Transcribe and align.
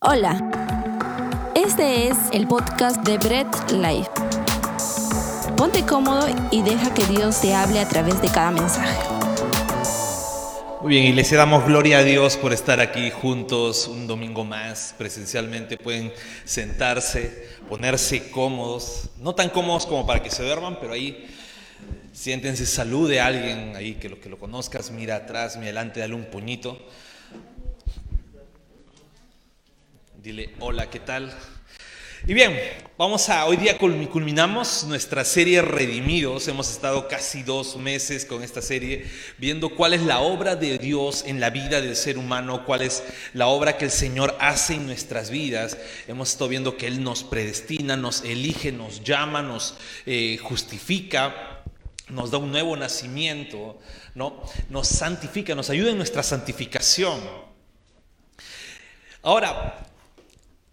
Hola, 0.00 0.38
este 1.56 2.06
es 2.06 2.16
el 2.32 2.46
podcast 2.46 3.04
de 3.04 3.18
Bread 3.18 3.48
Life. 3.72 4.08
Ponte 5.56 5.84
cómodo 5.84 6.28
y 6.52 6.62
deja 6.62 6.94
que 6.94 7.04
Dios 7.06 7.40
te 7.40 7.52
hable 7.52 7.80
a 7.80 7.88
través 7.88 8.22
de 8.22 8.28
cada 8.28 8.52
mensaje. 8.52 8.96
Muy 10.82 10.90
bien, 10.90 11.16
les 11.16 11.28
damos 11.32 11.64
gloria 11.64 11.98
a 11.98 12.04
Dios 12.04 12.36
por 12.36 12.52
estar 12.52 12.78
aquí 12.78 13.10
juntos 13.10 13.88
un 13.88 14.06
domingo 14.06 14.44
más 14.44 14.94
presencialmente. 14.96 15.76
Pueden 15.76 16.12
sentarse, 16.44 17.48
ponerse 17.68 18.30
cómodos, 18.30 19.10
no 19.18 19.34
tan 19.34 19.50
cómodos 19.50 19.84
como 19.84 20.06
para 20.06 20.22
que 20.22 20.30
se 20.30 20.44
duerman, 20.44 20.78
pero 20.78 20.92
ahí 20.92 21.26
siéntense, 22.12 22.66
salude 22.66 23.18
a 23.18 23.26
alguien 23.26 23.74
ahí 23.74 23.94
que 23.94 24.08
lo 24.08 24.20
que 24.20 24.28
lo 24.28 24.38
conozcas, 24.38 24.92
mira 24.92 25.16
atrás, 25.16 25.56
mira 25.56 25.70
adelante, 25.70 25.98
dale 25.98 26.14
un 26.14 26.26
puñito. 26.26 26.78
Hola, 30.60 30.90
¿qué 30.90 31.00
tal? 31.00 31.34
Y 32.26 32.34
bien, 32.34 32.54
vamos 32.98 33.30
a, 33.30 33.46
hoy 33.46 33.56
día 33.56 33.78
culminamos 33.78 34.84
nuestra 34.84 35.24
serie 35.24 35.62
Redimidos. 35.62 36.48
Hemos 36.48 36.70
estado 36.70 37.08
casi 37.08 37.42
dos 37.42 37.76
meses 37.76 38.26
con 38.26 38.42
esta 38.42 38.60
serie 38.60 39.06
viendo 39.38 39.70
cuál 39.70 39.94
es 39.94 40.02
la 40.02 40.20
obra 40.20 40.54
de 40.54 40.76
Dios 40.76 41.24
en 41.26 41.40
la 41.40 41.48
vida 41.48 41.80
del 41.80 41.96
ser 41.96 42.18
humano, 42.18 42.66
cuál 42.66 42.82
es 42.82 43.04
la 43.32 43.46
obra 43.46 43.78
que 43.78 43.86
el 43.86 43.90
Señor 43.90 44.36
hace 44.38 44.74
en 44.74 44.84
nuestras 44.84 45.30
vidas. 45.30 45.78
Hemos 46.06 46.32
estado 46.32 46.50
viendo 46.50 46.76
que 46.76 46.88
Él 46.88 47.02
nos 47.02 47.24
predestina, 47.24 47.96
nos 47.96 48.22
elige, 48.22 48.70
nos 48.70 49.02
llama, 49.02 49.40
nos 49.40 49.78
eh, 50.04 50.36
justifica, 50.42 51.62
nos 52.10 52.30
da 52.30 52.36
un 52.36 52.50
nuevo 52.50 52.76
nacimiento, 52.76 53.78
¿no? 54.14 54.42
Nos 54.68 54.88
santifica, 54.88 55.54
nos 55.54 55.70
ayuda 55.70 55.92
en 55.92 55.96
nuestra 55.96 56.22
santificación. 56.22 57.18
Ahora, 59.22 59.87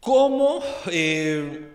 ¿Cómo, 0.05 0.61
eh, 0.91 1.67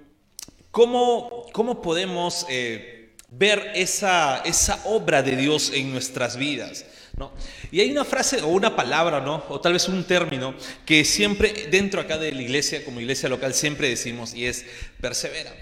cómo, 0.70 1.46
cómo 1.52 1.82
podemos 1.82 2.46
eh, 2.48 3.10
ver 3.28 3.72
esa, 3.74 4.42
esa 4.44 4.80
obra 4.84 5.20
de 5.20 5.34
Dios 5.34 5.72
en 5.74 5.90
nuestras 5.90 6.36
vidas? 6.36 6.86
¿no? 7.16 7.32
Y 7.72 7.80
hay 7.80 7.90
una 7.90 8.04
frase 8.04 8.40
o 8.42 8.46
una 8.46 8.76
palabra, 8.76 9.20
¿no? 9.20 9.42
o 9.48 9.60
tal 9.60 9.72
vez 9.72 9.88
un 9.88 10.04
término, 10.04 10.54
que 10.86 11.04
siempre 11.04 11.66
dentro 11.72 12.00
acá 12.00 12.18
de 12.18 12.30
la 12.30 12.40
iglesia, 12.40 12.84
como 12.84 13.00
iglesia 13.00 13.28
local, 13.28 13.52
siempre 13.52 13.88
decimos 13.88 14.32
y 14.32 14.46
es 14.46 14.64
persevera. 15.00 15.52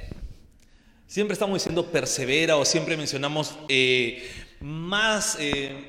Siempre 1.06 1.32
estamos 1.32 1.54
diciendo 1.54 1.90
persevera 1.90 2.58
o 2.58 2.66
siempre 2.66 2.98
mencionamos 2.98 3.58
eh, 3.70 4.30
más, 4.60 5.38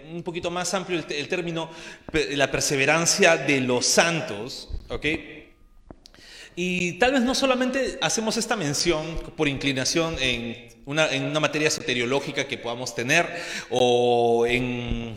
un 0.09 0.23
poquito 0.23 0.49
más 0.49 0.73
amplio 0.73 0.97
el, 0.97 1.13
el, 1.13 1.27
término, 1.27 1.69
la 2.13 2.49
perseverancia 2.49 3.35
de 3.35 3.59
los 3.59 3.85
santos, 3.85 4.69
¿ok? 4.87 5.05
Y 6.55 6.93
tal 6.93 7.13
vez 7.13 7.21
no 7.21 7.35
solamente 7.35 7.97
hacemos 8.01 8.37
esta 8.37 8.55
mención 8.55 9.19
por 9.35 9.47
inclinación 9.47 10.15
en 10.19 10.69
una, 10.85 11.09
en 11.11 11.23
una 11.23 11.39
materia 11.39 11.69
soteriológica 11.69 12.47
que 12.47 12.57
podamos 12.57 12.95
tener 12.95 13.27
o, 13.69 14.45
en, 14.45 15.15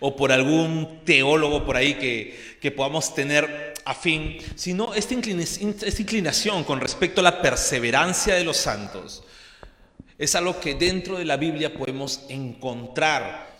o 0.00 0.16
por 0.16 0.32
algún 0.32 1.04
teólogo 1.04 1.64
por 1.64 1.76
ahí 1.76 1.94
que, 1.94 2.56
que 2.60 2.70
podamos 2.70 3.14
tener 3.14 3.74
afín, 3.84 4.38
sino 4.56 4.94
esta, 4.94 5.14
esta 5.14 6.02
inclinación 6.02 6.64
con 6.64 6.80
respecto 6.80 7.20
a 7.20 7.24
la 7.24 7.40
perseverancia 7.40 8.34
de 8.34 8.44
los 8.44 8.56
santos 8.56 9.22
es 10.18 10.34
algo 10.34 10.60
que 10.60 10.74
dentro 10.74 11.18
de 11.18 11.24
la 11.24 11.36
Biblia 11.36 11.74
podemos 11.74 12.22
encontrar 12.28 13.58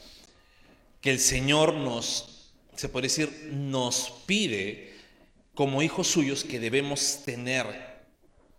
que 1.00 1.10
el 1.10 1.20
Señor 1.20 1.74
nos, 1.74 2.50
se 2.74 2.88
puede 2.88 3.08
decir, 3.08 3.50
nos 3.52 4.12
pide 4.24 4.95
como 5.56 5.82
hijos 5.82 6.06
suyos 6.06 6.44
que 6.44 6.60
debemos 6.60 7.22
tener 7.24 7.66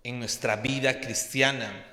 en 0.03 0.20
nuestra 0.20 0.58
vida 0.58 1.00
cristiana. 1.00 1.86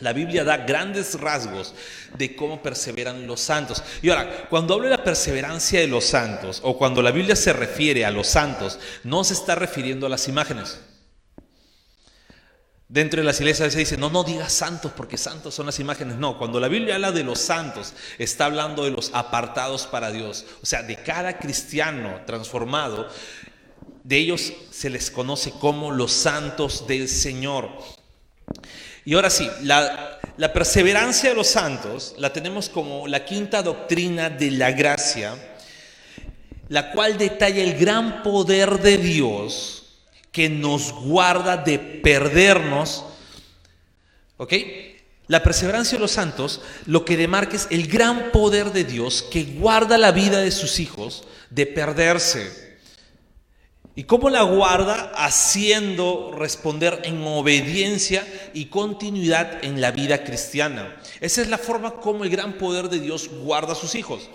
La 0.00 0.12
Biblia 0.12 0.42
da 0.42 0.58
grandes 0.58 1.18
rasgos 1.18 1.72
de 2.18 2.34
cómo 2.34 2.60
perseveran 2.60 3.26
los 3.26 3.40
santos. 3.40 3.82
Y 4.02 4.10
ahora, 4.10 4.48
cuando 4.50 4.74
hablo 4.74 4.86
de 4.86 4.96
la 4.96 5.04
perseverancia 5.04 5.80
de 5.80 5.86
los 5.86 6.04
santos, 6.04 6.60
o 6.64 6.76
cuando 6.76 7.00
la 7.02 7.12
Biblia 7.12 7.36
se 7.36 7.52
refiere 7.52 8.04
a 8.04 8.10
los 8.10 8.26
santos, 8.26 8.80
no 9.04 9.22
se 9.22 9.32
está 9.32 9.54
refiriendo 9.54 10.06
a 10.06 10.10
las 10.10 10.26
imágenes. 10.26 10.80
Dentro 12.88 13.20
de 13.20 13.24
las 13.24 13.40
iglesias 13.40 13.72
se 13.72 13.78
dice, 13.78 13.96
no, 13.96 14.10
no 14.10 14.22
digas 14.22 14.52
santos 14.52 14.92
porque 14.96 15.18
santos 15.18 15.54
son 15.54 15.66
las 15.66 15.78
imágenes. 15.80 16.16
No, 16.16 16.36
cuando 16.36 16.60
la 16.60 16.68
Biblia 16.68 16.96
habla 16.96 17.12
de 17.12 17.24
los 17.24 17.40
santos, 17.40 17.94
está 18.18 18.46
hablando 18.46 18.84
de 18.84 18.90
los 18.90 19.10
apartados 19.14 19.86
para 19.86 20.10
Dios. 20.10 20.46
O 20.62 20.66
sea, 20.66 20.82
de 20.82 20.96
cada 20.96 21.38
cristiano 21.38 22.20
transformado 22.26 23.08
de 24.06 24.18
ellos 24.18 24.52
se 24.70 24.88
les 24.88 25.10
conoce 25.10 25.50
como 25.50 25.90
los 25.90 26.12
santos 26.12 26.86
del 26.86 27.08
Señor. 27.08 27.68
Y 29.04 29.14
ahora 29.14 29.30
sí, 29.30 29.50
la, 29.62 30.20
perseverancia 30.54 31.30
de 31.30 31.34
los 31.34 31.48
santos 31.48 32.14
la 32.16 32.32
tenemos 32.32 32.68
como 32.68 33.08
la 33.08 33.24
quinta 33.24 33.64
doctrina 33.64 34.30
de 34.30 34.52
la 34.52 34.70
gracia, 34.70 35.34
la 36.68 36.92
cual 36.92 37.18
detalla 37.18 37.64
el 37.64 37.76
gran 37.76 38.22
poder 38.22 38.78
de 38.78 38.96
Dios 38.98 40.04
que 40.30 40.48
nos 40.48 40.92
guarda 40.92 41.56
de 41.56 41.80
perdernos. 41.80 43.04
¿Ok? 44.36 44.52
La 45.26 45.42
perseverancia 45.42 45.98
de 45.98 46.02
los 46.02 46.12
santos 46.12 46.60
lo 46.84 47.04
que 47.04 47.16
demarca 47.16 47.56
es 47.56 47.66
el 47.70 47.88
gran 47.88 48.30
poder 48.30 48.70
de 48.70 48.84
Dios 48.84 49.24
que 49.32 49.42
guarda 49.42 49.98
la 49.98 50.12
vida 50.12 50.38
de 50.38 50.52
sus 50.52 50.78
hijos 50.78 51.24
de 51.50 51.66
perderse. 51.66 52.65
¿Y 53.98 54.04
cómo 54.04 54.28
la 54.28 54.42
guarda? 54.42 55.10
Haciendo 55.16 56.30
responder 56.36 57.00
en 57.04 57.26
obediencia 57.26 58.26
y 58.52 58.66
continuidad 58.66 59.64
en 59.64 59.80
la 59.80 59.90
vida 59.90 60.22
cristiana. 60.22 60.94
Esa 61.22 61.40
es 61.40 61.48
la 61.48 61.56
forma 61.56 61.92
como 61.96 62.22
el 62.22 62.28
gran 62.28 62.58
poder 62.58 62.90
de 62.90 63.00
Dios 63.00 63.30
guarda 63.42 63.72
a 63.72 63.74
sus 63.74 63.94
hijos. 63.94 64.28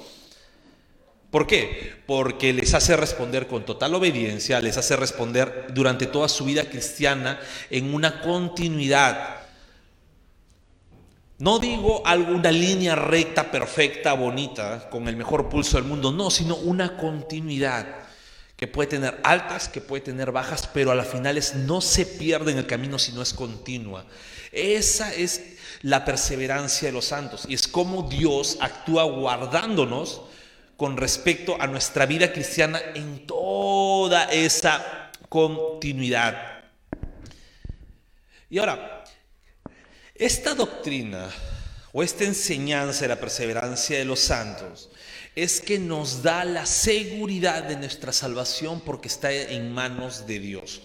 ¿Por 1.29 1.45
qué? 1.45 1.93
Porque 2.07 2.53
les 2.53 2.73
hace 2.73 2.97
responder 2.97 3.45
con 3.45 3.63
total 3.63 3.93
obediencia, 3.93 4.59
les 4.59 4.77
hace 4.77 4.95
responder 4.95 5.67
durante 5.69 6.07
toda 6.07 6.27
su 6.27 6.43
vida 6.43 6.63
cristiana 6.63 7.39
en 7.69 7.93
una 7.93 8.19
continuidad. 8.21 9.41
No 11.37 11.59
digo 11.59 12.01
alguna 12.03 12.51
línea 12.51 12.95
recta, 12.95 13.51
perfecta, 13.51 14.13
bonita, 14.13 14.89
con 14.89 15.07
el 15.07 15.15
mejor 15.15 15.49
pulso 15.49 15.77
del 15.77 15.85
mundo, 15.85 16.11
no, 16.11 16.31
sino 16.31 16.55
una 16.55 16.97
continuidad 16.97 18.09
que 18.61 18.67
puede 18.67 18.89
tener 18.89 19.19
altas, 19.23 19.69
que 19.69 19.81
puede 19.81 20.03
tener 20.03 20.31
bajas, 20.31 20.69
pero 20.71 20.91
a 20.91 20.95
las 20.95 21.07
finales 21.07 21.55
no 21.55 21.81
se 21.81 22.05
pierde 22.05 22.51
en 22.51 22.59
el 22.59 22.67
camino, 22.67 22.99
sino 22.99 23.23
es 23.23 23.33
continua. 23.33 24.05
Esa 24.51 25.11
es 25.15 25.41
la 25.81 26.05
perseverancia 26.05 26.89
de 26.89 26.91
los 26.91 27.05
santos 27.05 27.45
y 27.49 27.55
es 27.55 27.67
como 27.67 28.07
Dios 28.07 28.59
actúa 28.61 29.05
guardándonos 29.05 30.21
con 30.77 30.95
respecto 30.95 31.59
a 31.59 31.65
nuestra 31.65 32.05
vida 32.05 32.31
cristiana 32.31 32.79
en 32.93 33.25
toda 33.25 34.25
esa 34.25 35.09
continuidad. 35.27 36.61
Y 38.47 38.59
ahora, 38.59 39.03
esta 40.13 40.53
doctrina 40.53 41.31
o 41.93 42.03
esta 42.03 42.25
enseñanza 42.25 43.01
de 43.01 43.07
la 43.07 43.19
perseverancia 43.19 43.97
de 43.97 44.05
los 44.05 44.19
santos 44.19 44.91
es 45.35 45.61
que 45.61 45.79
nos 45.79 46.23
da 46.23 46.43
la 46.45 46.65
seguridad 46.65 47.63
de 47.63 47.77
nuestra 47.77 48.13
salvación 48.13 48.81
porque 48.81 49.07
está 49.07 49.31
en 49.31 49.73
manos 49.73 50.27
de 50.27 50.39
Dios. 50.39 50.81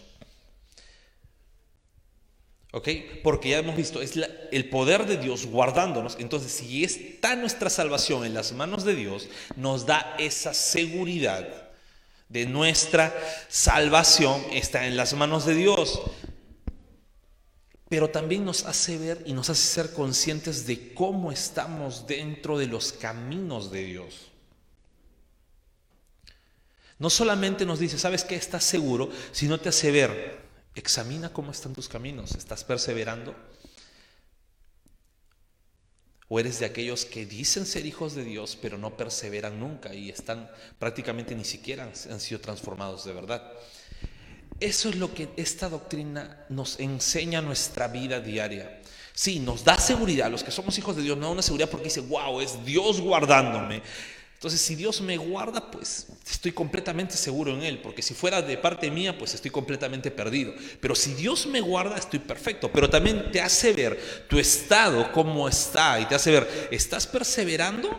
¿Ok? 2.73 2.89
Porque 3.23 3.51
ya 3.51 3.59
hemos 3.59 3.77
visto, 3.77 4.03
es 4.03 4.13
el 4.53 4.69
poder 4.69 5.07
de 5.07 5.17
Dios 5.17 5.47
guardándonos. 5.47 6.17
Entonces, 6.21 6.53
si 6.53 6.85
está 6.85 7.35
nuestra 7.35 7.71
salvación 7.71 8.25
en 8.25 8.35
las 8.35 8.53
manos 8.53 8.85
de 8.85 8.95
Dios, 8.95 9.29
nos 9.57 9.87
da 9.87 10.15
esa 10.19 10.53
seguridad 10.53 11.67
de 12.29 12.47
nuestra 12.47 13.15
salvación 13.49 14.43
está 14.53 14.87
en 14.87 14.97
las 14.97 15.15
manos 15.15 15.47
de 15.47 15.55
Dios. 15.55 16.01
Pero 17.89 18.11
también 18.11 18.45
nos 18.45 18.65
hace 18.65 18.99
ver 18.99 19.23
y 19.27 19.33
nos 19.33 19.49
hace 19.49 19.63
ser 19.63 19.93
conscientes 19.93 20.67
de 20.67 20.93
cómo 20.93 21.31
estamos 21.31 22.07
dentro 22.07 22.59
de 22.59 22.67
los 22.67 22.93
caminos 22.93 23.71
de 23.71 23.85
Dios. 23.85 24.33
No 26.99 27.11
solamente 27.11 27.67
nos 27.67 27.79
dice, 27.79 27.99
¿sabes 27.99 28.25
qué? 28.25 28.37
Estás 28.37 28.65
seguro, 28.65 29.11
sino 29.33 29.61
te 29.61 29.69
hace 29.69 29.91
ver, 29.91 30.41
examina 30.75 31.33
cómo 31.33 31.51
están 31.51 31.75
tus 31.75 31.89
caminos, 31.89 32.35
¿estás 32.35 32.65
perseverando? 32.65 33.35
¿O 36.29 36.41
eres 36.41 36.59
de 36.59 36.67
aquellos 36.67 37.05
que 37.05 37.25
dicen 37.25 37.67
ser 37.67 37.87
hijos 37.87 38.15
de 38.15 38.25
Dios, 38.25 38.59
pero 38.61 38.79
no 38.79 38.97
perseveran 38.97 39.61
nunca 39.61 39.95
y 39.95 40.11
están 40.11 40.51
prácticamente 40.79 41.35
ni 41.35 41.45
siquiera 41.45 41.85
han 41.85 42.21
sido 42.21 42.41
transformados 42.41 43.05
de 43.05 43.13
verdad? 43.13 43.53
Eso 44.59 44.89
es 44.89 44.97
lo 44.97 45.13
que 45.13 45.29
esta 45.37 45.69
doctrina 45.69 46.47
nos 46.49 46.81
enseña 46.81 47.43
nuestra 47.43 47.89
vida 47.89 48.21
diaria. 48.21 48.81
Sí, 49.13 49.39
nos 49.39 49.65
da 49.65 49.79
seguridad, 49.79 50.31
los 50.31 50.43
que 50.43 50.51
somos 50.51 50.77
hijos 50.79 50.97
de 50.97 51.03
Dios, 51.03 51.17
no 51.17 51.31
una 51.31 51.43
seguridad 51.43 51.71
porque 51.71 51.85
dice, 51.85 52.01
wow, 52.01 52.41
es 52.41 52.65
Dios 52.65 53.01
guardándome, 53.01 53.83
Entonces, 54.37 54.61
si 54.61 54.75
Dios 54.75 55.01
me 55.01 55.17
guarda, 55.17 55.71
pues 55.71 56.09
estoy 56.31 56.53
completamente 56.53 57.17
seguro 57.17 57.55
en 57.55 57.63
Él, 57.63 57.81
porque 57.81 58.03
si 58.03 58.13
fuera 58.13 58.43
de 58.43 58.59
parte 58.59 58.91
mía, 58.91 59.17
pues 59.17 59.33
estoy 59.33 59.51
completamente 59.51 60.11
perdido. 60.11 60.53
Pero 60.79 60.95
si 60.95 61.15
Dios 61.15 61.47
me 61.47 61.63
guarda, 61.63 61.97
estoy 61.97 62.19
perfecto. 62.19 62.71
Pero 62.71 62.91
también 62.91 63.33
te 63.33 63.41
hace 63.41 63.73
ver 63.73 64.27
tu 64.29 64.39
estado, 64.39 65.11
cómo 65.11 65.49
está, 65.49 65.99
y 66.01 66.05
te 66.05 66.15
hace 66.15 66.33
ver, 66.33 66.69
¿estás 66.71 67.07
perseverando 67.07 67.99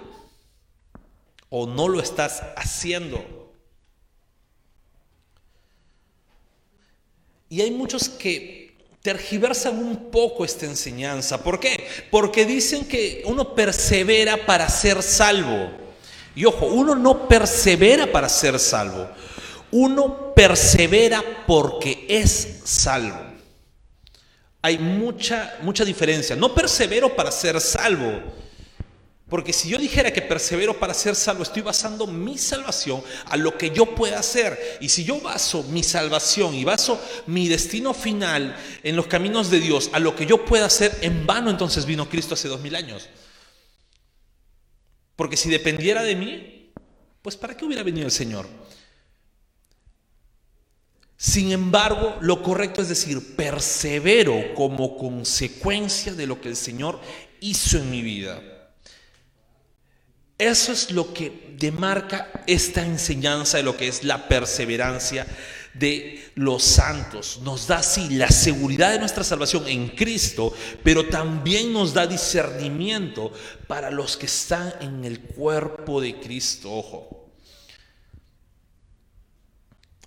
o 1.50 1.66
no 1.66 1.88
lo 1.88 2.00
estás 2.00 2.44
haciendo? 2.56 3.52
Y 7.50 7.62
hay 7.62 7.72
muchos 7.72 8.10
que 8.10 8.78
tergiversan 9.02 9.80
un 9.80 10.12
poco 10.12 10.46
esta 10.46 10.68
enseñanza. 10.68 11.44
¿Por 11.44 11.60
qué? 11.60 11.88
Porque 12.12 12.46
dicen 12.46 12.88
que 12.88 13.24
uno 13.26 13.56
persevera 13.56 14.46
para 14.46 14.70
ser 14.70 15.02
salvo. 15.02 15.87
Y 16.38 16.46
ojo, 16.46 16.68
uno 16.68 16.94
no 16.94 17.28
persevera 17.28 18.12
para 18.12 18.30
ser 18.30 18.60
salvo, 18.60 19.10
uno 19.72 20.36
persevera 20.36 21.24
porque 21.48 22.06
es 22.08 22.60
salvo. 22.64 23.18
Hay 24.62 24.78
mucha, 24.78 25.58
mucha 25.64 25.84
diferencia. 25.84 26.36
No 26.36 26.54
persevero 26.54 27.16
para 27.16 27.32
ser 27.32 27.60
salvo. 27.60 28.22
Porque 29.28 29.52
si 29.52 29.68
yo 29.70 29.80
dijera 29.80 30.14
que 30.14 30.22
persevero 30.22 30.80
para 30.80 30.94
ser 30.94 31.16
salvo, 31.16 31.42
estoy 31.42 31.64
basando 31.64 32.06
mi 32.06 32.38
salvación 32.38 33.02
a 33.26 33.36
lo 33.36 33.58
que 33.58 33.72
yo 33.72 33.96
pueda 33.96 34.20
hacer. 34.20 34.78
Y 34.80 34.90
si 34.90 35.04
yo 35.06 35.20
baso 35.20 35.64
mi 35.64 35.82
salvación 35.82 36.54
y 36.54 36.64
baso 36.64 37.02
mi 37.26 37.48
destino 37.48 37.96
final 37.96 38.56
en 38.84 38.96
los 38.96 39.08
caminos 39.08 39.50
de 39.50 39.60
Dios 39.60 39.90
a 39.92 39.98
lo 39.98 40.16
que 40.16 40.28
yo 40.28 40.46
pueda 40.46 40.68
hacer, 40.68 41.00
en 41.02 41.26
vano 41.26 41.50
entonces 41.50 41.88
vino 41.88 42.08
Cristo 42.08 42.36
hace 42.36 42.48
dos 42.48 42.62
mil 42.62 42.76
años. 42.76 43.10
Porque 45.18 45.36
si 45.36 45.50
dependiera 45.50 46.04
de 46.04 46.16
mí, 46.16 46.72
pues 47.22 47.36
¿para 47.36 47.58
qué 47.58 47.66
hubiera 47.66 47.84
venido 47.84 48.06
el 48.06 48.12
Señor? 48.12 48.48
Sin 51.18 51.52
embargo, 51.52 52.16
lo 52.22 52.44
correcto 52.44 52.84
es 52.84 52.90
decir, 52.90 53.36
persevero 53.36 54.54
como 54.54 54.96
consecuencia 54.96 56.14
de 56.14 56.28
lo 56.28 56.40
que 56.40 56.50
el 56.50 56.56
Señor 56.56 57.02
hizo 57.42 57.80
en 57.80 57.90
mi 57.90 58.04
vida. 58.04 58.40
Eso 60.38 60.72
es 60.72 60.92
lo 60.92 61.16
que 61.16 61.56
demarca 61.58 62.32
esta 62.46 62.86
enseñanza 62.86 63.58
de 63.58 63.64
lo 63.64 63.76
que 63.76 63.88
es 63.88 64.04
la 64.04 64.28
perseverancia 64.28 65.26
de 65.80 66.32
los 66.36 66.64
santos. 66.64 67.40
Nos 67.44 67.68
da 67.68 67.78
así 67.78 68.10
la 68.10 68.30
seguridad 68.30 68.92
de 68.92 69.00
nuestra 69.00 69.24
salvación 69.24 69.68
en 69.68 69.90
Cristo, 69.90 70.54
pero 70.84 71.08
también 71.08 71.74
nos 71.74 71.94
da 71.94 72.08
discernimiento 72.08 73.32
para 73.68 73.92
los 73.92 74.18
que 74.18 74.26
están 74.28 74.74
en 74.82 75.06
el 75.06 75.22
cuerpo 75.22 76.02
de 76.02 76.20
Cristo. 76.20 76.72
Ojo. 76.74 77.18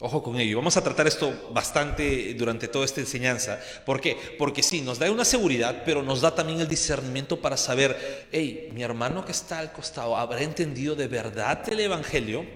Ojo 0.02 0.22
con 0.22 0.40
ello. 0.40 0.56
Vamos 0.56 0.78
a 0.78 0.82
tratar 0.82 1.06
esto 1.06 1.50
bastante 1.52 2.32
durante 2.32 2.69
toda 2.69 2.87
esta 2.87 3.00
enseñanza. 3.00 3.61
¿Por 3.84 4.00
qué? 4.00 4.17
Porque 4.38 4.62
sí, 4.62 4.81
nos 4.81 4.99
da 4.99 5.11
una 5.11 5.26
seguridad, 5.26 5.82
pero 5.84 6.02
nos 6.02 6.22
da 6.22 6.34
también 6.34 6.58
el 6.58 6.69
discernimiento 6.69 7.38
para 7.38 7.58
saber, 7.58 8.28
hey, 8.32 8.70
mi 8.72 8.82
hermano 8.82 9.26
que 9.26 9.32
está 9.32 9.58
al 9.58 9.72
costado, 9.72 10.17
¿habrá 10.17 10.40
entendido 10.40 10.94
de 10.96 11.06
verdad 11.06 11.62
el 11.69 11.81
Evangelio? 11.81 12.46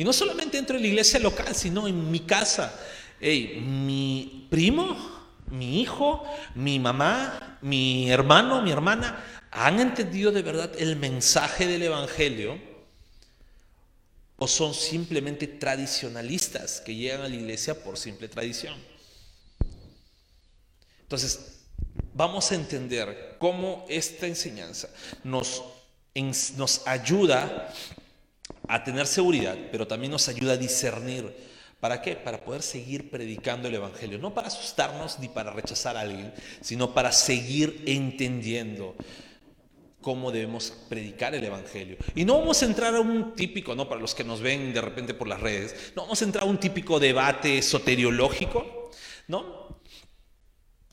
Y 0.00 0.04
no 0.04 0.14
solamente 0.14 0.56
dentro 0.56 0.76
de 0.76 0.80
la 0.80 0.88
iglesia 0.88 1.20
local, 1.20 1.54
sino 1.54 1.86
en 1.86 2.10
mi 2.10 2.20
casa. 2.20 2.72
mi 3.20 4.46
primo, 4.48 4.96
mi 5.50 5.82
hijo, 5.82 6.24
mi 6.54 6.78
mamá, 6.78 7.58
mi 7.60 8.10
hermano, 8.10 8.62
mi 8.62 8.70
hermana, 8.70 9.22
¿han 9.50 9.78
entendido 9.78 10.32
de 10.32 10.40
verdad 10.40 10.72
el 10.78 10.96
mensaje 10.96 11.66
del 11.66 11.82
Evangelio? 11.82 12.58
¿O 14.38 14.48
son 14.48 14.72
simplemente 14.72 15.46
tradicionalistas 15.46 16.80
que 16.80 16.94
llegan 16.94 17.20
a 17.20 17.28
la 17.28 17.36
iglesia 17.36 17.84
por 17.84 17.98
simple 17.98 18.26
tradición? 18.28 18.82
Entonces, 21.02 21.58
vamos 22.14 22.50
a 22.50 22.54
entender 22.54 23.36
cómo 23.38 23.84
esta 23.86 24.26
enseñanza 24.26 24.88
nos, 25.24 25.62
nos 26.56 26.86
ayuda 26.86 27.70
a 28.70 28.84
tener 28.84 29.06
seguridad, 29.06 29.56
pero 29.72 29.86
también 29.86 30.12
nos 30.12 30.28
ayuda 30.28 30.52
a 30.52 30.56
discernir. 30.56 31.34
¿Para 31.80 32.02
qué? 32.02 32.14
Para 32.14 32.44
poder 32.44 32.62
seguir 32.62 33.10
predicando 33.10 33.68
el 33.68 33.74
Evangelio. 33.74 34.18
No 34.18 34.34
para 34.34 34.48
asustarnos 34.48 35.18
ni 35.18 35.28
para 35.28 35.50
rechazar 35.50 35.96
a 35.96 36.00
alguien, 36.00 36.32
sino 36.60 36.92
para 36.92 37.10
seguir 37.10 37.82
entendiendo 37.86 38.94
cómo 40.00 40.30
debemos 40.30 40.72
predicar 40.88 41.34
el 41.34 41.44
Evangelio. 41.44 41.96
Y 42.14 42.24
no 42.24 42.38
vamos 42.38 42.62
a 42.62 42.66
entrar 42.66 42.94
a 42.94 43.00
un 43.00 43.34
típico, 43.34 43.74
¿no? 43.74 43.88
Para 43.88 44.00
los 44.00 44.14
que 44.14 44.24
nos 44.24 44.40
ven 44.40 44.72
de 44.72 44.80
repente 44.80 45.14
por 45.14 45.26
las 45.28 45.40
redes, 45.40 45.92
no 45.96 46.02
vamos 46.02 46.20
a 46.20 46.24
entrar 46.24 46.44
a 46.44 46.46
un 46.46 46.58
típico 46.58 47.00
debate 47.00 47.62
soteriológico, 47.62 48.90
¿no? 49.28 49.79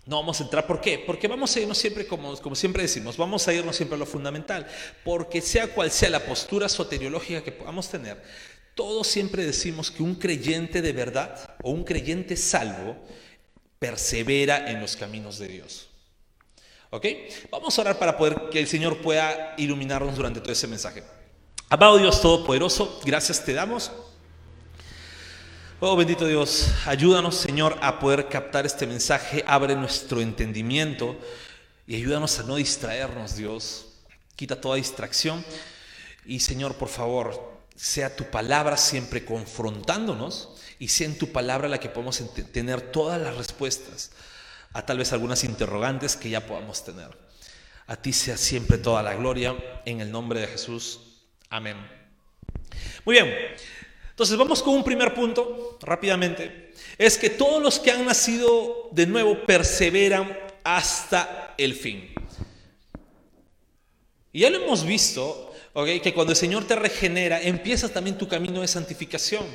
No 0.08 0.16
vamos 0.16 0.40
a 0.40 0.44
entrar, 0.44 0.66
¿por 0.66 0.80
qué? 0.80 1.04
Porque 1.06 1.28
vamos 1.28 1.54
a 1.56 1.60
irnos 1.60 1.78
siempre, 1.78 2.08
como, 2.08 2.36
como 2.38 2.56
siempre 2.56 2.82
decimos, 2.82 3.18
vamos 3.18 3.46
a 3.48 3.54
irnos 3.54 3.76
siempre 3.76 3.96
a 3.96 4.00
lo 4.00 4.06
fundamental. 4.06 4.66
Porque 5.04 5.42
sea 5.42 5.68
cual 5.68 5.92
sea 5.92 6.10
la 6.10 6.26
postura 6.26 6.70
soteriológica 6.70 7.44
que 7.44 7.52
podamos 7.52 7.90
tener, 7.90 8.24
todos 8.74 9.06
siempre 9.08 9.46
decimos 9.46 9.92
que 9.92 10.04
un 10.04 10.16
creyente 10.16 10.82
de 10.82 10.94
verdad 10.94 11.56
o 11.62 11.72
un 11.72 11.84
creyente 11.84 12.38
salvo 12.38 12.96
persevera 13.80 14.72
en 14.72 14.80
los 14.80 14.96
caminos 14.96 15.40
de 15.40 15.50
Dios. 15.50 15.90
¿Ok? 16.90 17.06
Vamos 17.52 17.78
a 17.78 17.82
orar 17.82 18.00
para 18.00 18.18
poder 18.18 18.44
que 18.50 18.60
el 18.60 18.68
Señor 18.68 19.02
pueda 19.02 19.56
iluminarnos 19.58 20.16
durante 20.16 20.40
todo 20.40 20.54
ese 20.54 20.68
mensaje. 20.68 21.04
Amado 21.68 21.98
Dios 21.98 22.22
Todopoderoso, 22.22 23.02
gracias 23.04 23.44
te 23.44 23.52
damos. 23.54 23.92
Oh 25.80 25.96
bendito 25.96 26.26
Dios, 26.26 26.72
ayúdanos 26.88 27.36
Señor 27.36 27.78
a 27.84 28.00
poder 28.00 28.30
captar 28.30 28.66
este 28.66 28.88
mensaje, 28.88 29.44
abre 29.46 29.76
nuestro 29.76 30.22
entendimiento 30.22 31.16
y 31.86 31.96
ayúdanos 31.96 32.40
a 32.40 32.44
no 32.44 32.56
distraernos 32.56 33.36
Dios. 33.36 33.86
Quita 34.36 34.60
toda 34.60 34.78
distracción 34.78 35.46
y 36.26 36.40
Señor, 36.40 36.78
por 36.78 36.90
favor, 36.90 37.60
sea 37.76 38.16
tu 38.16 38.24
palabra 38.32 38.76
siempre 38.76 39.24
confrontándonos 39.24 40.50
y 40.80 40.88
sea 40.88 41.06
en 41.06 41.20
tu 41.20 41.32
palabra 41.32 41.68
la 41.68 41.80
que 41.80 41.90
podamos 41.90 42.24
tener 42.52 42.82
todas 42.82 43.22
las 43.22 43.38
respuestas 43.38 44.10
a 44.74 44.84
tal 44.84 44.98
vez 44.98 45.14
algunas 45.14 45.44
interrogantes 45.44 46.16
que 46.16 46.32
ya 46.32 46.48
podamos 46.48 46.84
tener. 46.86 47.16
A 47.86 47.98
ti 47.98 48.14
sea 48.14 48.38
siempre 48.38 48.80
toda 48.80 49.04
la 49.04 49.14
gloria 49.14 49.56
en 49.86 50.02
el 50.02 50.12
nombre 50.12 50.40
de 50.40 50.48
Jesús. 50.48 51.02
Amén. 51.52 51.78
Muy 53.06 53.14
bien. 53.14 53.32
Entonces 54.18 54.36
vamos 54.36 54.64
con 54.64 54.74
un 54.74 54.84
primer 54.84 55.14
punto, 55.14 55.78
rápidamente. 55.80 56.72
Es 56.98 57.20
que 57.20 57.30
todos 57.30 57.62
los 57.62 57.78
que 57.78 57.92
han 57.92 58.04
nacido 58.04 58.90
de 58.92 59.06
nuevo 59.06 59.46
perseveran 59.46 60.36
hasta 60.64 61.54
el 61.56 61.76
fin. 61.76 62.16
Y 64.34 64.40
ya 64.40 64.50
lo 64.50 64.64
hemos 64.64 64.84
visto, 64.84 65.54
que 65.86 66.14
cuando 66.16 66.32
el 66.32 66.36
Señor 66.36 66.66
te 66.66 66.76
regenera, 66.76 67.40
empieza 67.40 67.90
también 67.90 68.18
tu 68.18 68.28
camino 68.28 68.62
de 68.62 68.68
santificación. 68.68 69.46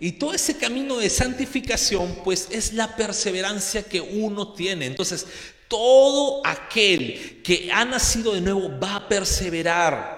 Y 0.00 0.12
todo 0.12 0.32
ese 0.32 0.56
camino 0.56 0.96
de 0.96 1.10
santificación, 1.10 2.20
pues 2.24 2.48
es 2.50 2.72
la 2.72 2.96
perseverancia 2.96 3.82
que 3.82 4.00
uno 4.00 4.54
tiene. 4.54 4.86
Entonces, 4.86 5.26
todo 5.68 6.40
aquel 6.46 7.42
que 7.42 7.70
ha 7.70 7.84
nacido 7.84 8.32
de 8.32 8.40
nuevo 8.40 8.80
va 8.80 8.96
a 8.96 9.08
perseverar. 9.10 10.17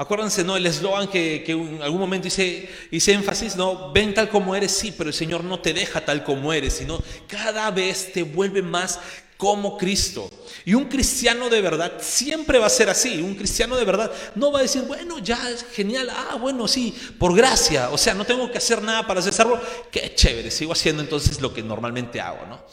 Acuérdense, 0.00 0.44
¿no? 0.44 0.56
El 0.56 0.64
eslogan 0.64 1.08
que, 1.08 1.44
en 1.46 1.82
algún 1.82 2.00
momento 2.00 2.26
hice, 2.26 2.70
hice 2.90 3.12
énfasis, 3.12 3.54
¿no? 3.54 3.92
Ven 3.92 4.14
tal 4.14 4.30
como 4.30 4.56
eres, 4.56 4.72
sí, 4.72 4.94
pero 4.96 5.10
el 5.10 5.14
Señor 5.14 5.44
no 5.44 5.60
te 5.60 5.74
deja 5.74 6.02
tal 6.02 6.24
como 6.24 6.54
eres, 6.54 6.72
sino 6.72 7.02
cada 7.26 7.70
vez 7.70 8.10
te 8.10 8.22
vuelve 8.22 8.62
más 8.62 8.98
como 9.36 9.76
Cristo. 9.76 10.30
Y 10.64 10.72
un 10.72 10.86
cristiano 10.86 11.50
de 11.50 11.60
verdad 11.60 11.92
siempre 12.00 12.58
va 12.58 12.64
a 12.64 12.70
ser 12.70 12.88
así. 12.88 13.20
Un 13.20 13.34
cristiano 13.34 13.76
de 13.76 13.84
verdad 13.84 14.10
no 14.36 14.50
va 14.50 14.60
a 14.60 14.62
decir, 14.62 14.80
bueno, 14.84 15.18
ya 15.18 15.50
es 15.50 15.66
genial, 15.70 16.08
ah, 16.08 16.36
bueno, 16.40 16.66
sí, 16.66 16.96
por 17.18 17.36
gracia. 17.36 17.90
O 17.90 17.98
sea, 17.98 18.14
no 18.14 18.24
tengo 18.24 18.50
que 18.50 18.56
hacer 18.56 18.80
nada 18.80 19.06
para 19.06 19.20
ser 19.20 19.34
salvo. 19.34 19.60
Qué 19.90 20.14
chévere, 20.14 20.50
sigo 20.50 20.72
haciendo 20.72 21.02
entonces 21.02 21.42
lo 21.42 21.52
que 21.52 21.62
normalmente 21.62 22.22
hago, 22.22 22.46
¿no? 22.46 22.64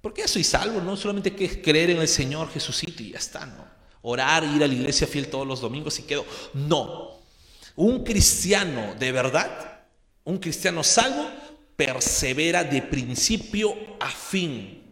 Porque 0.00 0.22
ya 0.22 0.28
soy 0.28 0.42
salvo, 0.42 0.80
¿no? 0.80 0.96
Solamente 0.96 1.36
que 1.36 1.60
creer 1.60 1.90
en 1.90 1.98
el 1.98 2.08
Señor 2.08 2.50
Jesucito 2.50 3.02
y 3.02 3.10
ya 3.10 3.18
está, 3.18 3.44
¿no? 3.44 3.75
Orar, 4.08 4.44
ir 4.44 4.62
a 4.62 4.68
la 4.68 4.74
iglesia 4.74 5.06
fiel 5.06 5.28
todos 5.28 5.46
los 5.46 5.60
domingos 5.60 5.98
y 5.98 6.04
quedo. 6.04 6.24
No. 6.54 7.18
Un 7.74 8.04
cristiano 8.04 8.94
de 8.98 9.12
verdad, 9.12 9.80
un 10.24 10.38
cristiano 10.38 10.82
salvo, 10.84 11.28
persevera 11.74 12.62
de 12.62 12.82
principio 12.82 13.74
a 13.98 14.08
fin. 14.08 14.82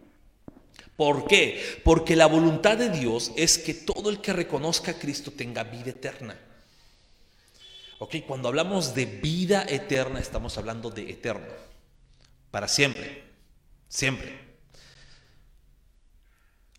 ¿Por 0.96 1.26
qué? 1.26 1.80
Porque 1.84 2.16
la 2.16 2.26
voluntad 2.26 2.76
de 2.76 2.90
Dios 2.90 3.32
es 3.36 3.56
que 3.56 3.72
todo 3.72 4.10
el 4.10 4.20
que 4.20 4.32
reconozca 4.32 4.92
a 4.92 4.98
Cristo 4.98 5.30
tenga 5.30 5.62
vida 5.62 5.90
eterna. 5.90 6.36
Ok, 8.00 8.16
cuando 8.26 8.48
hablamos 8.48 8.94
de 8.94 9.06
vida 9.06 9.64
eterna, 9.68 10.18
estamos 10.18 10.58
hablando 10.58 10.90
de 10.90 11.10
eterno. 11.10 11.46
Para 12.50 12.66
siempre. 12.68 13.22
Siempre. 13.88 14.38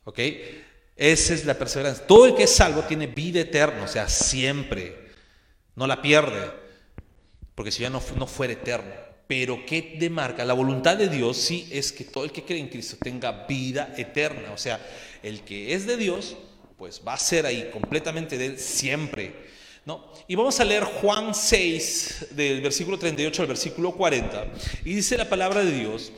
¿Ok? 0.04 0.20
Esa 0.96 1.34
es 1.34 1.46
la 1.46 1.58
perseverancia. 1.58 2.08
Todo 2.08 2.26
el 2.26 2.36
que 2.36 2.44
es 2.44 2.56
salvo 2.56 2.84
tiene 2.84 3.08
vida 3.08 3.42
eterna, 3.42 3.84
o 3.84 3.88
sea, 3.88 4.08
siempre. 4.08 5.06
no 5.76 5.88
la 5.88 6.02
pierde, 6.02 6.52
porque 7.54 7.72
si 7.72 7.82
ya 7.82 7.90
no, 7.90 8.02
no 8.18 8.28
fuera 8.28 8.54
eterno. 8.54 8.94
Pero 9.28 9.66
¿qué 9.66 9.98
demarca? 10.00 10.46
La 10.46 10.54
voluntad 10.54 10.96
de 10.98 11.10
Dios 11.10 11.38
sí 11.38 11.68
es 11.72 11.92
que 11.92 12.04
todo 12.04 12.24
el 12.24 12.32
que 12.32 12.44
cree 12.44 12.60
en 12.60 12.70
Cristo 12.70 12.96
tenga 13.00 13.46
vida 13.48 13.94
eterna. 13.98 14.52
O 14.54 14.58
sea, 14.58 14.80
el 15.24 15.42
que 15.42 15.74
es 15.74 15.86
de 15.88 15.98
Dios, 15.98 16.38
pues 16.78 17.02
va 17.06 17.14
a 17.14 17.18
ser 17.18 17.46
ahí 17.46 17.70
completamente 17.74 18.38
de 18.38 18.46
Él 18.46 18.60
siempre. 18.60 19.34
¿no? 19.86 20.12
Y 20.28 20.36
vamos 20.36 20.60
a 20.60 20.66
leer 20.66 20.84
Juan 20.84 21.34
6, 21.34 22.28
del 22.32 22.62
versículo 22.62 22.98
38 22.98 23.42
al 23.42 23.48
versículo 23.48 23.92
40. 23.92 24.48
Y 24.84 24.96
dice 24.96 25.18
la 25.18 25.30
palabra 25.30 25.64
de 25.64 25.72
Dios, 25.72 26.12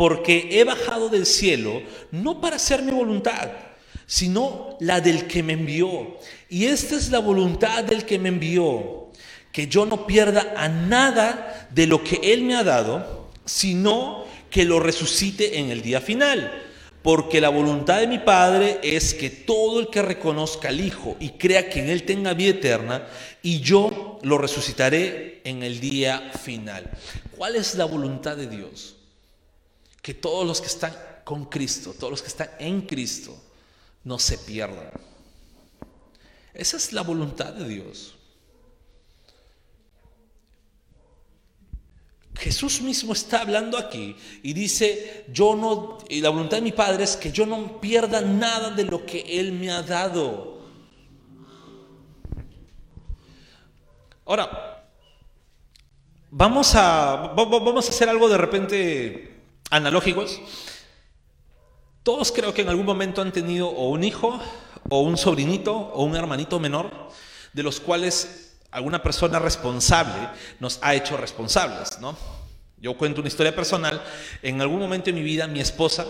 porque 0.00 0.48
he 0.52 0.64
bajado 0.64 1.10
del 1.10 1.26
cielo 1.26 1.82
no 2.10 2.40
para 2.40 2.56
hacer 2.56 2.80
mi 2.80 2.90
voluntad, 2.90 3.50
sino 4.06 4.78
la 4.80 5.02
del 5.02 5.26
que 5.26 5.42
me 5.42 5.52
envió. 5.52 6.16
Y 6.48 6.64
esta 6.64 6.96
es 6.96 7.10
la 7.10 7.18
voluntad 7.18 7.84
del 7.84 8.06
que 8.06 8.18
me 8.18 8.30
envió, 8.30 9.10
que 9.52 9.66
yo 9.66 9.84
no 9.84 10.06
pierda 10.06 10.54
a 10.56 10.70
nada 10.70 11.68
de 11.70 11.86
lo 11.86 12.02
que 12.02 12.18
Él 12.32 12.44
me 12.44 12.56
ha 12.56 12.64
dado, 12.64 13.28
sino 13.44 14.24
que 14.48 14.64
lo 14.64 14.80
resucite 14.80 15.58
en 15.58 15.70
el 15.70 15.82
día 15.82 16.00
final. 16.00 16.50
Porque 17.02 17.42
la 17.42 17.50
voluntad 17.50 18.00
de 18.00 18.06
mi 18.06 18.20
Padre 18.20 18.78
es 18.82 19.12
que 19.12 19.28
todo 19.28 19.80
el 19.80 19.90
que 19.90 20.00
reconozca 20.00 20.70
al 20.70 20.80
Hijo 20.80 21.18
y 21.20 21.32
crea 21.32 21.68
que 21.68 21.80
en 21.80 21.90
Él 21.90 22.04
tenga 22.04 22.32
vida 22.32 22.52
eterna, 22.52 23.06
y 23.42 23.60
yo 23.60 24.18
lo 24.22 24.38
resucitaré 24.38 25.42
en 25.44 25.62
el 25.62 25.78
día 25.78 26.30
final. 26.42 26.90
¿Cuál 27.36 27.56
es 27.56 27.74
la 27.74 27.84
voluntad 27.84 28.38
de 28.38 28.46
Dios? 28.46 28.96
Que 30.02 30.14
todos 30.14 30.46
los 30.46 30.60
que 30.60 30.66
están 30.66 30.96
con 31.24 31.44
Cristo, 31.46 31.94
todos 31.94 32.10
los 32.10 32.22
que 32.22 32.28
están 32.28 32.50
en 32.58 32.82
Cristo, 32.82 33.36
no 34.04 34.18
se 34.18 34.38
pierdan. 34.38 34.90
Esa 36.54 36.76
es 36.76 36.92
la 36.92 37.02
voluntad 37.02 37.52
de 37.52 37.68
Dios. 37.68 38.14
Jesús 42.36 42.80
mismo 42.80 43.12
está 43.12 43.42
hablando 43.42 43.76
aquí 43.76 44.16
y 44.42 44.54
dice, 44.54 45.26
yo 45.28 45.54
no, 45.54 45.98
y 46.08 46.22
la 46.22 46.30
voluntad 46.30 46.56
de 46.56 46.62
mi 46.62 46.72
Padre 46.72 47.04
es 47.04 47.16
que 47.16 47.30
yo 47.30 47.44
no 47.44 47.80
pierda 47.80 48.22
nada 48.22 48.70
de 48.70 48.84
lo 48.84 49.04
que 49.04 49.20
Él 49.38 49.52
me 49.52 49.70
ha 49.70 49.82
dado. 49.82 50.58
Ahora, 54.24 54.86
vamos 56.30 56.74
a, 56.74 57.34
vamos 57.36 57.86
a 57.86 57.90
hacer 57.90 58.08
algo 58.08 58.28
de 58.28 58.38
repente 58.38 59.29
analógicos, 59.70 60.40
todos 62.02 62.32
creo 62.32 62.52
que 62.52 62.62
en 62.62 62.68
algún 62.68 62.86
momento 62.86 63.22
han 63.22 63.32
tenido 63.32 63.68
o 63.68 63.90
un 63.90 64.04
hijo, 64.04 64.40
o 64.88 65.00
un 65.00 65.16
sobrinito, 65.16 65.74
o 65.74 66.04
un 66.04 66.16
hermanito 66.16 66.58
menor, 66.58 66.90
de 67.52 67.62
los 67.62 67.80
cuales 67.80 68.56
alguna 68.70 69.02
persona 69.02 69.38
responsable 69.38 70.28
nos 70.58 70.78
ha 70.82 70.94
hecho 70.94 71.16
responsables, 71.16 71.98
¿no? 72.00 72.16
Yo 72.78 72.96
cuento 72.96 73.20
una 73.20 73.28
historia 73.28 73.54
personal. 73.54 74.02
En 74.42 74.60
algún 74.62 74.78
momento 74.78 75.06
de 75.06 75.12
mi 75.12 75.22
vida, 75.22 75.46
mi 75.46 75.60
esposa, 75.60 76.06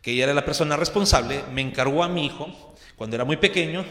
que 0.00 0.12
ella 0.12 0.24
era 0.24 0.34
la 0.34 0.44
persona 0.44 0.76
responsable, 0.76 1.42
me 1.52 1.62
encargó 1.62 2.04
a 2.04 2.08
mi 2.08 2.26
hijo 2.26 2.48
cuando 2.96 3.16
era 3.16 3.24
muy 3.24 3.36
pequeño. 3.36 3.84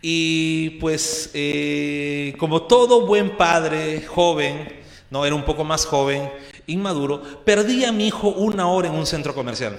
Y 0.00 0.70
pues, 0.80 1.30
eh, 1.34 2.34
como 2.38 2.62
todo 2.62 3.06
buen 3.06 3.36
padre, 3.36 4.02
joven, 4.06 4.80
no 5.10 5.26
era 5.26 5.34
un 5.34 5.44
poco 5.44 5.64
más 5.64 5.84
joven, 5.84 6.30
inmaduro, 6.66 7.44
perdí 7.44 7.84
a 7.84 7.92
mi 7.92 8.06
hijo 8.06 8.28
una 8.28 8.68
hora 8.68 8.88
en 8.88 8.94
un 8.94 9.06
centro 9.06 9.34
comercial. 9.34 9.78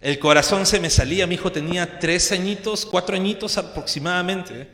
El 0.00 0.18
corazón 0.18 0.66
se 0.66 0.80
me 0.80 0.90
salía, 0.90 1.26
mi 1.26 1.36
hijo 1.36 1.52
tenía 1.52 2.00
tres 2.00 2.32
añitos, 2.32 2.84
cuatro 2.84 3.14
añitos 3.14 3.56
aproximadamente. 3.56 4.68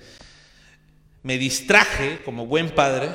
Me 1.22 1.36
distraje 1.36 2.22
como 2.24 2.46
buen 2.46 2.70
padre 2.74 3.10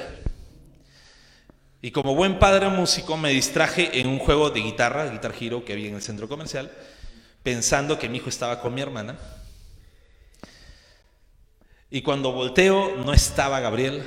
y 1.82 1.91
como 1.91 2.15
buen 2.15 2.39
padre 2.39 2.70
músico 2.70 3.17
me 3.17 3.32
distraje 3.32 4.00
en 4.00 4.08
un 4.08 4.20
juego 4.20 4.51
de 4.51 4.62
guitarra, 4.62 5.10
Guitar 5.10 5.34
Hero 5.38 5.65
que 5.65 5.74
había 5.74 5.89
en 5.89 5.96
el 5.96 6.01
centro 6.01 6.29
comercial, 6.29 6.72
pensando 7.43 8.00
que 8.00 8.08
mi 8.08 8.20
hijo 8.20 8.29
estaba 8.29 8.62
con 8.62 8.74
mi 8.74 8.82
hermana. 8.82 9.17
Y 11.89 12.01
cuando 12.01 12.32
volteo 12.32 12.96
no 13.03 13.12
estaba 13.12 13.60
Gabriel, 13.60 14.03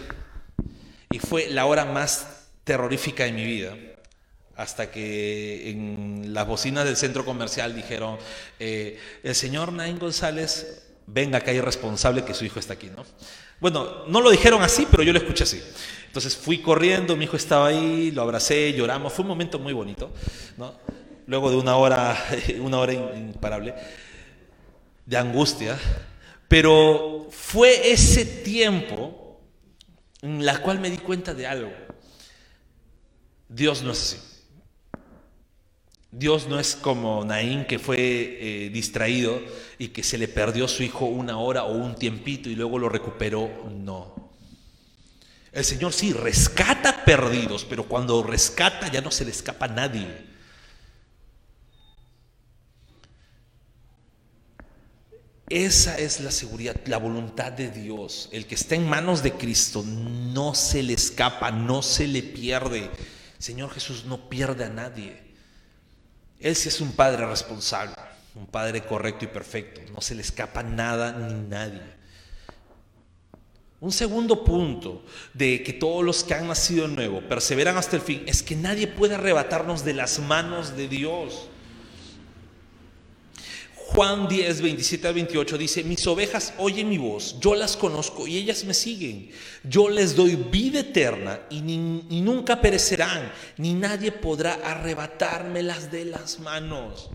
y 1.16 1.18
fue 1.18 1.48
la 1.48 1.64
hora 1.64 1.86
más 1.86 2.48
terrorífica 2.64 3.24
de 3.24 3.32
mi 3.32 3.42
vida. 3.42 3.74
Hasta 4.54 4.90
que 4.90 5.70
en 5.70 6.34
las 6.34 6.46
bocinas 6.46 6.84
del 6.84 6.96
centro 6.96 7.24
comercial 7.24 7.74
dijeron, 7.74 8.18
eh, 8.58 9.00
el 9.22 9.34
señor 9.34 9.72
Nain 9.72 9.98
González, 9.98 10.84
venga 11.06 11.38
acá, 11.38 11.52
hay 11.52 11.60
responsable 11.62 12.22
que 12.22 12.34
su 12.34 12.44
hijo 12.44 12.58
está 12.58 12.74
aquí, 12.74 12.90
¿no? 12.94 13.02
Bueno, 13.60 14.04
no 14.08 14.20
lo 14.20 14.30
dijeron 14.30 14.62
así, 14.62 14.86
pero 14.90 15.02
yo 15.02 15.14
lo 15.14 15.18
escuché 15.18 15.44
así. 15.44 15.62
Entonces 16.06 16.36
fui 16.36 16.58
corriendo, 16.58 17.16
mi 17.16 17.24
hijo 17.24 17.38
estaba 17.38 17.68
ahí, 17.68 18.10
lo 18.10 18.20
abracé, 18.20 18.74
lloramos, 18.74 19.10
fue 19.10 19.22
un 19.22 19.28
momento 19.28 19.58
muy 19.58 19.72
bonito, 19.72 20.12
¿no? 20.58 20.74
Luego 21.26 21.50
de 21.50 21.56
una 21.56 21.76
hora, 21.76 22.14
una 22.60 22.78
hora 22.78 22.92
imparable 22.92 23.74
de 25.06 25.16
angustia, 25.16 25.78
pero 26.46 27.28
fue 27.30 27.90
ese 27.90 28.26
tiempo 28.26 29.25
la 30.26 30.60
cual 30.62 30.80
me 30.80 30.90
di 30.90 30.98
cuenta 30.98 31.34
de 31.34 31.46
algo. 31.46 31.72
Dios 33.48 33.82
no 33.82 33.92
es 33.92 34.02
así. 34.02 34.36
Dios 36.10 36.48
no 36.48 36.58
es 36.58 36.76
como 36.76 37.24
Naín 37.24 37.66
que 37.66 37.78
fue 37.78 37.98
eh, 37.98 38.70
distraído 38.72 39.38
y 39.78 39.88
que 39.88 40.02
se 40.02 40.16
le 40.16 40.28
perdió 40.28 40.66
su 40.66 40.82
hijo 40.82 41.04
una 41.04 41.38
hora 41.38 41.64
o 41.64 41.74
un 41.74 41.94
tiempito 41.94 42.48
y 42.48 42.54
luego 42.54 42.78
lo 42.78 42.88
recuperó. 42.88 43.50
No. 43.70 44.30
El 45.52 45.64
Señor 45.64 45.92
sí 45.92 46.12
rescata 46.12 47.04
perdidos, 47.04 47.64
pero 47.64 47.84
cuando 47.84 48.22
rescata 48.22 48.90
ya 48.90 49.00
no 49.00 49.10
se 49.10 49.24
le 49.24 49.30
escapa 49.30 49.66
a 49.66 49.68
nadie. 49.68 50.06
Esa 55.48 55.96
es 55.96 56.20
la 56.20 56.32
seguridad, 56.32 56.74
la 56.86 56.98
voluntad 56.98 57.52
de 57.52 57.70
Dios. 57.70 58.28
El 58.32 58.46
que 58.46 58.56
está 58.56 58.74
en 58.74 58.88
manos 58.88 59.22
de 59.22 59.32
Cristo 59.32 59.84
no 59.84 60.54
se 60.54 60.82
le 60.82 60.92
escapa, 60.92 61.52
no 61.52 61.82
se 61.82 62.08
le 62.08 62.22
pierde. 62.22 62.90
Señor 63.38 63.70
Jesús 63.70 64.04
no 64.06 64.28
pierde 64.28 64.64
a 64.64 64.68
nadie. 64.68 65.22
Él 66.40 66.56
sí 66.56 66.68
es 66.68 66.80
un 66.80 66.92
padre 66.92 67.26
responsable, 67.26 67.94
un 68.34 68.46
padre 68.46 68.84
correcto 68.84 69.24
y 69.24 69.28
perfecto. 69.28 69.80
No 69.92 70.00
se 70.00 70.16
le 70.16 70.22
escapa 70.22 70.64
nada 70.64 71.12
ni 71.12 71.34
nadie. 71.48 71.96
Un 73.78 73.92
segundo 73.92 74.42
punto 74.42 75.04
de 75.32 75.62
que 75.62 75.74
todos 75.74 76.04
los 76.04 76.24
que 76.24 76.34
han 76.34 76.48
nacido 76.48 76.88
de 76.88 76.94
nuevo 76.94 77.20
perseveran 77.20 77.76
hasta 77.76 77.94
el 77.94 78.02
fin 78.02 78.24
es 78.26 78.42
que 78.42 78.56
nadie 78.56 78.88
puede 78.88 79.14
arrebatarnos 79.14 79.84
de 79.84 79.94
las 79.94 80.18
manos 80.18 80.76
de 80.76 80.88
Dios. 80.88 81.48
Juan 83.88 84.26
10, 84.26 84.62
27 84.62 85.08
al 85.08 85.14
28 85.14 85.58
dice, 85.58 85.84
mis 85.84 86.06
ovejas 86.06 86.52
oyen 86.58 86.88
mi 86.88 86.98
voz, 86.98 87.38
yo 87.40 87.54
las 87.54 87.76
conozco 87.76 88.26
y 88.26 88.36
ellas 88.36 88.64
me 88.64 88.74
siguen. 88.74 89.30
Yo 89.62 89.88
les 89.88 90.16
doy 90.16 90.34
vida 90.34 90.80
eterna 90.80 91.40
y, 91.48 91.58
y 91.58 92.20
nunca 92.20 92.60
perecerán, 92.60 93.32
ni 93.56 93.74
nadie 93.74 94.10
podrá 94.10 94.54
arrebatármelas 94.54 95.92
de 95.92 96.06
las 96.06 96.40
manos. 96.40 97.10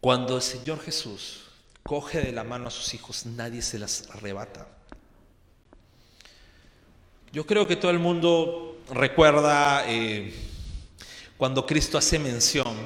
Cuando 0.00 0.36
el 0.36 0.42
Señor 0.42 0.80
Jesús 0.80 1.46
coge 1.82 2.20
de 2.20 2.32
la 2.32 2.44
mano 2.44 2.68
a 2.68 2.70
sus 2.70 2.94
hijos, 2.94 3.26
nadie 3.26 3.60
se 3.60 3.78
las 3.78 4.08
arrebata. 4.10 4.68
Yo 7.32 7.44
creo 7.44 7.66
que 7.66 7.76
todo 7.76 7.90
el 7.90 7.98
mundo 7.98 8.78
recuerda 8.92 9.84
eh, 9.88 10.32
cuando 11.36 11.66
Cristo 11.66 11.98
hace 11.98 12.18
mención 12.18 12.76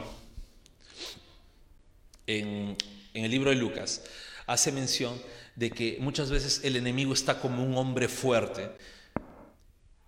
en, 2.27 2.77
el 3.15 3.31
libro 3.31 3.51
de 3.51 3.57
Lucas, 3.57 4.03
hace 4.47 4.73
mención 4.73 5.21
de 5.57 5.71
que 5.71 5.99
muchas 6.01 6.31
veces 6.31 6.61
el 6.63 6.77
enemigo 6.77 7.13
está 7.13 7.41
como 7.41 7.65
un 7.65 7.77
hombre 7.77 8.09
fuerte. 8.09 8.71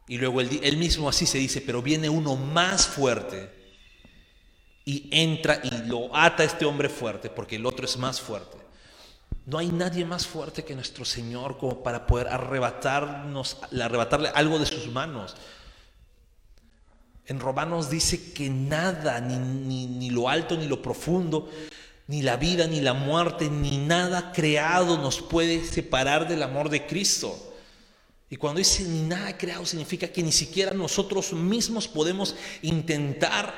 Y 0.06 0.18
luego 0.18 0.40
él, 0.40 0.76
mismo 0.76 1.08
así 1.08 1.26
se 1.26 1.38
dice, 1.38 1.60
pero 1.60 1.82
viene 1.82 2.08
uno 2.08 2.36
más 2.36 2.86
fuerte 2.86 3.50
y 4.84 5.08
entra 5.12 5.60
y 5.62 5.86
lo 5.86 6.14
ata 6.14 6.44
este 6.44 6.64
hombre 6.64 6.88
fuerte, 6.88 7.30
porque 7.30 7.56
el 7.56 7.66
otro 7.66 7.84
es 7.84 7.96
más 7.96 8.20
fuerte. 8.20 8.58
No 9.46 9.58
hay 9.58 9.68
nadie 9.68 10.04
más 10.04 10.26
fuerte 10.26 10.64
que 10.64 10.74
nuestro 10.74 11.04
Señor 11.04 11.58
como 11.58 11.82
para 11.82 12.06
poder 12.06 12.28
arrebatarnos, 12.28 13.58
arrebatarle 13.80 14.30
algo 14.34 14.58
de 14.58 14.66
sus 14.66 14.88
manos. 14.88 15.36
En 17.30 17.38
Romanos 17.38 17.88
dice 17.88 18.32
que 18.32 18.50
nada, 18.50 19.20
ni, 19.20 19.36
ni, 19.86 20.10
lo 20.10 20.28
alto 20.28 20.56
ni 20.56 20.66
lo 20.66 20.82
profundo, 20.82 21.48
ni 22.08 22.22
la 22.22 22.36
vida 22.36 22.66
ni 22.66 22.80
la 22.80 22.92
muerte, 22.92 23.48
ni 23.48 23.78
nada 23.78 24.32
creado 24.32 24.98
nos 24.98 25.22
puede 25.22 25.64
separar 25.64 26.26
del 26.26 26.42
amor 26.42 26.70
de 26.70 26.86
Cristo. 26.88 27.54
Y 28.28 28.34
cuando 28.34 28.58
dice 28.58 28.82
ni 28.82 29.02
nada 29.02 29.38
creado 29.38 29.64
significa 29.64 30.08
que 30.08 30.24
ni 30.24 30.32
siquiera 30.32 30.72
nosotros 30.72 31.32
mismos 31.32 31.86
podemos 31.86 32.34
intentar 32.62 33.54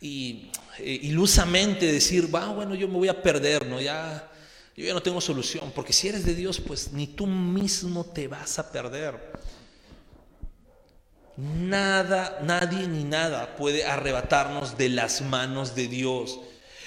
y 0.00 0.50
eh, 0.78 1.00
ilusamente 1.02 1.92
decir, 1.92 2.34
va, 2.34 2.46
bueno, 2.46 2.74
yo 2.74 2.88
me 2.88 2.94
voy 2.94 3.08
a 3.08 3.22
perder, 3.22 3.66
¿no? 3.66 3.82
Ya, 3.82 4.30
yo 4.74 4.86
ya 4.86 4.94
no 4.94 5.02
tengo 5.02 5.20
solución, 5.20 5.72
porque 5.74 5.92
si 5.92 6.08
eres 6.08 6.24
de 6.24 6.34
Dios, 6.34 6.58
pues 6.58 6.90
ni 6.94 7.06
tú 7.06 7.26
mismo 7.26 8.02
te 8.02 8.28
vas 8.28 8.58
a 8.58 8.72
perder. 8.72 9.20
Nada, 11.40 12.38
nadie 12.42 12.86
ni 12.86 13.02
nada 13.02 13.56
puede 13.56 13.84
arrebatarnos 13.84 14.76
de 14.76 14.90
las 14.90 15.22
manos 15.22 15.74
de 15.74 15.88
Dios. 15.88 16.38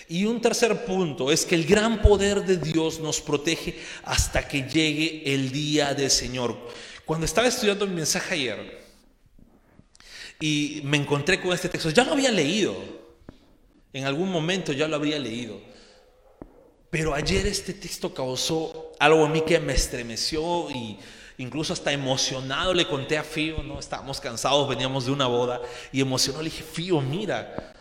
Y 0.07 0.25
un 0.25 0.41
tercer 0.41 0.85
punto 0.85 1.31
es 1.31 1.43
que 1.43 1.55
el 1.55 1.65
gran 1.65 2.03
poder 2.03 2.45
de 2.45 2.57
Dios 2.57 2.99
nos 2.99 3.19
protege 3.19 3.79
hasta 4.03 4.47
que 4.47 4.61
llegue 4.61 5.33
el 5.33 5.51
día 5.51 5.95
del 5.95 6.11
Señor. 6.11 6.55
Cuando 7.03 7.25
estaba 7.25 7.47
estudiando 7.47 7.87
mi 7.87 7.95
mensaje 7.95 8.35
ayer 8.35 8.83
y 10.39 10.81
me 10.83 10.97
encontré 10.97 11.41
con 11.41 11.51
este 11.51 11.67
texto, 11.69 11.89
ya 11.89 12.03
lo 12.03 12.11
había 12.11 12.29
leído, 12.29 12.75
en 13.91 14.05
algún 14.05 14.29
momento 14.29 14.71
ya 14.71 14.87
lo 14.87 14.97
había 14.97 15.17
leído, 15.17 15.59
pero 16.91 17.15
ayer 17.15 17.47
este 17.47 17.73
texto 17.73 18.13
causó 18.13 18.91
algo 18.99 19.25
a 19.25 19.29
mí 19.29 19.41
que 19.41 19.59
me 19.59 19.73
estremeció 19.73 20.69
y 20.69 20.99
incluso 21.37 21.73
hasta 21.73 21.91
emocionado 21.91 22.73
le 22.73 22.87
conté 22.87 23.17
a 23.17 23.23
Fío, 23.23 23.63
¿no? 23.63 23.79
Estábamos 23.79 24.19
cansados, 24.19 24.67
veníamos 24.67 25.05
de 25.05 25.11
una 25.11 25.27
boda 25.27 25.61
y 25.91 26.01
emocionado 26.01 26.43
le 26.43 26.49
dije, 26.49 26.63
Fío, 26.63 27.01
mira, 27.01 27.73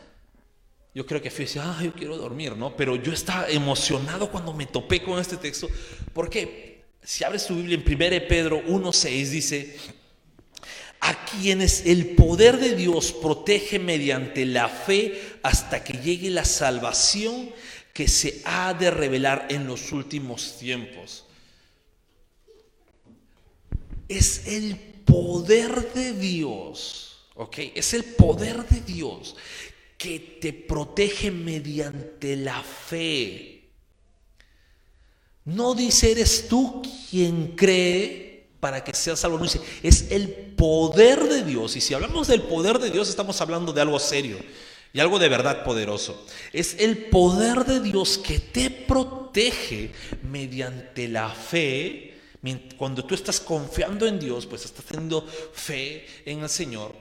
yo 0.94 1.06
creo 1.06 1.20
que 1.20 1.30
Fío 1.30 1.46
decía, 1.46 1.62
ah, 1.64 1.82
yo 1.82 1.92
quiero 1.92 2.16
dormir, 2.16 2.56
¿no? 2.56 2.76
Pero 2.76 2.96
yo 2.96 3.12
estaba 3.12 3.48
emocionado 3.48 4.30
cuando 4.30 4.52
me 4.52 4.66
topé 4.66 5.02
con 5.02 5.18
este 5.18 5.36
texto, 5.36 5.68
porque 6.12 6.84
si 7.02 7.24
abres 7.24 7.46
tu 7.46 7.56
Biblia 7.56 7.76
en 7.76 7.82
1 7.82 8.28
Pedro 8.28 8.62
1.6 8.64 9.28
dice, 9.28 9.76
a 11.00 11.24
quienes 11.24 11.86
el 11.86 12.10
poder 12.10 12.58
de 12.58 12.76
Dios 12.76 13.12
protege 13.12 13.78
mediante 13.78 14.46
la 14.46 14.68
fe 14.68 15.20
hasta 15.42 15.82
que 15.82 15.94
llegue 15.94 16.30
la 16.30 16.44
salvación 16.44 17.50
que 17.92 18.06
se 18.06 18.40
ha 18.44 18.72
de 18.72 18.90
revelar 18.90 19.46
en 19.50 19.66
los 19.66 19.90
últimos 19.92 20.58
tiempos 20.58 21.24
es 24.08 24.46
el 24.46 24.76
poder 25.04 25.92
de 25.92 26.12
Dios, 26.12 27.26
¿ok? 27.34 27.58
Es 27.74 27.94
el 27.94 28.04
poder 28.04 28.66
de 28.68 28.80
Dios 28.80 29.36
que 29.98 30.38
te 30.40 30.52
protege 30.52 31.30
mediante 31.30 32.36
la 32.36 32.62
fe. 32.62 33.68
No 35.44 35.74
dice 35.74 36.12
eres 36.12 36.48
tú 36.48 36.82
quien 37.10 37.56
cree 37.56 38.48
para 38.60 38.84
que 38.84 38.94
seas 38.94 39.18
salvo, 39.18 39.38
no 39.38 39.44
dice, 39.44 39.60
es 39.82 40.12
el 40.12 40.28
poder 40.28 41.24
de 41.24 41.42
Dios. 41.42 41.74
Y 41.74 41.80
si 41.80 41.94
hablamos 41.94 42.28
del 42.28 42.42
poder 42.42 42.78
de 42.78 42.90
Dios, 42.90 43.08
estamos 43.08 43.40
hablando 43.40 43.72
de 43.72 43.80
algo 43.80 43.98
serio 43.98 44.38
y 44.92 45.00
algo 45.00 45.18
de 45.18 45.28
verdad 45.28 45.64
poderoso. 45.64 46.24
Es 46.52 46.76
el 46.78 46.96
poder 46.96 47.64
de 47.64 47.80
Dios 47.80 48.18
que 48.18 48.38
te 48.38 48.70
protege 48.70 49.90
mediante 50.22 51.08
la 51.08 51.28
fe 51.30 52.11
cuando 52.76 53.04
tú 53.04 53.14
estás 53.14 53.40
confiando 53.40 54.06
en 54.06 54.18
Dios, 54.18 54.46
pues 54.46 54.64
estás 54.64 54.84
teniendo 54.84 55.22
fe 55.22 56.06
en 56.24 56.40
el 56.40 56.48
Señor. 56.48 56.94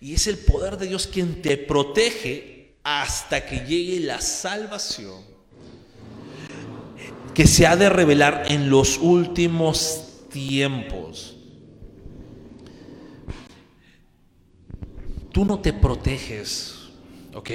Y 0.00 0.14
es 0.14 0.26
el 0.26 0.38
poder 0.38 0.76
de 0.76 0.86
Dios 0.88 1.06
quien 1.06 1.40
te 1.40 1.56
protege 1.56 2.74
hasta 2.82 3.44
que 3.46 3.60
llegue 3.60 4.00
la 4.00 4.20
salvación 4.20 5.22
que 7.34 7.46
se 7.46 7.66
ha 7.68 7.76
de 7.76 7.88
revelar 7.88 8.46
en 8.48 8.68
los 8.68 8.98
últimos 8.98 10.26
tiempos. 10.32 11.36
Tú 15.30 15.44
no 15.44 15.60
te 15.60 15.72
proteges, 15.72 16.88
¿ok? 17.34 17.50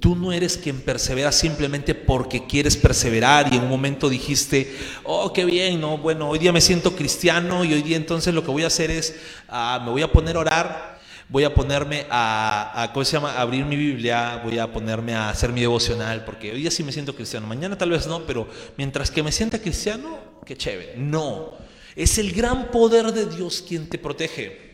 Tú 0.00 0.16
no 0.16 0.32
eres 0.32 0.56
quien 0.56 0.80
persevera 0.80 1.30
simplemente 1.30 1.94
porque 1.94 2.46
quieres 2.46 2.76
perseverar 2.76 3.52
y 3.52 3.56
en 3.58 3.64
un 3.64 3.68
momento 3.68 4.08
dijiste, 4.08 4.74
oh, 5.04 5.30
qué 5.32 5.44
bien, 5.44 5.78
no, 5.78 5.98
bueno, 5.98 6.30
hoy 6.30 6.38
día 6.38 6.52
me 6.52 6.62
siento 6.62 6.96
cristiano 6.96 7.64
y 7.64 7.74
hoy 7.74 7.82
día 7.82 7.98
entonces 7.98 8.32
lo 8.32 8.42
que 8.42 8.50
voy 8.50 8.64
a 8.64 8.68
hacer 8.68 8.90
es, 8.90 9.14
ah, 9.48 9.80
me 9.84 9.90
voy 9.90 10.00
a 10.00 10.10
poner 10.10 10.36
a 10.36 10.40
orar, 10.40 11.00
voy 11.28 11.44
a 11.44 11.52
ponerme 11.52 12.06
a, 12.08 12.82
a, 12.82 12.92
¿cómo 12.94 13.04
se 13.04 13.12
llama?, 13.12 13.38
abrir 13.38 13.66
mi 13.66 13.76
Biblia, 13.76 14.40
voy 14.42 14.58
a 14.58 14.72
ponerme 14.72 15.14
a 15.14 15.28
hacer 15.28 15.52
mi 15.52 15.60
devocional, 15.60 16.24
porque 16.24 16.50
hoy 16.50 16.62
día 16.62 16.70
sí 16.70 16.82
me 16.82 16.92
siento 16.92 17.14
cristiano, 17.14 17.46
mañana 17.46 17.76
tal 17.76 17.90
vez 17.90 18.06
no, 18.06 18.24
pero 18.26 18.48
mientras 18.78 19.10
que 19.10 19.22
me 19.22 19.30
sienta 19.30 19.60
cristiano, 19.60 20.18
qué 20.46 20.56
chévere. 20.56 20.94
No, 20.96 21.52
es 21.94 22.16
el 22.16 22.32
gran 22.32 22.70
poder 22.70 23.12
de 23.12 23.26
Dios 23.26 23.62
quien 23.66 23.88
te 23.88 23.98
protege. 23.98 24.69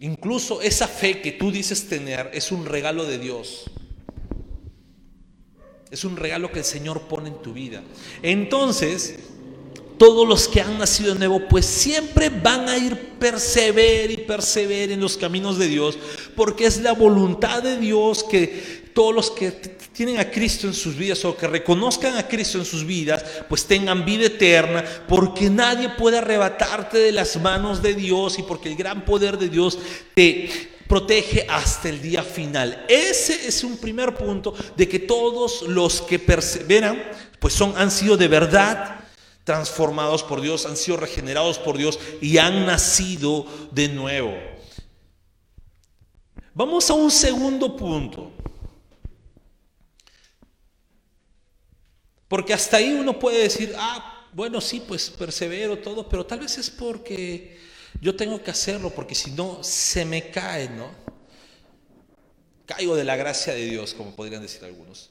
Incluso 0.00 0.60
esa 0.60 0.88
fe 0.88 1.22
que 1.22 1.32
tú 1.32 1.50
dices 1.50 1.88
tener 1.88 2.30
es 2.34 2.52
un 2.52 2.66
regalo 2.66 3.04
de 3.04 3.18
Dios. 3.18 3.64
Es 5.90 6.04
un 6.04 6.16
regalo 6.16 6.50
que 6.50 6.58
el 6.58 6.64
Señor 6.64 7.02
pone 7.02 7.28
en 7.28 7.40
tu 7.40 7.52
vida. 7.52 7.82
Entonces, 8.22 9.16
todos 9.98 10.28
los 10.28 10.48
que 10.48 10.60
han 10.60 10.78
nacido 10.78 11.14
de 11.14 11.20
nuevo, 11.20 11.48
pues 11.48 11.64
siempre 11.64 12.28
van 12.28 12.68
a 12.68 12.76
ir 12.76 13.16
persever 13.18 14.10
y 14.10 14.18
persever 14.18 14.90
en 14.90 15.00
los 15.00 15.16
caminos 15.16 15.58
de 15.58 15.68
Dios, 15.68 15.98
porque 16.34 16.66
es 16.66 16.82
la 16.82 16.92
voluntad 16.92 17.62
de 17.62 17.78
Dios 17.78 18.24
que 18.24 18.90
todos 18.92 19.14
los 19.14 19.30
que 19.30 19.52
tienen 19.96 20.18
a 20.18 20.30
Cristo 20.30 20.66
en 20.66 20.74
sus 20.74 20.94
vidas 20.94 21.24
o 21.24 21.34
que 21.34 21.46
reconozcan 21.46 22.18
a 22.18 22.28
Cristo 22.28 22.58
en 22.58 22.66
sus 22.66 22.84
vidas, 22.84 23.24
pues 23.48 23.64
tengan 23.64 24.04
vida 24.04 24.26
eterna, 24.26 24.84
porque 25.08 25.48
nadie 25.48 25.88
puede 25.88 26.18
arrebatarte 26.18 26.98
de 26.98 27.12
las 27.12 27.40
manos 27.40 27.80
de 27.80 27.94
Dios 27.94 28.38
y 28.38 28.42
porque 28.42 28.68
el 28.68 28.76
gran 28.76 29.06
poder 29.06 29.38
de 29.38 29.48
Dios 29.48 29.78
te 30.14 30.50
protege 30.86 31.46
hasta 31.48 31.88
el 31.88 32.02
día 32.02 32.22
final. 32.22 32.84
Ese 32.90 33.48
es 33.48 33.64
un 33.64 33.78
primer 33.78 34.14
punto 34.14 34.54
de 34.76 34.86
que 34.86 34.98
todos 34.98 35.62
los 35.62 36.02
que 36.02 36.18
perseveran, 36.18 37.02
pues 37.38 37.54
son 37.54 37.72
han 37.78 37.90
sido 37.90 38.18
de 38.18 38.28
verdad 38.28 39.00
transformados 39.44 40.22
por 40.22 40.42
Dios, 40.42 40.66
han 40.66 40.76
sido 40.76 40.98
regenerados 40.98 41.58
por 41.58 41.78
Dios 41.78 41.98
y 42.20 42.36
han 42.36 42.66
nacido 42.66 43.46
de 43.70 43.88
nuevo. 43.88 44.34
Vamos 46.52 46.90
a 46.90 46.94
un 46.94 47.10
segundo 47.10 47.74
punto. 47.74 48.32
Porque 52.28 52.52
hasta 52.52 52.78
ahí 52.78 52.92
uno 52.92 53.18
puede 53.18 53.38
decir, 53.38 53.74
ah, 53.76 54.26
bueno, 54.32 54.60
sí, 54.60 54.82
pues 54.86 55.10
persevero 55.10 55.78
todo, 55.78 56.08
pero 56.08 56.26
tal 56.26 56.40
vez 56.40 56.58
es 56.58 56.68
porque 56.68 57.58
yo 58.00 58.16
tengo 58.16 58.42
que 58.42 58.50
hacerlo, 58.50 58.90
porque 58.90 59.14
si 59.14 59.30
no, 59.30 59.62
se 59.62 60.04
me 60.04 60.30
cae, 60.30 60.68
¿no? 60.68 60.90
Caigo 62.66 62.96
de 62.96 63.04
la 63.04 63.16
gracia 63.16 63.54
de 63.54 63.64
Dios, 63.64 63.94
como 63.94 64.14
podrían 64.14 64.42
decir 64.42 64.64
algunos. 64.64 65.10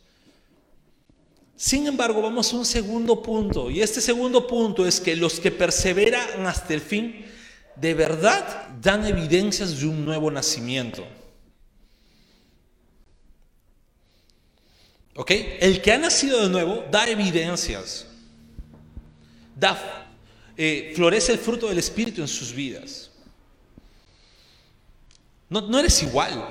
Sin 1.55 1.87
embargo, 1.87 2.21
vamos 2.21 2.51
a 2.51 2.57
un 2.57 2.65
segundo 2.65 3.21
punto, 3.21 3.71
y 3.71 3.81
este 3.81 4.01
segundo 4.01 4.45
punto 4.45 4.85
es 4.85 4.99
que 4.99 5.15
los 5.15 5.39
que 5.39 5.51
perseveran 5.51 6.45
hasta 6.45 6.73
el 6.73 6.81
fin, 6.81 7.25
de 7.77 7.93
verdad 7.93 8.67
dan 8.81 9.05
evidencias 9.05 9.79
de 9.79 9.87
un 9.87 10.03
nuevo 10.03 10.29
nacimiento. 10.29 11.05
¿Ok? 15.15 15.31
El 15.59 15.81
que 15.81 15.93
ha 15.93 15.97
nacido 15.97 16.41
de 16.41 16.49
nuevo 16.49 16.83
da 16.91 17.07
evidencias, 17.07 18.05
da, 19.55 20.09
eh, 20.57 20.91
florece 20.95 21.31
el 21.31 21.39
fruto 21.39 21.67
del 21.67 21.77
Espíritu 21.77 22.21
en 22.21 22.27
sus 22.27 22.53
vidas. 22.53 23.11
No, 25.49 25.61
no 25.61 25.79
eres 25.79 26.03
igual. 26.03 26.49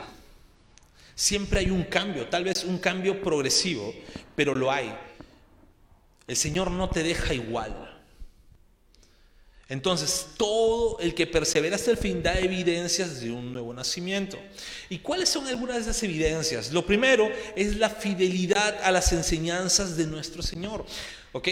Siempre 1.15 1.61
hay 1.61 1.71
un 1.71 1.85
cambio, 1.85 2.27
tal 2.29 2.45
vez 2.45 2.65
un 2.65 2.79
cambio 2.79 3.23
progresivo, 3.23 3.95
pero 4.35 4.55
lo 4.55 4.73
hay. 4.73 4.95
El 6.27 6.37
Señor 6.37 6.71
no 6.71 6.89
te 6.89 7.03
deja 7.03 7.35
igual. 7.35 7.94
Entonces, 9.69 10.27
todo 10.37 10.99
el 11.01 11.15
que 11.15 11.27
persevera 11.27 11.77
hasta 11.77 11.91
el 11.91 11.97
fin 11.97 12.23
da 12.23 12.39
evidencias 12.39 13.21
de 13.21 13.31
un 13.31 13.53
nuevo 13.53 13.73
nacimiento. 13.73 14.39
¿Y 14.91 14.99
cuáles 14.99 15.31
son 15.31 15.47
algunas 15.47 15.77
de 15.77 15.83
esas 15.83 16.03
evidencias? 16.03 16.73
Lo 16.73 16.85
primero 16.85 17.31
es 17.57 17.77
la 17.77 17.89
fidelidad 17.89 18.79
a 18.83 18.93
las 18.93 19.13
enseñanzas 19.13 19.97
de 19.97 20.07
nuestro 20.07 20.43
Señor. 20.43 20.85
¿Ok? 21.33 21.49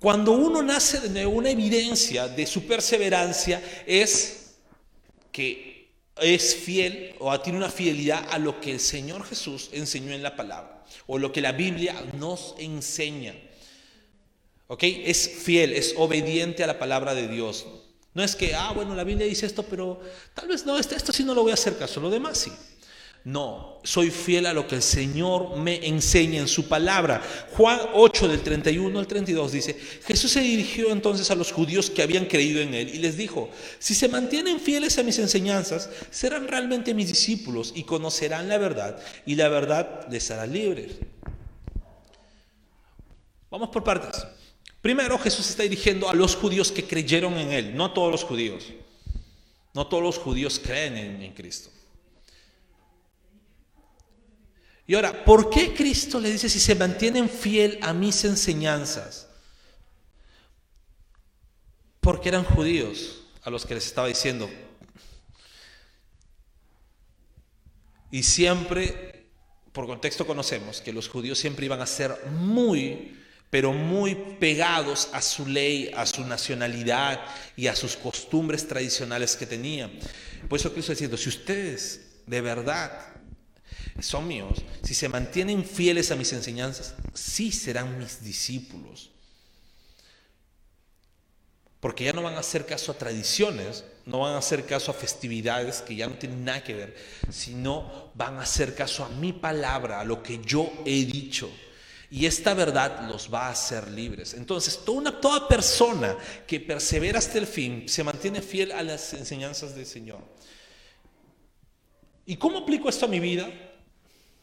Cuando 0.00 0.32
uno 0.32 0.62
nace 0.62 0.98
de 0.98 1.10
nuevo, 1.10 1.30
una 1.30 1.50
evidencia 1.50 2.26
de 2.26 2.44
su 2.44 2.66
perseverancia 2.66 3.62
es 3.86 4.56
que 5.30 5.92
es 6.20 6.56
fiel 6.56 7.14
o 7.20 7.40
tiene 7.40 7.58
una 7.58 7.70
fidelidad 7.70 8.26
a 8.30 8.38
lo 8.38 8.60
que 8.60 8.72
el 8.72 8.80
Señor 8.80 9.24
Jesús 9.24 9.70
enseñó 9.72 10.12
en 10.12 10.24
la 10.24 10.34
palabra 10.34 10.84
o 11.06 11.18
lo 11.18 11.32
que 11.32 11.40
la 11.40 11.52
Biblia 11.52 11.94
nos 12.18 12.56
enseña. 12.58 13.34
¿Ok? 14.72 14.84
Es 14.84 15.28
fiel, 15.28 15.74
es 15.74 15.92
obediente 15.98 16.64
a 16.64 16.66
la 16.66 16.78
palabra 16.78 17.14
de 17.14 17.28
Dios. 17.28 17.66
No 18.14 18.22
es 18.22 18.34
que, 18.34 18.54
ah, 18.54 18.72
bueno, 18.74 18.94
la 18.94 19.04
Biblia 19.04 19.26
dice 19.26 19.44
esto, 19.44 19.64
pero 19.64 20.00
tal 20.32 20.48
vez 20.48 20.64
no, 20.64 20.78
esto, 20.78 20.96
esto 20.96 21.12
sí 21.12 21.24
no 21.24 21.34
lo 21.34 21.42
voy 21.42 21.50
a 21.50 21.54
hacer 21.54 21.76
caso, 21.76 22.00
lo 22.00 22.08
demás 22.08 22.38
sí. 22.38 22.50
No, 23.24 23.80
soy 23.84 24.10
fiel 24.10 24.46
a 24.46 24.54
lo 24.54 24.66
que 24.66 24.76
el 24.76 24.82
Señor 24.82 25.58
me 25.58 25.86
enseña 25.86 26.40
en 26.40 26.48
su 26.48 26.68
palabra. 26.68 27.20
Juan 27.54 27.80
8 27.92 28.28
del 28.28 28.40
31 28.40 28.98
al 28.98 29.06
32 29.06 29.52
dice, 29.52 29.76
Jesús 30.06 30.30
se 30.30 30.40
dirigió 30.40 30.90
entonces 30.90 31.30
a 31.30 31.34
los 31.34 31.52
judíos 31.52 31.90
que 31.90 32.00
habían 32.00 32.24
creído 32.24 32.62
en 32.62 32.72
él 32.72 32.88
y 32.94 32.98
les 32.98 33.18
dijo, 33.18 33.50
si 33.78 33.94
se 33.94 34.08
mantienen 34.08 34.58
fieles 34.58 34.96
a 34.96 35.02
mis 35.02 35.18
enseñanzas, 35.18 35.90
serán 36.10 36.48
realmente 36.48 36.94
mis 36.94 37.08
discípulos 37.08 37.74
y 37.76 37.82
conocerán 37.82 38.48
la 38.48 38.56
verdad 38.56 38.98
y 39.26 39.34
la 39.34 39.50
verdad 39.50 40.08
les 40.10 40.30
hará 40.30 40.46
libres. 40.46 40.92
Vamos 43.50 43.68
por 43.68 43.84
partes. 43.84 44.24
Primero 44.82 45.16
Jesús 45.18 45.48
está 45.48 45.62
dirigiendo 45.62 46.10
a 46.10 46.14
los 46.14 46.34
judíos 46.36 46.72
que 46.72 46.84
creyeron 46.84 47.34
en 47.38 47.52
él, 47.52 47.76
no 47.76 47.86
a 47.86 47.94
todos 47.94 48.10
los 48.10 48.24
judíos. 48.24 48.64
No 49.74 49.86
todos 49.86 50.02
los 50.02 50.18
judíos 50.18 50.60
creen 50.62 50.96
en, 50.96 51.22
en 51.22 51.32
Cristo. 51.32 51.70
Y 54.86 54.94
ahora, 54.94 55.24
¿por 55.24 55.48
qué 55.48 55.72
Cristo 55.72 56.20
le 56.20 56.30
dice 56.30 56.48
si 56.48 56.60
se 56.60 56.74
mantienen 56.74 57.30
fiel 57.30 57.78
a 57.80 57.92
mis 57.92 58.24
enseñanzas? 58.24 59.28
Porque 62.00 62.28
eran 62.28 62.44
judíos 62.44 63.22
a 63.42 63.50
los 63.50 63.64
que 63.64 63.74
les 63.74 63.86
estaba 63.86 64.08
diciendo. 64.08 64.50
Y 68.10 68.24
siempre, 68.24 69.28
por 69.72 69.86
contexto 69.86 70.26
conocemos 70.26 70.80
que 70.80 70.92
los 70.92 71.08
judíos 71.08 71.38
siempre 71.38 71.64
iban 71.64 71.80
a 71.80 71.86
ser 71.86 72.26
muy, 72.26 73.21
pero 73.52 73.74
muy 73.74 74.14
pegados 74.14 75.10
a 75.12 75.20
su 75.20 75.44
ley, 75.44 75.92
a 75.94 76.06
su 76.06 76.24
nacionalidad 76.24 77.20
y 77.54 77.66
a 77.66 77.76
sus 77.76 77.96
costumbres 77.96 78.66
tradicionales 78.66 79.36
que 79.36 79.44
tenían. 79.44 79.92
Por 80.48 80.58
eso 80.58 80.72
Cristo 80.72 80.92
diciendo, 80.92 81.18
si 81.18 81.28
ustedes 81.28 82.00
de 82.26 82.40
verdad 82.40 82.98
son 84.00 84.26
míos, 84.26 84.62
si 84.82 84.94
se 84.94 85.06
mantienen 85.10 85.66
fieles 85.66 86.10
a 86.10 86.16
mis 86.16 86.32
enseñanzas, 86.32 86.94
sí 87.12 87.52
serán 87.52 87.98
mis 87.98 88.24
discípulos. 88.24 89.10
Porque 91.78 92.04
ya 92.04 92.14
no 92.14 92.22
van 92.22 92.36
a 92.36 92.40
hacer 92.40 92.64
caso 92.64 92.92
a 92.92 92.96
tradiciones, 92.96 93.84
no 94.06 94.20
van 94.20 94.32
a 94.32 94.38
hacer 94.38 94.64
caso 94.64 94.92
a 94.92 94.94
festividades 94.94 95.82
que 95.82 95.94
ya 95.94 96.06
no 96.06 96.14
tienen 96.14 96.42
nada 96.42 96.64
que 96.64 96.72
ver, 96.72 96.96
sino 97.30 98.12
van 98.14 98.38
a 98.38 98.44
hacer 98.44 98.74
caso 98.74 99.04
a 99.04 99.10
mi 99.10 99.34
palabra, 99.34 100.00
a 100.00 100.04
lo 100.04 100.22
que 100.22 100.40
yo 100.42 100.72
he 100.86 101.04
dicho. 101.04 101.50
Y 102.12 102.26
esta 102.26 102.52
verdad 102.52 103.08
los 103.08 103.32
va 103.32 103.46
a 103.46 103.52
hacer 103.52 103.90
libres. 103.90 104.34
Entonces, 104.34 104.84
toda, 104.84 105.48
persona 105.48 106.14
que 106.46 106.60
persevera 106.60 107.18
hasta 107.18 107.38
el 107.38 107.46
fin 107.46 107.88
se 107.88 108.04
mantiene 108.04 108.42
fiel 108.42 108.70
a 108.72 108.82
las 108.82 109.14
enseñanzas 109.14 109.74
del 109.74 109.86
Señor. 109.86 110.20
¿Y 112.26 112.36
cómo 112.36 112.58
aplico 112.58 112.90
esto 112.90 113.06
a 113.06 113.08
mi 113.08 113.18
vida? 113.18 113.48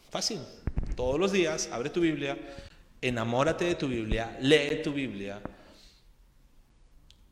Fácil. 0.09 0.39
Todos 0.95 1.19
los 1.19 1.31
días 1.31 1.69
abre 1.71 1.91
tu 1.91 2.01
Biblia, 2.01 2.39
enamórate 3.03 3.65
de 3.65 3.75
tu 3.75 3.87
Biblia, 3.87 4.35
lee 4.41 4.81
tu 4.83 4.91
Biblia. 4.91 5.39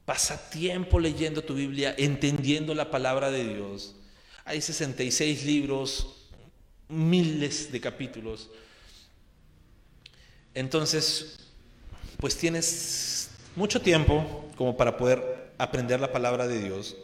Pasa 0.05 0.51
tiempo 0.51 0.99
leyendo 0.99 1.43
tu 1.43 1.55
Biblia, 1.55 1.95
entendiendo 1.97 2.75
la 2.75 2.91
palabra 2.91 3.31
de 3.31 3.55
Dios. 3.55 3.95
Hay 4.45 4.61
66 4.61 5.45
libros, 5.45 6.29
miles 6.89 7.71
de 7.71 7.81
capítulos. 7.81 8.51
Entonces, 10.57 11.37
pues 12.17 12.35
tienes 12.35 13.29
mucho 13.55 13.79
tiempo 13.79 14.49
como 14.55 14.75
para 14.75 14.97
poder 14.97 15.51
aprender 15.59 15.99
la 15.99 16.11
palabra 16.11 16.47
de 16.47 16.59
Dios. 16.59 16.97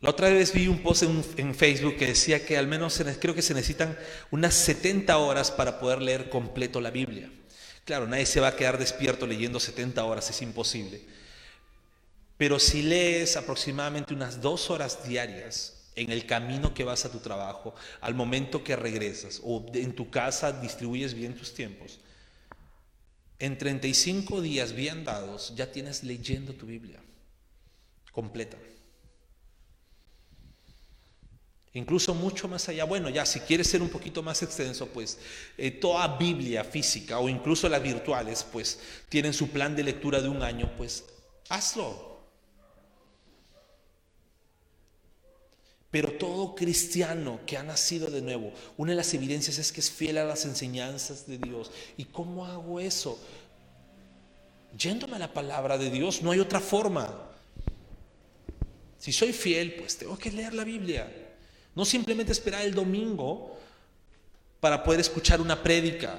La 0.00 0.10
otra 0.10 0.28
vez 0.28 0.52
vi 0.52 0.66
un 0.66 0.82
post 0.82 1.04
en, 1.04 1.54
Facebook 1.54 1.96
que 1.96 2.08
decía 2.08 2.44
que 2.44 2.58
al 2.58 2.66
menos 2.66 3.00
creo 3.20 3.36
que 3.36 3.42
se 3.42 3.54
necesitan 3.54 3.96
unas 4.32 4.54
70 4.54 5.16
horas 5.16 5.52
para 5.52 5.78
poder 5.78 6.02
leer 6.02 6.28
completo 6.28 6.80
la 6.80 6.90
Biblia. 6.90 7.30
Claro, 7.84 8.08
nadie 8.08 8.26
se 8.26 8.40
va 8.40 8.48
a 8.48 8.56
quedar 8.56 8.78
despierto 8.78 9.28
leyendo 9.28 9.60
70 9.60 10.04
horas, 10.04 10.28
es 10.28 10.42
imposible. 10.42 11.02
Pero 12.36 12.58
si 12.58 12.82
lees 12.82 13.36
aproximadamente 13.36 14.12
unas 14.12 14.40
dos 14.40 14.70
horas 14.70 15.06
diarias 15.06 15.75
en 15.96 16.12
el 16.12 16.26
camino 16.26 16.74
que 16.74 16.84
vas 16.84 17.04
a 17.04 17.10
tu 17.10 17.18
trabajo, 17.18 17.74
al 18.00 18.14
momento 18.14 18.62
que 18.62 18.76
regresas 18.76 19.40
o 19.42 19.64
en 19.74 19.94
tu 19.94 20.10
casa 20.10 20.52
distribuyes 20.52 21.14
bien 21.14 21.34
tus 21.34 21.54
tiempos, 21.54 21.98
en 23.38 23.58
35 23.58 24.40
días 24.40 24.72
bien 24.72 25.04
dados 25.04 25.54
ya 25.56 25.72
tienes 25.72 26.04
leyendo 26.04 26.54
tu 26.54 26.66
Biblia 26.66 27.00
completa. 28.12 28.56
Incluso 31.74 32.14
mucho 32.14 32.48
más 32.48 32.66
allá. 32.70 32.84
Bueno, 32.84 33.10
ya 33.10 33.26
si 33.26 33.40
quieres 33.40 33.66
ser 33.66 33.82
un 33.82 33.90
poquito 33.90 34.22
más 34.22 34.42
extenso, 34.42 34.86
pues 34.86 35.18
eh, 35.58 35.70
toda 35.70 36.16
Biblia 36.16 36.64
física 36.64 37.18
o 37.18 37.28
incluso 37.28 37.68
las 37.68 37.82
virtuales, 37.82 38.46
pues 38.50 38.80
tienen 39.10 39.34
su 39.34 39.50
plan 39.50 39.76
de 39.76 39.84
lectura 39.84 40.22
de 40.22 40.28
un 40.30 40.42
año, 40.42 40.72
pues 40.78 41.04
hazlo. 41.50 42.15
Pero 45.96 46.12
todo 46.12 46.54
cristiano 46.54 47.40
que 47.46 47.56
ha 47.56 47.62
nacido 47.62 48.10
de 48.10 48.20
nuevo, 48.20 48.52
una 48.76 48.90
de 48.90 48.96
las 48.96 49.14
evidencias 49.14 49.56
es 49.56 49.72
que 49.72 49.80
es 49.80 49.90
fiel 49.90 50.18
a 50.18 50.26
las 50.26 50.44
enseñanzas 50.44 51.26
de 51.26 51.38
Dios. 51.38 51.70
¿Y 51.96 52.04
cómo 52.04 52.44
hago 52.44 52.78
eso? 52.80 53.18
Yéndome 54.76 55.16
a 55.16 55.20
la 55.20 55.32
palabra 55.32 55.78
de 55.78 55.88
Dios, 55.88 56.20
no 56.20 56.32
hay 56.32 56.38
otra 56.38 56.60
forma. 56.60 57.14
Si 58.98 59.10
soy 59.10 59.32
fiel, 59.32 59.76
pues 59.76 59.96
tengo 59.96 60.18
que 60.18 60.30
leer 60.30 60.52
la 60.52 60.64
Biblia. 60.64 61.10
No 61.74 61.86
simplemente 61.86 62.32
esperar 62.32 62.66
el 62.66 62.74
domingo 62.74 63.56
para 64.60 64.84
poder 64.84 65.00
escuchar 65.00 65.40
una 65.40 65.62
prédica. 65.62 66.18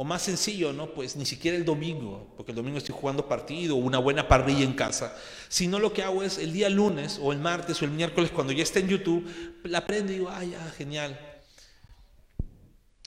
O 0.00 0.04
más 0.04 0.22
sencillo, 0.22 0.72
¿no? 0.72 0.94
Pues 0.94 1.16
ni 1.16 1.26
siquiera 1.26 1.56
el 1.56 1.64
domingo, 1.64 2.32
porque 2.36 2.52
el 2.52 2.56
domingo 2.56 2.78
estoy 2.78 2.94
jugando 2.94 3.26
partido 3.26 3.74
o 3.74 3.80
una 3.80 3.98
buena 3.98 4.28
parrilla 4.28 4.62
en 4.62 4.74
casa, 4.74 5.12
sino 5.48 5.80
lo 5.80 5.92
que 5.92 6.04
hago 6.04 6.22
es 6.22 6.38
el 6.38 6.52
día 6.52 6.68
lunes 6.68 7.18
o 7.20 7.32
el 7.32 7.40
martes 7.40 7.82
o 7.82 7.84
el 7.84 7.90
miércoles 7.90 8.30
cuando 8.30 8.52
ya 8.52 8.62
esté 8.62 8.78
en 8.78 8.86
YouTube, 8.86 9.28
la 9.64 9.84
prendo 9.88 10.12
y 10.12 10.18
digo, 10.18 10.30
ay, 10.30 10.50
ya, 10.50 10.70
genial. 10.70 11.18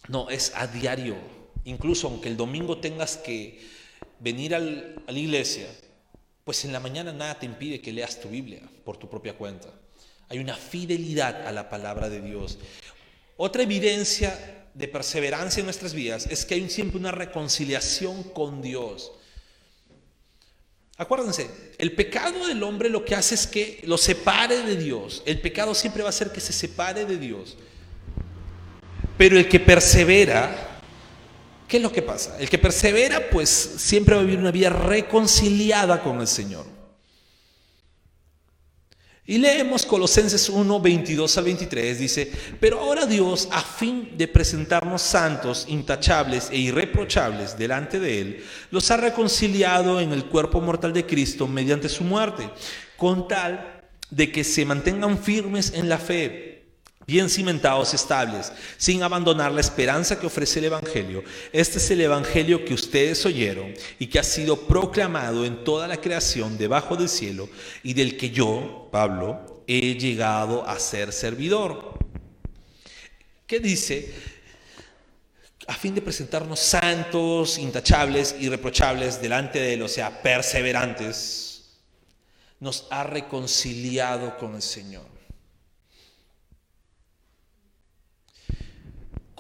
No, 0.10 0.30
es 0.30 0.52
a 0.54 0.68
diario. 0.68 1.16
Incluso 1.64 2.10
aunque 2.10 2.28
el 2.28 2.36
domingo 2.36 2.80
tengas 2.80 3.16
que 3.16 3.66
venir 4.20 4.54
a 4.54 4.60
la 4.60 5.18
iglesia, 5.18 5.68
pues 6.44 6.66
en 6.66 6.74
la 6.74 6.82
mañana 6.82 7.14
nada 7.14 7.40
te 7.40 7.46
impide 7.46 7.80
que 7.80 7.94
leas 7.94 8.20
tu 8.20 8.28
Biblia 8.28 8.64
por 8.84 8.98
tu 8.98 9.10
propia 9.10 9.38
cuenta. 9.38 9.70
Hay 10.28 10.40
una 10.40 10.58
fidelidad 10.58 11.48
a 11.48 11.54
la 11.54 11.70
palabra 11.70 12.10
de 12.10 12.20
Dios. 12.20 12.60
Otra 13.38 13.64
evidencia 13.64 14.61
de 14.74 14.88
perseverancia 14.88 15.60
en 15.60 15.66
nuestras 15.66 15.94
vidas 15.94 16.28
es 16.28 16.46
que 16.46 16.56
hay 16.56 16.70
siempre 16.70 17.00
una 17.00 17.12
reconciliación 17.12 18.24
con 18.24 18.62
Dios. 18.62 19.12
Acuérdense, 20.98 21.50
el 21.78 21.94
pecado 21.94 22.48
del 22.48 22.62
hombre 22.62 22.90
lo 22.90 23.04
que 23.04 23.16
hace 23.16 23.36
es 23.36 23.48
que 23.48 23.82
lo 23.86 23.98
separe 23.98 24.62
de 24.62 24.76
Dios. 24.76 25.24
El 25.26 25.42
pecado 25.42 25.74
siempre 25.74 26.04
va 26.04 26.10
a 26.10 26.12
hacer 26.12 26.32
que 26.32 26.40
se 26.40 26.54
separe 26.54 27.06
de 27.06 27.18
Dios. 27.18 27.58
Pero 29.18 29.38
el 29.38 29.50
que 29.50 29.60
persevera, 29.60 30.80
¿qué 31.68 31.78
es 31.78 31.84
lo 31.84 31.92
que 31.92 32.02
pasa? 32.02 32.38
El 32.40 32.50
que 32.50 32.58
persevera, 32.58 33.30
pues 33.32 33.50
siempre 33.50 34.16
va 34.16 34.22
a 34.22 34.24
vivir 34.24 34.40
una 34.40 34.52
vida 34.52 34.70
reconciliada 34.70 36.02
con 36.04 36.22
el 36.22 36.28
Señor. 36.28 36.66
Y 39.32 39.38
leemos 39.38 39.86
Colosenses 39.86 40.50
1, 40.50 40.82
22 40.82 41.38
al 41.38 41.46
23, 41.46 42.00
dice, 42.00 42.30
pero 42.60 42.82
ahora 42.82 43.06
Dios, 43.06 43.48
a 43.50 43.62
fin 43.62 44.18
de 44.18 44.28
presentarnos 44.28 45.02
santos, 45.02 45.68
intachables 45.70 46.50
e 46.52 46.58
irreprochables 46.58 47.58
delante 47.58 48.02
de 48.02 48.20
Él, 48.20 48.44
los 48.72 48.92
ha 48.92 48.98
reconciliado 48.98 50.02
en 50.02 50.12
el 50.12 50.26
cuerpo 50.26 50.60
mortal 50.60 50.92
de 50.92 51.06
Cristo 51.06 51.48
mediante 51.48 51.88
su 51.88 52.04
muerte, 52.04 52.50
con 52.98 53.30
tal 53.30 53.84
de 54.10 54.34
que 54.34 54.44
se 54.44 54.66
mantengan 54.66 55.18
firmes 55.18 55.72
en 55.76 55.88
la 55.88 55.98
fe 55.98 56.51
bien 57.08 57.30
cimentados, 57.30 57.94
estables, 57.94 58.52
sin 58.78 59.04
abandonar 59.04 59.52
la 59.52 59.62
esperanza 59.62 60.20
que 60.20 60.28
ofrece 60.28 60.60
el 60.60 60.66
Evangelio. 60.66 61.24
Este 61.52 61.78
es 61.78 61.92
el 61.92 62.02
Evangelio 62.02 62.64
que 62.64 62.74
ustedes 62.74 63.26
oyeron 63.26 63.74
y 64.00 64.08
que 64.08 64.20
ha 64.20 64.24
sido 64.24 64.68
proclamado 64.68 65.46
en 65.46 65.64
toda 65.64 65.88
la 65.88 65.98
creación 65.98 66.58
debajo 66.58 66.96
del 66.96 67.10
cielo 67.10 67.50
y 67.84 67.94
del 67.94 68.18
que 68.18 68.30
yo, 68.30 68.90
Pablo, 68.92 69.64
he 69.68 69.96
llegado 69.96 70.68
a 70.68 70.80
ser 70.80 71.12
servidor. 71.12 71.98
¿Qué 73.46 73.60
dice? 73.60 74.14
A 75.68 75.74
fin 75.76 75.94
de 75.94 76.02
presentarnos 76.02 76.60
santos, 76.60 77.58
intachables, 77.58 78.36
irreprochables 78.40 79.22
delante 79.22 79.60
de 79.60 79.74
él, 79.74 79.82
o 79.82 79.88
sea, 79.88 80.22
perseverantes, 80.22 81.78
nos 82.60 82.88
ha 82.90 83.04
reconciliado 83.04 84.38
con 84.38 84.56
el 84.56 84.62
Señor. 84.62 85.11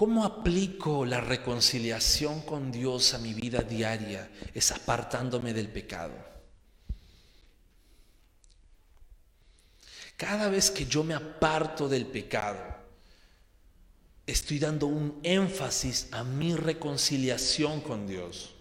¿Cómo 0.01 0.25
aplico 0.25 1.05
la 1.05 1.21
reconciliación 1.21 2.41
con 2.41 2.71
Dios 2.71 3.13
a 3.13 3.19
mi 3.19 3.35
vida 3.35 3.59
diaria? 3.59 4.31
Es 4.51 4.71
apartándome 4.71 5.53
del 5.53 5.67
pecado. 5.69 6.15
Cada 10.17 10.49
vez 10.49 10.71
que 10.71 10.87
yo 10.87 11.03
me 11.03 11.13
aparto 11.13 11.87
del 11.87 12.07
pecado, 12.07 12.63
estoy 14.25 14.57
dando 14.57 14.87
un 14.87 15.19
énfasis 15.21 16.07
a 16.11 16.23
mi 16.23 16.55
reconciliación 16.55 17.79
con 17.81 18.07
Dios. 18.07 18.55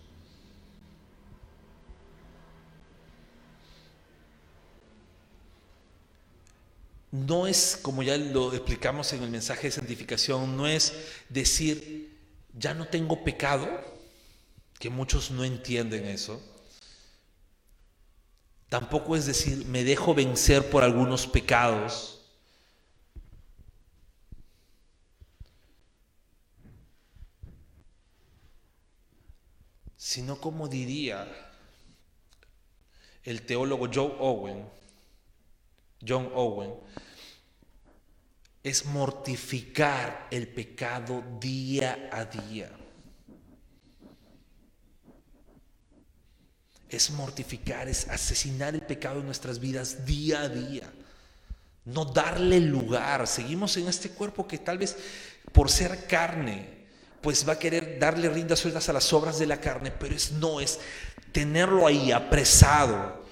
No 7.13 7.47
es, 7.47 7.79
como 7.83 8.03
ya 8.03 8.17
lo 8.17 8.53
explicamos 8.53 9.13
en 9.13 9.23
el 9.23 9.31
mensaje 9.31 9.67
de 9.69 9.73
santificación, 9.73 10.57
no 10.57 10.69
es 10.69 10.93
decir, 11.29 12.17
ya 12.57 12.73
no 12.75 12.87
tengo 12.87 13.25
pecado, 13.25 13.69
que 14.79 14.91
muchos 14.91 15.31
no 15.31 15.45
entienden 15.45 16.07
eso. 16.07 16.41
Tampoco 18.69 19.17
es 19.17 19.27
decir, 19.27 19.67
me 19.67 19.83
dejo 19.83 20.15
vencer 20.15 20.71
por 20.71 20.85
algunos 20.85 21.27
pecados. 21.27 22.21
Sino 29.97 30.41
como 30.41 30.69
diría 30.69 31.29
el 33.25 33.43
teólogo 33.43 33.91
Joe 33.93 34.15
Owen, 34.19 34.80
John 36.07 36.31
Owen, 36.35 36.75
es 38.63 38.85
mortificar 38.87 40.29
el 40.31 40.49
pecado 40.49 41.23
día 41.41 42.09
a 42.13 42.25
día. 42.25 42.71
es 46.91 47.11
mortificar, 47.11 47.89
es 47.89 48.09
asesinar 48.09 48.75
el 48.75 48.83
pecado 48.83 49.21
en 49.21 49.27
nuestras 49.27 49.61
vidas 49.61 50.05
día 50.05 50.43
a 50.43 50.49
día. 50.49 50.91
No 51.85 52.05
darle 52.05 52.61
lugar. 52.61 53.27
Seguimos 53.27 53.77
en 53.77 53.89
este 53.89 54.11
cuerpo 54.11 54.47
que 54.47 54.59
tal 54.59 54.79
vez 54.79 54.97
por 55.53 55.71
ser 55.71 56.07
carne, 56.07 56.81
pues 57.21 57.49
va 57.49 57.55
a 57.55 57.59
querer 57.59 57.99
darle 57.99 58.29
riendas 58.29 58.59
sueltas 58.59 58.89
a 58.89 58.93
las 58.93 59.13
obras 59.13 59.39
de 59.39 59.47
la 59.47 59.61
carne, 59.61 59.91
pero 59.91 60.15
es 60.15 60.33
no, 60.33 60.61
es 60.61 60.81
tenerlo 61.33 61.87
ahí 61.87 62.13
apresado 62.13 63.25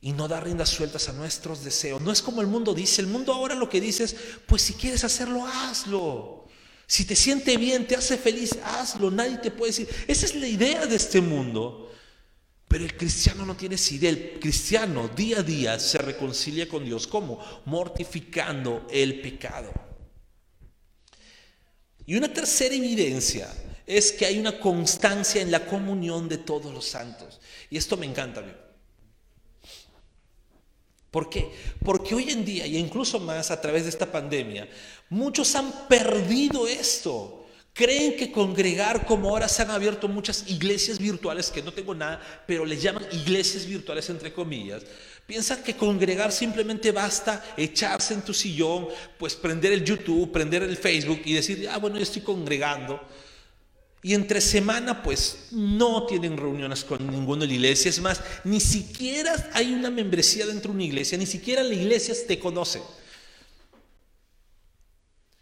y 0.00 0.12
no 0.12 0.28
dar 0.28 0.44
riendas 0.44 0.68
sueltas 0.68 1.08
a 1.08 1.12
nuestros 1.12 1.64
deseos. 1.64 2.00
No 2.00 2.12
es 2.12 2.22
como 2.22 2.40
el 2.40 2.46
mundo 2.46 2.74
dice, 2.74 3.00
el 3.00 3.08
mundo 3.08 3.32
ahora 3.32 3.54
lo 3.54 3.68
que 3.68 3.80
dice 3.80 4.04
es, 4.04 4.16
pues 4.46 4.62
si 4.62 4.74
quieres 4.74 5.04
hacerlo, 5.04 5.46
hazlo. 5.46 6.46
Si 6.86 7.04
te 7.04 7.16
siente 7.16 7.56
bien, 7.56 7.86
te 7.86 7.96
hace 7.96 8.16
feliz, 8.16 8.58
hazlo, 8.62 9.10
nadie 9.10 9.38
te 9.38 9.50
puede 9.50 9.72
decir. 9.72 9.88
Esa 10.06 10.26
es 10.26 10.34
la 10.36 10.46
idea 10.46 10.86
de 10.86 10.96
este 10.96 11.20
mundo. 11.20 11.92
Pero 12.68 12.84
el 12.84 12.96
cristiano 12.96 13.44
no 13.44 13.56
tiene 13.56 13.74
esa 13.74 13.94
idea. 13.94 14.10
El 14.10 14.38
cristiano 14.38 15.08
día 15.08 15.40
a 15.40 15.42
día 15.42 15.78
se 15.80 15.98
reconcilia 15.98 16.68
con 16.68 16.84
Dios. 16.84 17.06
¿Cómo? 17.06 17.38
Mortificando 17.64 18.86
el 18.90 19.20
pecado. 19.20 19.72
Y 22.06 22.14
una 22.14 22.32
tercera 22.32 22.74
evidencia 22.74 23.52
es 23.86 24.12
que 24.12 24.26
hay 24.26 24.38
una 24.38 24.60
constancia 24.60 25.42
en 25.42 25.50
la 25.50 25.66
comunión 25.66 26.28
de 26.28 26.38
todos 26.38 26.72
los 26.72 26.86
santos. 26.86 27.40
Y 27.68 27.76
esto 27.76 27.96
me 27.96 28.06
encanta. 28.06 28.44
¿Por 31.10 31.30
qué? 31.30 31.50
Porque 31.84 32.14
hoy 32.14 32.30
en 32.30 32.44
día, 32.44 32.66
y 32.66 32.76
incluso 32.76 33.18
más 33.18 33.50
a 33.50 33.60
través 33.60 33.84
de 33.84 33.90
esta 33.90 34.10
pandemia, 34.10 34.68
muchos 35.08 35.54
han 35.54 35.88
perdido 35.88 36.66
esto. 36.66 37.46
Creen 37.72 38.16
que 38.16 38.32
congregar, 38.32 39.06
como 39.06 39.28
ahora 39.30 39.48
se 39.48 39.62
han 39.62 39.70
abierto 39.70 40.08
muchas 40.08 40.44
iglesias 40.48 40.98
virtuales, 40.98 41.50
que 41.50 41.62
no 41.62 41.72
tengo 41.72 41.94
nada, 41.94 42.20
pero 42.46 42.64
les 42.64 42.82
llaman 42.82 43.06
iglesias 43.12 43.64
virtuales 43.64 44.10
entre 44.10 44.32
comillas, 44.32 44.82
piensan 45.26 45.62
que 45.62 45.76
congregar 45.76 46.32
simplemente 46.32 46.90
basta 46.90 47.54
echarse 47.56 48.14
en 48.14 48.22
tu 48.22 48.34
sillón, 48.34 48.88
pues 49.16 49.36
prender 49.36 49.72
el 49.72 49.84
YouTube, 49.84 50.32
prender 50.32 50.64
el 50.64 50.76
Facebook 50.76 51.22
y 51.24 51.34
decir, 51.34 51.68
ah, 51.70 51.78
bueno, 51.78 51.96
yo 51.96 52.02
estoy 52.02 52.22
congregando. 52.22 53.00
Y 54.02 54.14
entre 54.14 54.40
semana, 54.40 55.02
pues 55.02 55.48
no 55.50 56.06
tienen 56.06 56.36
reuniones 56.36 56.84
con 56.84 57.04
ninguna 57.10 57.44
iglesia. 57.44 57.88
Es 57.88 58.00
más, 58.00 58.20
ni 58.44 58.60
siquiera 58.60 59.50
hay 59.52 59.72
una 59.72 59.90
membresía 59.90 60.46
dentro 60.46 60.70
de 60.70 60.76
una 60.76 60.84
iglesia, 60.84 61.18
ni 61.18 61.26
siquiera 61.26 61.62
la 61.62 61.74
iglesia 61.74 62.14
te 62.26 62.38
conoce. 62.38 62.80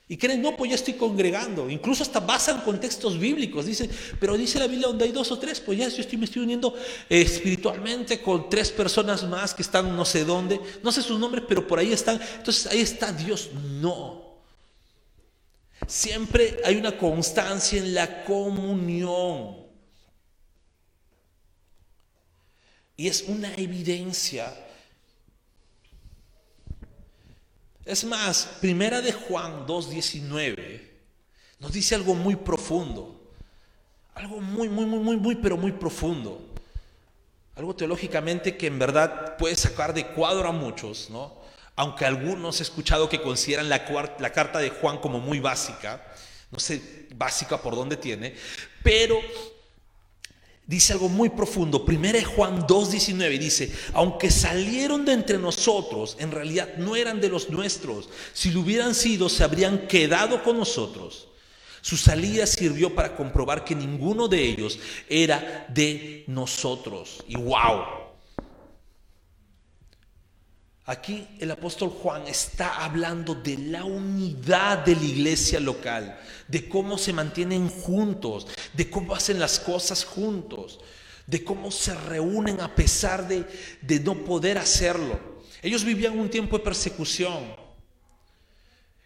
Y 0.08 0.16
creen, 0.16 0.40
no, 0.40 0.56
pues 0.56 0.70
ya 0.70 0.76
estoy 0.76 0.94
congregando. 0.94 1.68
Incluso 1.68 2.04
hasta 2.04 2.20
basan 2.20 2.60
contextos 2.60 3.18
bíblicos. 3.18 3.66
Dicen, 3.66 3.90
pero 4.20 4.36
dice 4.36 4.60
la 4.60 4.68
Biblia 4.68 4.86
donde 4.86 5.04
hay 5.04 5.12
dos 5.12 5.32
o 5.32 5.38
tres, 5.38 5.60
pues 5.60 5.78
ya 5.78 5.88
yo 5.88 6.00
estoy, 6.00 6.16
me 6.16 6.26
estoy 6.26 6.42
uniendo 6.42 6.74
espiritualmente 7.08 8.22
con 8.22 8.48
tres 8.48 8.70
personas 8.70 9.24
más 9.24 9.52
que 9.52 9.62
están 9.62 9.96
no 9.96 10.04
sé 10.04 10.24
dónde. 10.24 10.60
No 10.82 10.92
sé 10.92 11.02
sus 11.02 11.18
nombres, 11.18 11.44
pero 11.48 11.66
por 11.66 11.80
ahí 11.80 11.92
están. 11.92 12.20
Entonces 12.36 12.68
ahí 12.68 12.80
está 12.80 13.12
Dios. 13.12 13.50
No. 13.80 14.25
Siempre 15.86 16.58
hay 16.64 16.76
una 16.76 16.96
constancia 16.96 17.78
en 17.78 17.94
la 17.94 18.24
comunión. 18.24 19.66
Y 22.96 23.08
es 23.08 23.22
una 23.22 23.54
evidencia 23.54 24.52
Es 27.86 28.04
más, 28.04 28.56
primera 28.60 29.00
de 29.00 29.12
Juan 29.12 29.64
2.19 29.64 30.82
nos 31.60 31.72
dice 31.72 31.94
algo 31.94 32.16
muy 32.16 32.34
profundo. 32.34 33.30
Algo 34.14 34.40
muy, 34.40 34.68
muy, 34.68 34.84
muy, 34.84 34.98
muy, 34.98 35.16
muy, 35.16 35.36
pero 35.36 35.56
muy 35.56 35.70
profundo. 35.70 36.42
Algo 37.54 37.76
teológicamente 37.76 38.56
que 38.56 38.66
en 38.66 38.80
verdad 38.80 39.36
puede 39.36 39.54
sacar 39.54 39.94
de 39.94 40.08
cuadro 40.08 40.48
a 40.48 40.52
muchos, 40.52 41.10
¿no? 41.10 41.32
Aunque 41.76 42.06
algunos 42.06 42.58
he 42.58 42.62
escuchado 42.62 43.08
que 43.08 43.20
consideran 43.20 43.68
la, 43.68 43.84
carta 44.32 44.58
de 44.58 44.70
Juan 44.70 44.98
como 44.98 45.20
muy 45.20 45.40
básica. 45.40 46.02
No 46.50 46.58
sé 46.58 47.06
básica 47.14 47.60
por 47.60 47.74
dónde 47.74 47.96
tiene, 47.96 48.34
pero 48.82 49.18
dice 50.66 50.94
algo 50.94 51.08
muy 51.08 51.28
profundo. 51.28 51.84
Primera 51.84 52.22
Juan 52.24 52.66
2.19 52.66 53.38
dice, 53.38 53.72
aunque 53.92 54.30
salieron 54.30 55.04
de 55.04 55.12
entre 55.12 55.38
nosotros, 55.38 56.16
en 56.18 56.30
realidad 56.30 56.76
no 56.78 56.96
eran 56.96 57.20
de 57.20 57.28
los 57.28 57.50
nuestros. 57.50 58.08
Si 58.32 58.50
lo 58.50 58.60
hubieran 58.60 58.94
sido, 58.94 59.28
se 59.28 59.44
habrían 59.44 59.86
quedado 59.86 60.42
con 60.42 60.56
nosotros. 60.56 61.28
Su 61.82 61.96
salida 61.96 62.46
sirvió 62.46 62.94
para 62.94 63.14
comprobar 63.14 63.64
que 63.64 63.74
ninguno 63.74 64.28
de 64.28 64.42
ellos 64.42 64.78
era 65.08 65.66
de 65.68 66.24
nosotros. 66.26 67.22
Y 67.28 67.36
wow, 67.36 68.05
Aquí 70.88 71.26
el 71.40 71.50
apóstol 71.50 71.90
Juan 71.90 72.28
está 72.28 72.84
hablando 72.84 73.34
de 73.34 73.58
la 73.58 73.84
unidad 73.84 74.84
de 74.84 74.94
la 74.94 75.02
iglesia 75.02 75.58
local, 75.58 76.16
de 76.46 76.68
cómo 76.68 76.96
se 76.96 77.12
mantienen 77.12 77.68
juntos, 77.68 78.46
de 78.72 78.88
cómo 78.88 79.12
hacen 79.12 79.40
las 79.40 79.58
cosas 79.58 80.04
juntos, 80.04 80.78
de 81.26 81.42
cómo 81.42 81.72
se 81.72 81.92
reúnen 81.92 82.60
a 82.60 82.72
pesar 82.72 83.26
de, 83.26 83.44
de 83.82 83.98
no 83.98 84.14
poder 84.24 84.58
hacerlo. 84.58 85.18
Ellos 85.60 85.82
vivían 85.82 86.16
un 86.16 86.30
tiempo 86.30 86.56
de 86.56 86.62
persecución. 86.62 87.56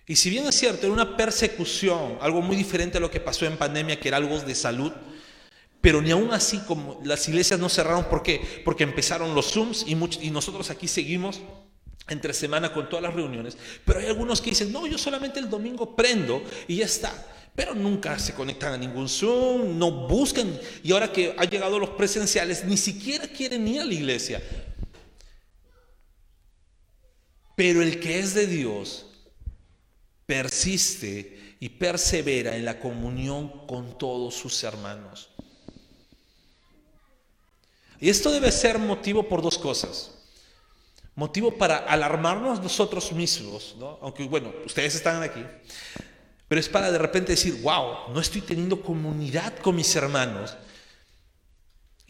Y 0.06 0.16
si 0.16 0.28
bien 0.28 0.46
es 0.46 0.56
cierto, 0.56 0.84
era 0.84 0.92
una 0.92 1.16
persecución, 1.16 2.18
algo 2.20 2.42
muy 2.42 2.56
diferente 2.56 2.98
a 2.98 3.00
lo 3.00 3.10
que 3.10 3.20
pasó 3.20 3.46
en 3.46 3.56
pandemia, 3.56 3.98
que 3.98 4.08
era 4.08 4.18
algo 4.18 4.38
de 4.38 4.54
salud, 4.54 4.92
pero 5.80 6.02
ni 6.02 6.10
aún 6.10 6.30
así 6.34 6.58
como 6.58 7.00
las 7.04 7.26
iglesias 7.26 7.58
no 7.58 7.70
cerraron, 7.70 8.04
¿por 8.04 8.22
qué? 8.22 8.62
Porque 8.66 8.84
empezaron 8.84 9.34
los 9.34 9.52
Zooms 9.52 9.86
y, 9.86 9.96
y 10.26 10.30
nosotros 10.30 10.68
aquí 10.68 10.86
seguimos 10.86 11.40
entre 12.10 12.34
semana 12.34 12.72
con 12.72 12.88
todas 12.88 13.02
las 13.02 13.14
reuniones, 13.14 13.56
pero 13.84 14.00
hay 14.00 14.06
algunos 14.06 14.40
que 14.40 14.50
dicen, 14.50 14.72
no, 14.72 14.86
yo 14.86 14.98
solamente 14.98 15.38
el 15.38 15.48
domingo 15.48 15.96
prendo 15.96 16.42
y 16.68 16.76
ya 16.76 16.84
está. 16.84 17.12
Pero 17.54 17.74
nunca 17.74 18.18
se 18.18 18.34
conectan 18.34 18.74
a 18.74 18.76
ningún 18.76 19.08
Zoom, 19.08 19.78
no 19.78 20.06
buscan. 20.08 20.58
Y 20.82 20.92
ahora 20.92 21.12
que 21.12 21.34
han 21.36 21.48
llegado 21.48 21.78
los 21.78 21.90
presenciales, 21.90 22.64
ni 22.64 22.76
siquiera 22.76 23.26
quieren 23.26 23.66
ir 23.66 23.80
a 23.80 23.84
la 23.84 23.94
iglesia. 23.94 24.42
Pero 27.56 27.82
el 27.82 28.00
que 28.00 28.18
es 28.18 28.34
de 28.34 28.46
Dios 28.46 29.06
persiste 30.26 31.56
y 31.58 31.68
persevera 31.70 32.56
en 32.56 32.64
la 32.64 32.78
comunión 32.78 33.66
con 33.66 33.98
todos 33.98 34.34
sus 34.34 34.62
hermanos. 34.62 35.30
Y 38.00 38.08
esto 38.08 38.30
debe 38.30 38.50
ser 38.50 38.78
motivo 38.78 39.28
por 39.28 39.42
dos 39.42 39.58
cosas 39.58 40.19
motivo 41.14 41.56
para 41.56 41.78
alarmarnos 41.78 42.62
nosotros 42.62 43.12
mismos, 43.12 43.76
¿no? 43.78 43.98
aunque 44.02 44.24
bueno, 44.24 44.52
ustedes 44.64 44.94
están 44.94 45.22
aquí, 45.22 45.44
pero 46.48 46.60
es 46.60 46.68
para 46.68 46.90
de 46.90 46.98
repente 46.98 47.32
decir, 47.32 47.60
wow, 47.62 48.12
no 48.12 48.20
estoy 48.20 48.40
teniendo 48.40 48.80
comunidad 48.80 49.56
con 49.58 49.76
mis 49.76 49.94
hermanos 49.96 50.56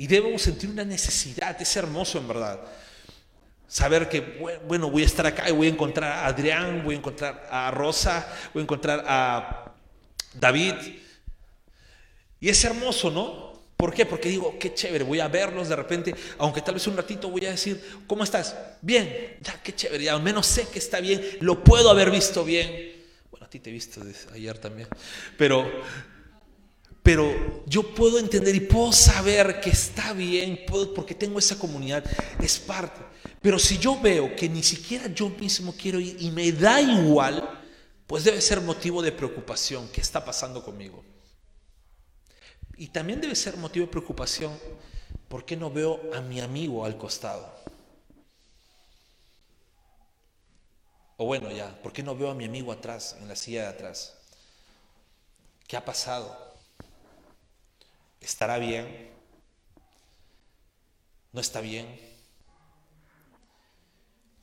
y 0.01 0.07
debo 0.07 0.39
sentir 0.39 0.71
una 0.71 0.83
necesidad, 0.83 1.61
es 1.61 1.77
hermoso 1.77 2.17
en 2.17 2.27
verdad. 2.27 2.61
Saber 3.69 4.09
que, 4.09 4.59
bueno, 4.67 4.91
voy 4.91 5.03
a 5.03 5.07
estar 5.07 5.27
acá 5.27 5.47
y 5.49 5.53
voy 5.53 5.67
a 5.67 5.71
encontrar 5.71 6.11
a 6.11 6.27
Adrián, 6.27 6.83
voy 6.83 6.95
a 6.95 6.99
encontrar 6.99 7.47
a 7.51 7.71
Rosa, 7.71 8.27
voy 8.55 8.63
a 8.63 8.65
encontrar 8.65 9.05
a 9.07 9.75
David. 10.33 10.75
Y 12.41 12.49
es 12.49 12.65
hermoso, 12.65 13.11
¿no? 13.11 13.50
¿Por 13.81 13.95
qué? 13.95 14.05
Porque 14.05 14.29
digo, 14.29 14.59
qué 14.59 14.75
chévere, 14.75 15.05
voy 15.05 15.21
a 15.21 15.29
verlos 15.29 15.71
de 15.71 15.75
repente, 15.75 16.15
aunque 16.37 16.61
tal 16.61 16.75
vez 16.75 16.87
un 16.87 16.99
ratito 16.99 17.31
voy 17.31 17.47
a 17.47 17.51
decir, 17.51 17.83
¿cómo 18.07 18.25
estás? 18.25 18.55
Bien, 18.83 19.39
ya, 19.41 19.59
qué 19.63 19.75
chévere, 19.75 20.05
ya 20.05 20.13
al 20.13 20.23
menos 20.23 20.47
sé 20.47 20.69
que 20.69 20.79
está 20.79 21.01
bien, 21.01 21.23
lo 21.41 21.65
puedo 21.65 21.89
haber 21.89 22.11
visto 22.11 22.45
bien. 22.45 22.93
Bueno, 23.31 23.47
a 23.47 23.49
ti 23.49 23.59
te 23.59 23.71
he 23.71 23.73
visto 23.73 24.03
ayer 24.35 24.59
también, 24.59 24.87
pero, 25.39 25.67
pero 27.03 27.65
yo 27.67 27.95
puedo 27.95 28.19
entender 28.19 28.55
y 28.55 28.61
puedo 28.61 28.93
saber 28.93 29.63
que 29.63 29.71
está 29.71 30.13
bien, 30.13 30.61
puedo, 30.67 30.93
porque 30.93 31.15
tengo 31.15 31.39
esa 31.39 31.59
comunidad, 31.59 32.05
es 32.39 32.59
parte. 32.59 33.01
Pero 33.41 33.59
si 33.59 33.79
yo 33.79 33.99
veo 33.99 34.37
que 34.37 34.47
ni 34.47 34.63
siquiera 34.63 35.07
yo 35.07 35.31
mismo 35.31 35.75
quiero 35.75 35.99
ir 35.99 36.19
y 36.21 36.31
me 36.31 36.53
da 36.53 36.83
igual, 36.83 37.63
pues 38.07 38.25
debe 38.25 38.43
ser 38.43 38.61
motivo 38.61 39.01
de 39.01 39.13
preocupación. 39.13 39.89
¿Qué 39.91 40.03
está 40.03 40.23
pasando 40.23 40.63
conmigo? 40.63 41.03
Y 42.81 42.89
también 42.89 43.21
debe 43.21 43.37
ser 43.37 43.59
motivo 43.59 43.85
de 43.85 43.93
preocupación, 43.93 44.59
¿por 45.29 45.45
qué 45.45 45.55
no 45.55 45.71
veo 45.71 46.01
a 46.15 46.23
mi 46.23 46.41
amigo 46.41 46.87
al 46.87 46.97
costado? 46.97 47.47
O 51.19 51.27
bueno, 51.27 51.51
ya, 51.51 51.79
¿por 51.83 51.93
qué 51.93 52.03
no 52.03 52.17
veo 52.17 52.31
a 52.31 52.35
mi 52.35 52.47
amigo 52.47 52.73
atrás, 52.73 53.19
en 53.21 53.29
la 53.29 53.37
silla 53.37 53.65
de 53.65 53.69
atrás? 53.69 54.17
¿Qué 55.69 55.77
ha 55.77 55.85
pasado? 55.85 56.57
¿Estará 58.19 58.57
bien? 58.57 59.11
¿No 61.33 61.43
está 61.43 61.61
bien? 61.61 62.01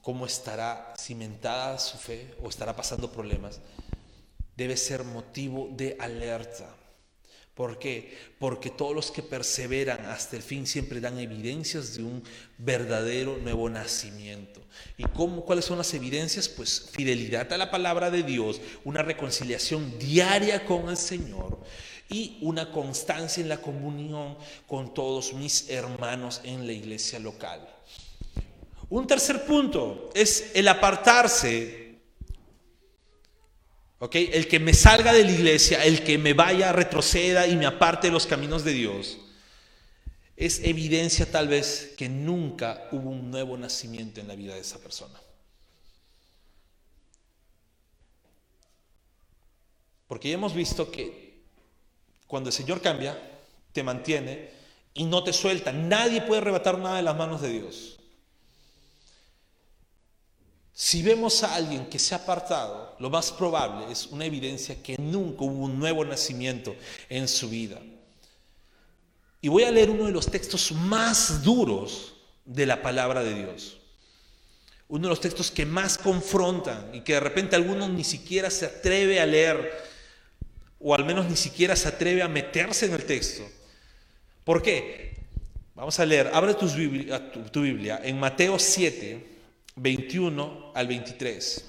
¿Cómo 0.03 0.27
estará 0.27 0.93
cimentada 0.95 1.79
su 1.79 1.97
fe 1.97 2.37
o 2.43 2.49
estará 2.49 2.75
pasando 2.75 3.11
problemas? 3.11 3.61
Debe 4.55 4.77
ser 4.77 5.03
motivo 5.03 5.69
de 5.71 5.97
alerta. 5.99 6.76
¿Por 7.57 7.79
qué? 7.79 8.15
Porque 8.37 8.69
todos 8.69 8.93
los 8.93 9.09
que 9.09 9.23
perseveran 9.23 10.05
hasta 10.05 10.35
el 10.35 10.43
fin 10.43 10.67
siempre 10.67 11.01
dan 11.01 11.17
evidencias 11.17 11.95
de 11.95 12.03
un 12.03 12.21
verdadero 12.59 13.37
nuevo 13.37 13.67
nacimiento. 13.67 14.61
¿Y 14.95 15.05
cómo, 15.05 15.43
cuáles 15.43 15.65
son 15.65 15.79
las 15.79 15.91
evidencias? 15.95 16.47
Pues 16.47 16.91
fidelidad 16.91 17.51
a 17.51 17.57
la 17.57 17.71
palabra 17.71 18.11
de 18.11 18.21
Dios, 18.21 18.61
una 18.85 19.01
reconciliación 19.01 19.97
diaria 19.97 20.65
con 20.65 20.87
el 20.89 20.97
Señor 20.97 21.57
y 22.09 22.37
una 22.41 22.71
constancia 22.71 23.41
en 23.41 23.49
la 23.49 23.57
comunión 23.57 24.37
con 24.67 24.93
todos 24.93 25.33
mis 25.33 25.67
hermanos 25.71 26.41
en 26.43 26.67
la 26.67 26.73
iglesia 26.73 27.17
local. 27.17 27.67
Un 28.89 29.07
tercer 29.07 29.47
punto 29.47 30.11
es 30.13 30.51
el 30.53 30.67
apartarse 30.67 31.86
el 33.99 34.47
que 34.47 34.59
me 34.59 34.73
salga 34.73 35.11
de 35.11 35.23
la 35.23 35.31
iglesia, 35.31 35.83
el 35.83 36.03
que 36.03 36.17
me 36.17 36.33
vaya, 36.33 36.71
retroceda 36.71 37.47
y 37.47 37.55
me 37.55 37.65
aparte 37.65 38.07
de 38.07 38.13
los 38.13 38.27
caminos 38.27 38.63
de 38.63 38.73
Dios, 38.73 39.17
es 40.35 40.63
evidencia 40.63 41.29
tal 41.31 41.47
vez 41.47 41.95
que 41.97 42.07
nunca 42.07 42.87
hubo 42.91 43.09
un 43.09 43.31
nuevo 43.31 43.57
nacimiento 43.57 44.21
en 44.21 44.27
la 44.27 44.35
vida 44.35 44.53
de 44.53 44.61
esa 44.61 44.77
persona. 44.77 45.19
Porque 50.07 50.29
ya 50.29 50.35
hemos 50.35 50.53
visto 50.53 50.91
que 50.91 51.41
cuando 52.27 52.49
el 52.49 52.53
Señor 52.53 52.81
cambia, 52.81 53.19
te 53.73 53.83
mantiene 53.83 54.51
y 54.93 55.05
no 55.05 55.23
te 55.23 55.33
suelta. 55.33 55.71
Nadie 55.71 56.21
puede 56.21 56.41
arrebatar 56.41 56.77
nada 56.77 56.97
de 56.97 57.03
las 57.03 57.17
manos 57.17 57.41
de 57.41 57.49
Dios. 57.49 57.96
Si 60.79 61.01
vemos 61.01 61.41
a 61.41 61.55
alguien 61.55 61.87
que 61.87 61.97
se 61.97 62.13
ha 62.13 62.19
apartado, 62.19 62.95
lo 62.99 63.09
más 63.09 63.31
probable 63.31 63.91
es 63.91 64.05
una 64.05 64.25
evidencia 64.25 64.75
que 64.83 64.95
nunca 64.99 65.43
hubo 65.43 65.65
un 65.65 65.79
nuevo 65.79 66.05
nacimiento 66.05 66.75
en 67.09 67.27
su 67.27 67.49
vida. 67.49 67.81
Y 69.41 69.47
voy 69.47 69.63
a 69.63 69.71
leer 69.71 69.89
uno 69.89 70.05
de 70.05 70.11
los 70.11 70.27
textos 70.27 70.71
más 70.71 71.41
duros 71.41 72.13
de 72.45 72.67
la 72.67 72.83
palabra 72.83 73.23
de 73.23 73.33
Dios. 73.33 73.79
Uno 74.87 75.07
de 75.07 75.09
los 75.09 75.19
textos 75.19 75.49
que 75.49 75.65
más 75.65 75.97
confrontan 75.97 76.93
y 76.93 77.01
que 77.01 77.13
de 77.13 77.21
repente 77.21 77.55
alguno 77.55 77.89
ni 77.89 78.03
siquiera 78.03 78.51
se 78.51 78.67
atreve 78.67 79.19
a 79.19 79.25
leer 79.25 79.83
o 80.79 80.93
al 80.93 81.05
menos 81.05 81.27
ni 81.27 81.37
siquiera 81.37 81.75
se 81.75 81.87
atreve 81.87 82.21
a 82.21 82.27
meterse 82.27 82.85
en 82.85 82.93
el 82.93 83.03
texto. 83.03 83.41
¿Por 84.43 84.61
qué? 84.61 85.17
Vamos 85.73 85.99
a 85.99 86.05
leer, 86.05 86.29
abre 86.31 86.53
tu, 86.53 86.69
tu 87.51 87.61
Biblia 87.63 87.99
en 88.03 88.19
Mateo 88.19 88.59
7 88.59 89.36
21 89.77 90.71
al 90.73 90.87
23. 90.87 91.65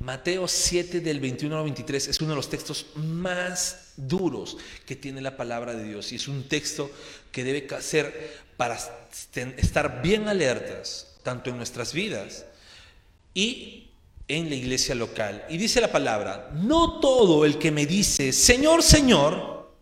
Mateo 0.00 0.46
7 0.46 1.00
del 1.00 1.20
21 1.20 1.56
al 1.56 1.64
23 1.64 2.08
es 2.08 2.20
uno 2.20 2.30
de 2.30 2.36
los 2.36 2.48
textos 2.48 2.86
más 2.94 3.92
duros 3.96 4.56
que 4.86 4.96
tiene 4.96 5.20
la 5.20 5.36
palabra 5.36 5.74
de 5.74 5.84
Dios 5.84 6.12
y 6.12 6.16
es 6.16 6.28
un 6.28 6.44
texto 6.48 6.90
que 7.32 7.44
debe 7.44 7.68
ser 7.80 8.38
para 8.56 8.78
estar 9.56 10.02
bien 10.02 10.28
alertas, 10.28 11.16
tanto 11.22 11.50
en 11.50 11.56
nuestras 11.56 11.92
vidas 11.92 12.44
y 13.34 13.90
en 14.28 14.48
la 14.48 14.54
iglesia 14.54 14.94
local. 14.94 15.44
Y 15.48 15.58
dice 15.58 15.80
la 15.80 15.92
palabra, 15.92 16.50
no 16.54 17.00
todo 17.00 17.44
el 17.44 17.58
que 17.58 17.70
me 17.70 17.86
dice, 17.86 18.32
Señor, 18.32 18.82
Señor, 18.82 19.72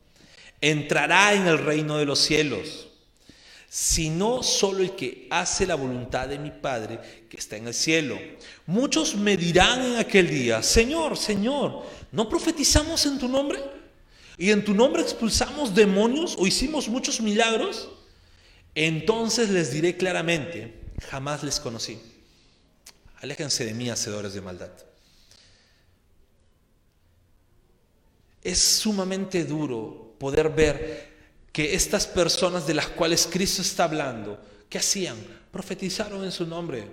entrará 0.61 1.35
en 1.35 1.47
el 1.47 1.59
reino 1.59 1.99
de 1.99 2.07
los 2.07 2.19
cielos 2.19 2.86
sino 3.69 4.43
solo 4.43 4.83
el 4.83 4.95
que 4.95 5.27
hace 5.31 5.67
la 5.67 5.75
voluntad 5.75 6.29
de 6.29 6.39
mi 6.39 6.51
Padre 6.51 7.27
que 7.29 7.37
está 7.37 7.57
en 7.57 7.67
el 7.67 7.75
cielo. 7.75 8.19
Muchos 8.67 9.17
me 9.17 9.37
dirán 9.37 9.83
en 9.85 9.97
aquel 9.97 10.29
día, 10.29 10.63
Señor, 10.63 11.17
Señor, 11.17 11.85
¿no 12.13 12.29
profetizamos 12.29 13.05
en 13.07 13.19
tu 13.19 13.29
nombre? 13.29 13.59
¿Y 14.39 14.51
en 14.51 14.65
tu 14.65 14.75
nombre 14.75 15.03
expulsamos 15.03 15.75
demonios 15.75 16.37
o 16.39 16.47
hicimos 16.47 16.89
muchos 16.89 17.21
milagros? 17.21 17.89
Entonces 18.75 19.51
les 19.51 19.73
diré 19.73 19.97
claramente, 19.97 20.75
jamás 21.09 21.43
les 21.43 21.59
conocí. 21.59 21.99
Aléjense 23.21 23.65
de 23.65 23.73
mí, 23.73 23.89
hacedores 23.89 24.35
de 24.35 24.43
maldad. 24.43 24.71
Es 28.43 28.59
sumamente 28.59 29.45
duro 29.45 30.15
poder 30.19 30.51
ver 30.51 31.16
que 31.57 31.75
estas 31.75 32.07
personas 32.07 32.67
de 32.67 32.75
las 32.75 32.89
cuales 32.89 33.27
Cristo 33.33 33.63
está 33.63 33.85
hablando, 33.85 34.39
¿qué 34.69 34.77
hacían? 34.77 35.17
Profetizaron 35.51 36.23
en 36.23 36.31
su 36.31 36.47
nombre. 36.47 36.87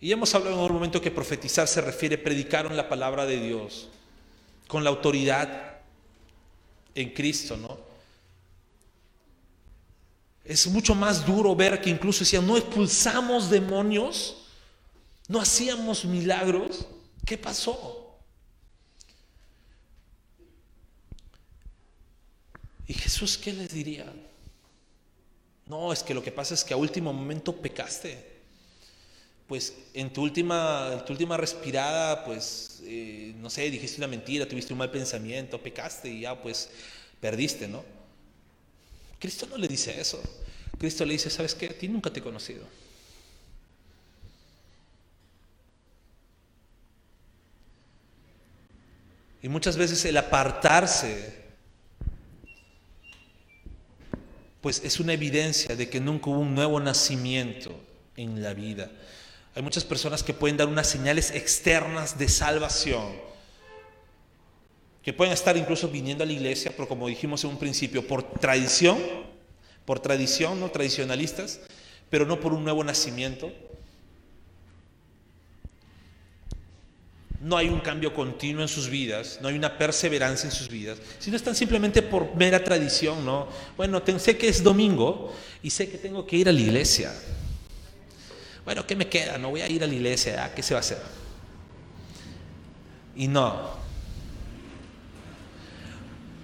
Y 0.00 0.10
hemos 0.10 0.34
hablado 0.34 0.56
en 0.56 0.62
un 0.62 0.72
momento 0.72 0.98
que 0.98 1.10
profetizar 1.10 1.68
se 1.68 1.82
refiere, 1.82 2.16
predicaron 2.16 2.74
la 2.74 2.88
palabra 2.88 3.26
de 3.26 3.38
Dios 3.42 3.90
con 4.66 4.84
la 4.84 4.88
autoridad 4.88 5.80
en 6.94 7.10
Cristo, 7.12 7.58
¿no? 7.58 7.78
Es 10.42 10.66
mucho 10.66 10.94
más 10.94 11.26
duro 11.26 11.54
ver 11.54 11.82
que 11.82 11.90
incluso 11.90 12.20
decían, 12.20 12.46
no 12.46 12.56
expulsamos 12.56 13.50
demonios, 13.50 14.46
no 15.28 15.42
hacíamos 15.42 16.06
milagros. 16.06 16.86
¿Qué 17.26 17.36
pasó? 17.36 17.97
¿Y 22.88 22.94
Jesús 22.94 23.36
qué 23.36 23.52
les 23.52 23.68
diría? 23.68 24.10
No, 25.66 25.92
es 25.92 26.02
que 26.02 26.14
lo 26.14 26.22
que 26.22 26.32
pasa 26.32 26.54
es 26.54 26.64
que 26.64 26.72
a 26.72 26.78
último 26.78 27.12
momento 27.12 27.54
pecaste. 27.54 28.38
Pues 29.46 29.74
en 29.92 30.10
tu 30.10 30.22
última, 30.22 31.04
tu 31.06 31.12
última 31.12 31.36
respirada, 31.36 32.24
pues, 32.24 32.80
eh, 32.84 33.34
no 33.36 33.50
sé, 33.50 33.70
dijiste 33.70 33.98
una 33.98 34.06
mentira, 34.06 34.48
tuviste 34.48 34.72
un 34.72 34.78
mal 34.78 34.90
pensamiento, 34.90 35.62
pecaste 35.62 36.08
y 36.08 36.20
ya, 36.20 36.40
pues, 36.42 36.70
perdiste, 37.20 37.68
¿no? 37.68 37.84
Cristo 39.18 39.46
no 39.50 39.58
le 39.58 39.68
dice 39.68 40.00
eso. 40.00 40.22
Cristo 40.78 41.04
le 41.04 41.12
dice, 41.12 41.28
¿sabes 41.28 41.54
qué? 41.54 41.66
A 41.66 41.78
ti 41.78 41.88
nunca 41.88 42.10
te 42.10 42.20
he 42.20 42.22
conocido. 42.22 42.64
Y 49.42 49.48
muchas 49.48 49.76
veces 49.76 50.02
el 50.06 50.16
apartarse 50.16 51.47
pues 54.60 54.82
es 54.84 55.00
una 55.00 55.12
evidencia 55.12 55.76
de 55.76 55.88
que 55.88 56.00
nunca 56.00 56.30
hubo 56.30 56.40
un 56.40 56.54
nuevo 56.54 56.80
nacimiento 56.80 57.78
en 58.16 58.42
la 58.42 58.54
vida. 58.54 58.90
Hay 59.54 59.62
muchas 59.62 59.84
personas 59.84 60.22
que 60.22 60.34
pueden 60.34 60.56
dar 60.56 60.68
unas 60.68 60.88
señales 60.88 61.30
externas 61.30 62.18
de 62.18 62.28
salvación, 62.28 63.12
que 65.02 65.12
pueden 65.12 65.32
estar 65.32 65.56
incluso 65.56 65.88
viniendo 65.88 66.24
a 66.24 66.26
la 66.26 66.32
iglesia, 66.32 66.72
pero 66.76 66.88
como 66.88 67.08
dijimos 67.08 67.42
en 67.44 67.50
un 67.50 67.58
principio, 67.58 68.06
por 68.06 68.22
tradición, 68.22 68.98
por 69.84 70.00
tradición, 70.00 70.60
no 70.60 70.70
tradicionalistas, 70.70 71.60
pero 72.10 72.26
no 72.26 72.40
por 72.40 72.52
un 72.52 72.64
nuevo 72.64 72.84
nacimiento. 72.84 73.50
No 77.40 77.56
hay 77.56 77.68
un 77.68 77.80
cambio 77.80 78.12
continuo 78.12 78.62
en 78.62 78.68
sus 78.68 78.88
vidas, 78.88 79.38
no 79.40 79.48
hay 79.48 79.54
una 79.54 79.78
perseverancia 79.78 80.48
en 80.48 80.52
sus 80.52 80.68
vidas, 80.68 80.98
sino 81.18 81.36
están 81.36 81.54
simplemente 81.54 82.02
por 82.02 82.34
mera 82.34 82.62
tradición, 82.62 83.24
¿no? 83.24 83.48
Bueno, 83.76 84.02
sé 84.18 84.36
que 84.36 84.48
es 84.48 84.62
domingo 84.62 85.32
y 85.62 85.70
sé 85.70 85.88
que 85.88 85.98
tengo 85.98 86.26
que 86.26 86.36
ir 86.36 86.48
a 86.48 86.52
la 86.52 86.60
iglesia. 86.60 87.14
Bueno, 88.64 88.86
¿qué 88.86 88.96
me 88.96 89.08
queda? 89.08 89.38
No 89.38 89.50
voy 89.50 89.60
a 89.60 89.68
ir 89.68 89.82
a 89.82 89.86
la 89.86 89.94
iglesia. 89.94 90.52
¿qué 90.54 90.62
se 90.62 90.74
va 90.74 90.78
a 90.78 90.80
hacer? 90.80 90.98
Y 93.16 93.28
no. 93.28 93.78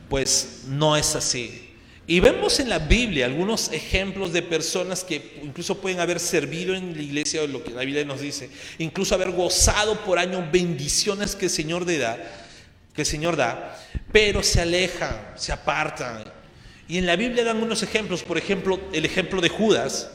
pues 0.09 0.63
no 0.69 0.97
es 0.97 1.17
así. 1.17 1.64
Y 2.07 2.21
vemos 2.21 2.61
en 2.61 2.69
la 2.69 2.81
Biblia 2.81 3.25
algunos 3.25 3.73
ejemplos 3.73 4.33
de 4.33 4.43
personas 4.43 5.05
que 5.05 5.41
incluso 5.43 5.79
pueden 5.79 6.01
haber 6.01 6.21
servido 6.21 6.75
en 6.75 6.95
la 6.95 7.03
iglesia, 7.03 7.47
lo 7.47 7.65
que 7.65 7.71
la 7.71 7.81
Biblia 7.81 8.05
nos 8.05 8.21
dice, 8.21 8.51
incluso 8.79 9.15
haber 9.15 9.31
gozado 9.31 9.99
por 10.05 10.19
años 10.19 10.45
bendiciones 10.53 11.35
que 11.35 11.47
el 11.47 11.51
Señor 11.51 11.87
da, 11.87 12.19
que 12.93 13.03
el 13.03 13.07
Señor 13.07 13.37
da, 13.37 13.81
pero 14.13 14.43
se 14.43 14.61
alejan, 14.61 15.33
se 15.37 15.53
apartan. 15.53 16.25
Y 16.89 16.99
en 16.99 17.07
la 17.07 17.17
Biblia 17.17 17.43
dan 17.43 17.63
unos 17.63 17.83
ejemplos, 17.83 18.23
por 18.23 18.37
ejemplo, 18.37 18.79
el 18.93 19.07
ejemplo 19.07 19.41
de 19.41 19.49
Judas, 19.49 20.11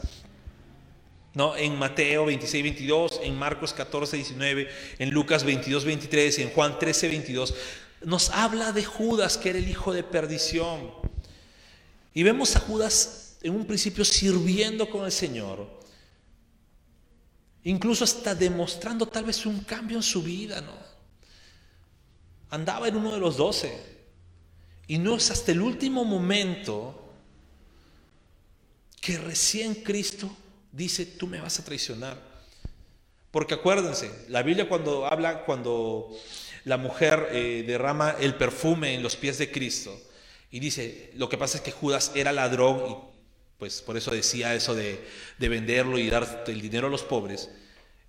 ¿no? 1.34 1.56
En 1.56 1.76
Mateo 1.76 2.26
26, 2.26 2.62
22, 2.62 3.20
en 3.24 3.36
Marcos 3.36 3.72
14, 3.72 4.16
19, 4.16 4.68
en 5.00 5.10
Lucas 5.10 5.42
22, 5.42 5.84
23 5.84 6.38
y 6.38 6.42
en 6.42 6.50
Juan 6.50 6.78
13, 6.78 7.08
22, 7.08 7.54
nos 8.02 8.30
habla 8.30 8.70
de 8.70 8.84
Judas, 8.84 9.36
que 9.36 9.50
era 9.50 9.58
el 9.58 9.68
hijo 9.68 9.92
de 9.92 10.04
perdición. 10.04 10.99
Y 12.20 12.22
vemos 12.22 12.54
a 12.54 12.60
Judas 12.60 13.38
en 13.40 13.54
un 13.54 13.64
principio 13.64 14.04
sirviendo 14.04 14.90
con 14.90 15.06
el 15.06 15.10
Señor, 15.10 15.66
incluso 17.64 18.04
hasta 18.04 18.34
demostrando 18.34 19.06
tal 19.06 19.24
vez 19.24 19.46
un 19.46 19.60
cambio 19.60 19.96
en 19.96 20.02
su 20.02 20.22
vida, 20.22 20.60
¿no? 20.60 20.74
Andaba 22.50 22.88
en 22.88 22.96
uno 22.96 23.12
de 23.12 23.20
los 23.20 23.38
doce. 23.38 23.74
Y 24.86 24.98
no 24.98 25.16
es 25.16 25.30
hasta 25.30 25.52
el 25.52 25.62
último 25.62 26.04
momento 26.04 27.10
que 29.00 29.16
recién 29.16 29.76
Cristo 29.76 30.30
dice, 30.72 31.06
tú 31.06 31.26
me 31.26 31.40
vas 31.40 31.58
a 31.58 31.64
traicionar. 31.64 32.20
Porque 33.30 33.54
acuérdense, 33.54 34.26
la 34.28 34.42
Biblia 34.42 34.68
cuando 34.68 35.06
habla, 35.06 35.46
cuando 35.46 36.14
la 36.64 36.76
mujer 36.76 37.30
eh, 37.32 37.64
derrama 37.66 38.10
el 38.20 38.34
perfume 38.34 38.92
en 38.92 39.02
los 39.02 39.16
pies 39.16 39.38
de 39.38 39.50
Cristo 39.50 39.98
y 40.50 40.60
dice, 40.60 41.10
lo 41.14 41.28
que 41.28 41.38
pasa 41.38 41.58
es 41.58 41.62
que 41.62 41.72
Judas 41.72 42.12
era 42.14 42.32
ladrón 42.32 42.90
y 42.90 42.96
pues 43.58 43.82
por 43.82 43.96
eso 43.96 44.10
decía 44.10 44.54
eso 44.54 44.74
de, 44.74 45.04
de 45.38 45.48
venderlo 45.48 45.98
y 45.98 46.08
dar 46.08 46.44
el 46.46 46.60
dinero 46.60 46.86
a 46.86 46.90
los 46.90 47.02
pobres. 47.02 47.50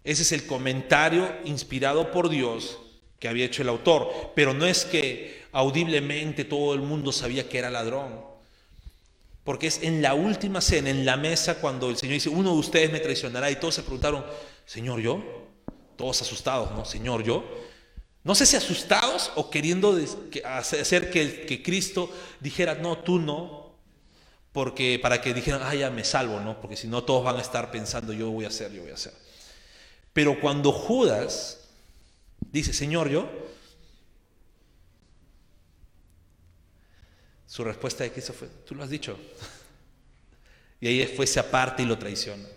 Ese 0.03 0.23
es 0.23 0.31
el 0.31 0.47
comentario 0.47 1.29
inspirado 1.43 2.11
por 2.11 2.29
Dios 2.29 2.79
que 3.19 3.27
había 3.27 3.45
hecho 3.45 3.61
el 3.61 3.69
autor, 3.69 4.31
pero 4.33 4.53
no 4.53 4.65
es 4.65 4.85
que 4.85 5.43
audiblemente 5.51 6.45
todo 6.45 6.73
el 6.73 6.81
mundo 6.81 7.11
sabía 7.11 7.47
que 7.47 7.59
era 7.59 7.69
ladrón. 7.69 8.31
Porque 9.43 9.67
es 9.67 9.83
en 9.83 10.01
la 10.01 10.13
última 10.13 10.61
cena, 10.61 10.89
en 10.89 11.05
la 11.05 11.17
mesa, 11.17 11.59
cuando 11.59 11.89
el 11.89 11.97
Señor 11.97 12.13
dice, 12.13 12.29
uno 12.29 12.53
de 12.53 12.59
ustedes 12.59 12.91
me 12.91 12.99
traicionará. 12.99 13.49
Y 13.51 13.55
todos 13.55 13.75
se 13.75 13.81
preguntaron, 13.81 14.25
Señor, 14.65 15.01
¿yo? 15.01 15.23
Todos 15.97 16.21
asustados, 16.21 16.71
¿no? 16.71 16.85
Señor, 16.85 17.23
¿yo? 17.23 17.43
No 18.23 18.35
sé 18.35 18.45
si 18.45 18.55
asustados 18.55 19.31
o 19.35 19.49
queriendo 19.49 19.97
hacer 20.45 21.09
que, 21.09 21.63
Cristo 21.63 22.11
dijera, 22.39 22.75
no, 22.75 22.99
tú 22.99 23.19
no. 23.19 23.71
Porque 24.51 24.99
para 25.01 25.21
que 25.21 25.33
dijeran, 25.33 25.61
ah, 25.63 25.73
ya 25.73 25.89
me 25.89 26.03
salvo, 26.03 26.39
¿no? 26.41 26.59
Porque 26.59 26.75
si 26.75 26.87
no, 26.87 27.03
todos 27.03 27.23
van 27.23 27.37
a 27.37 27.41
estar 27.41 27.71
pensando, 27.71 28.11
yo 28.13 28.29
voy 28.29 28.45
a 28.45 28.49
hacer, 28.49 28.71
yo 28.71 28.81
voy 28.81 28.91
a 28.91 28.95
hacer. 28.95 29.13
Pero 30.13 30.39
cuando 30.39 30.71
Judas 30.73 31.69
dice, 32.51 32.73
Señor, 32.73 33.09
¿yo? 33.09 33.29
Su 37.47 37.63
respuesta 37.63 38.03
de 38.03 38.11
Cristo 38.11 38.33
fue, 38.33 38.49
tú 38.65 38.75
lo 38.75 38.83
has 38.83 38.89
dicho. 38.89 39.17
Y 40.83 40.87
ahí 40.87 41.05
fue 41.15 41.25
ese 41.25 41.39
aparte 41.39 41.83
y 41.83 41.85
lo 41.85 41.99
traiciona. 41.99 42.49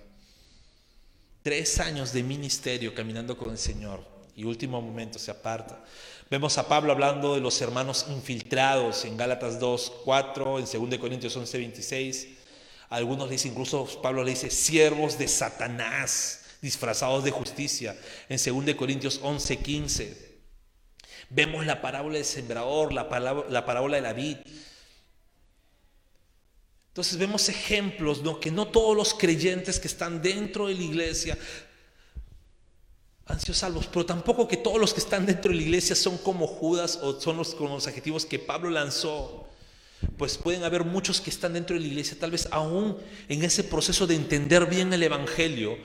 Tres 1.43 1.79
años 1.79 2.11
de 2.15 2.23
ministerio 2.23 2.95
caminando 2.95 3.37
con 3.37 3.51
el 3.51 3.59
Señor 3.59 4.14
y 4.37 4.45
último 4.45 4.81
momento 4.81 5.19
se 5.19 5.31
aparta. 5.31 5.83
Vemos 6.31 6.59
a 6.59 6.67
Pablo 6.67 6.93
hablando 6.93 7.35
de 7.35 7.41
los 7.41 7.61
hermanos 7.61 8.07
infiltrados 8.09 9.05
en 9.05 9.17
Gálatas 9.17 9.61
2, 9.61 9.93
4, 10.05 10.59
en 10.59 10.91
2 10.91 10.99
Corintios 10.99 11.37
11, 11.37 11.59
26. 11.59 12.29
Algunos 12.89 13.31
dicen, 13.31 13.53
incluso 13.53 13.87
Pablo 14.03 14.25
le 14.25 14.31
dice, 14.31 14.51
siervos 14.51 15.19
de 15.19 15.29
Satanás, 15.29 16.45
disfrazados 16.61 17.25
de 17.25 17.31
justicia, 17.31 17.97
en 18.29 18.65
2 18.65 18.75
Corintios 18.75 19.21
11, 19.23 19.59
15. 19.59 20.35
Vemos 21.31 21.67
la 21.67 21.81
parábola 21.81 22.17
del 22.17 22.25
sembrador, 22.25 22.93
la, 22.93 23.09
la 23.49 23.67
parábola 23.67 23.97
de 23.97 24.03
la 24.03 24.13
vid. 24.13 24.39
Entonces 26.89 27.19
vemos 27.19 27.49
ejemplos, 27.49 28.23
¿no? 28.23 28.39
que 28.39 28.51
no 28.51 28.69
todos 28.69 28.97
los 28.97 29.15
creyentes 29.15 29.81
que 29.81 29.89
están 29.89 30.23
dentro 30.23 30.69
de 30.69 30.75
la 30.75 30.83
iglesia 30.83 31.37
han 33.27 33.41
salvos, 33.41 33.87
pero 33.87 34.05
tampoco 34.05 34.47
que 34.47 34.57
todos 34.57 34.79
los 34.79 34.93
que 34.93 35.01
están 35.01 35.25
dentro 35.25 35.51
de 35.51 35.57
la 35.57 35.63
iglesia 35.63 35.97
son 35.97 36.19
como 36.19 36.47
Judas 36.47 36.99
o 37.03 37.19
son 37.21 37.39
los, 37.39 37.55
como 37.55 37.75
los 37.75 37.87
adjetivos 37.87 38.27
que 38.27 38.39
Pablo 38.39 38.71
lanzó. 38.71 39.49
Pues 40.19 40.37
pueden 40.37 40.65
haber 40.65 40.85
muchos 40.85 41.21
que 41.21 41.31
están 41.31 41.55
dentro 41.55 41.75
de 41.75 41.81
la 41.81 41.87
iglesia, 41.87 42.19
tal 42.21 42.31
vez 42.31 42.47
aún 42.51 42.99
en 43.29 43.43
ese 43.43 43.65
proceso 43.65 44.07
de 44.07 44.15
entender 44.15 44.67
bien 44.67 44.93
el 44.93 45.03
Evangelio. 45.03 45.79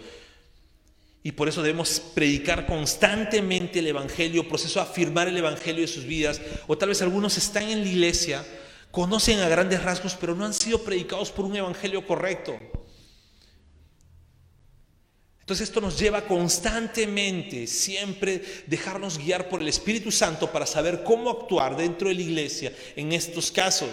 Y 1.24 1.32
por 1.32 1.48
eso 1.48 1.62
debemos 1.62 2.02
predicar 2.14 2.66
constantemente 2.66 3.80
el 3.80 3.88
Evangelio, 3.88 4.48
proceso 4.48 4.80
de 4.80 4.86
afirmar 4.86 5.30
el 5.30 5.38
Evangelio 5.38 5.82
de 5.82 5.88
sus 5.88 6.06
vidas. 6.06 6.42
O 6.68 6.78
tal 6.78 6.90
vez 6.90 7.02
algunos 7.02 7.38
están 7.38 7.64
en 7.64 7.82
la 7.82 7.90
iglesia, 7.90 8.46
conocen 8.92 9.40
a 9.40 9.48
grandes 9.48 9.82
rasgos, 9.82 10.18
pero 10.20 10.36
no 10.36 10.46
han 10.46 10.54
sido 10.54 10.84
predicados 10.84 11.32
por 11.32 11.46
un 11.46 11.56
evangelio 11.56 12.06
correcto. 12.06 12.58
Entonces 15.50 15.68
esto 15.68 15.82
nos 15.82 15.98
lleva 16.00 16.28
constantemente, 16.28 17.66
siempre 17.66 18.44
dejarnos 18.68 19.18
guiar 19.18 19.50
por 19.50 19.62
el 19.62 19.68
Espíritu 19.68 20.12
Santo 20.12 20.52
para 20.52 20.68
saber 20.68 21.04
cómo 21.04 21.28
actuar 21.32 21.76
dentro 21.76 22.10
de 22.10 22.14
la 22.14 22.22
iglesia 22.22 22.72
en 22.96 23.14
estos 23.14 23.50
casos. 23.52 23.90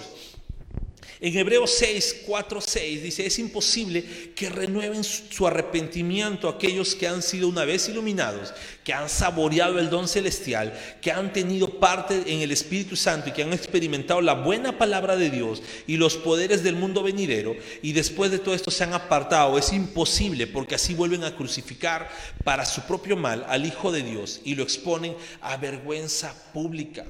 En 1.18 1.34
Hebreos 1.34 1.70
6, 1.78 2.24
4, 2.26 2.60
6 2.60 3.02
dice, 3.02 3.24
es 3.24 3.38
imposible 3.38 4.04
que 4.34 4.50
renueven 4.50 5.02
su 5.02 5.46
arrepentimiento 5.46 6.46
aquellos 6.46 6.94
que 6.94 7.08
han 7.08 7.22
sido 7.22 7.48
una 7.48 7.64
vez 7.64 7.88
iluminados, 7.88 8.52
que 8.84 8.92
han 8.92 9.08
saboreado 9.08 9.78
el 9.78 9.88
don 9.88 10.08
celestial, 10.08 10.78
que 11.00 11.10
han 11.10 11.32
tenido 11.32 11.80
parte 11.80 12.22
en 12.26 12.42
el 12.42 12.52
Espíritu 12.52 12.96
Santo 12.96 13.30
y 13.30 13.32
que 13.32 13.42
han 13.42 13.54
experimentado 13.54 14.20
la 14.20 14.34
buena 14.34 14.76
palabra 14.76 15.16
de 15.16 15.30
Dios 15.30 15.62
y 15.86 15.96
los 15.96 16.16
poderes 16.16 16.62
del 16.62 16.76
mundo 16.76 17.02
venidero 17.02 17.56
y 17.80 17.92
después 17.92 18.30
de 18.30 18.38
todo 18.38 18.54
esto 18.54 18.70
se 18.70 18.84
han 18.84 18.92
apartado. 18.92 19.56
Es 19.56 19.72
imposible 19.72 20.46
porque 20.46 20.74
así 20.74 20.92
vuelven 20.92 21.24
a 21.24 21.34
crucificar 21.34 22.10
para 22.44 22.66
su 22.66 22.82
propio 22.82 23.16
mal 23.16 23.46
al 23.48 23.64
Hijo 23.64 23.90
de 23.90 24.02
Dios 24.02 24.42
y 24.44 24.54
lo 24.54 24.62
exponen 24.62 25.16
a 25.40 25.56
vergüenza 25.56 26.34
pública. 26.52 27.06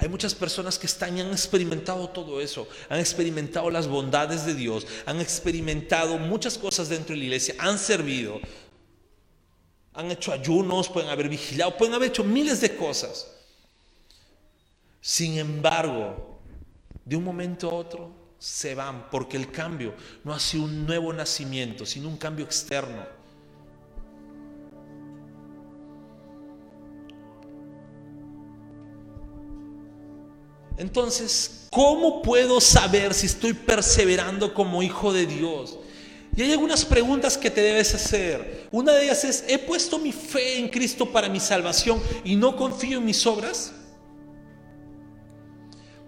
Hay 0.00 0.08
muchas 0.08 0.34
personas 0.34 0.78
que 0.78 0.86
están 0.86 1.18
y 1.18 1.20
han 1.20 1.30
experimentado 1.30 2.08
todo 2.08 2.40
eso, 2.40 2.66
han 2.88 2.98
experimentado 2.98 3.68
las 3.70 3.86
bondades 3.86 4.46
de 4.46 4.54
Dios, 4.54 4.86
han 5.04 5.20
experimentado 5.20 6.16
muchas 6.16 6.56
cosas 6.56 6.88
dentro 6.88 7.12
de 7.12 7.18
la 7.18 7.24
iglesia, 7.24 7.54
han 7.58 7.78
servido, 7.78 8.40
han 9.92 10.10
hecho 10.10 10.32
ayunos, 10.32 10.88
pueden 10.88 11.10
haber 11.10 11.28
vigilado, 11.28 11.76
pueden 11.76 11.92
haber 11.92 12.08
hecho 12.08 12.24
miles 12.24 12.62
de 12.62 12.74
cosas. 12.76 13.30
Sin 15.02 15.36
embargo, 15.36 16.40
de 17.04 17.16
un 17.16 17.24
momento 17.24 17.68
a 17.68 17.74
otro 17.74 18.10
se 18.38 18.74
van 18.74 19.10
porque 19.10 19.36
el 19.36 19.50
cambio 19.50 19.94
no 20.24 20.32
ha 20.32 20.40
sido 20.40 20.64
un 20.64 20.86
nuevo 20.86 21.12
nacimiento, 21.12 21.84
sino 21.84 22.08
un 22.08 22.16
cambio 22.16 22.46
externo. 22.46 23.19
Entonces, 30.80 31.66
¿cómo 31.70 32.22
puedo 32.22 32.58
saber 32.58 33.12
si 33.12 33.26
estoy 33.26 33.52
perseverando 33.52 34.54
como 34.54 34.82
hijo 34.82 35.12
de 35.12 35.26
Dios? 35.26 35.78
Y 36.34 36.40
hay 36.40 36.52
algunas 36.52 36.86
preguntas 36.86 37.36
que 37.36 37.50
te 37.50 37.60
debes 37.60 37.94
hacer. 37.94 38.66
Una 38.70 38.92
de 38.94 39.04
ellas 39.04 39.22
es, 39.24 39.44
¿he 39.46 39.58
puesto 39.58 39.98
mi 39.98 40.10
fe 40.10 40.58
en 40.58 40.70
Cristo 40.70 41.12
para 41.12 41.28
mi 41.28 41.38
salvación 41.38 42.02
y 42.24 42.34
no 42.34 42.56
confío 42.56 42.96
en 42.96 43.04
mis 43.04 43.26
obras? 43.26 43.72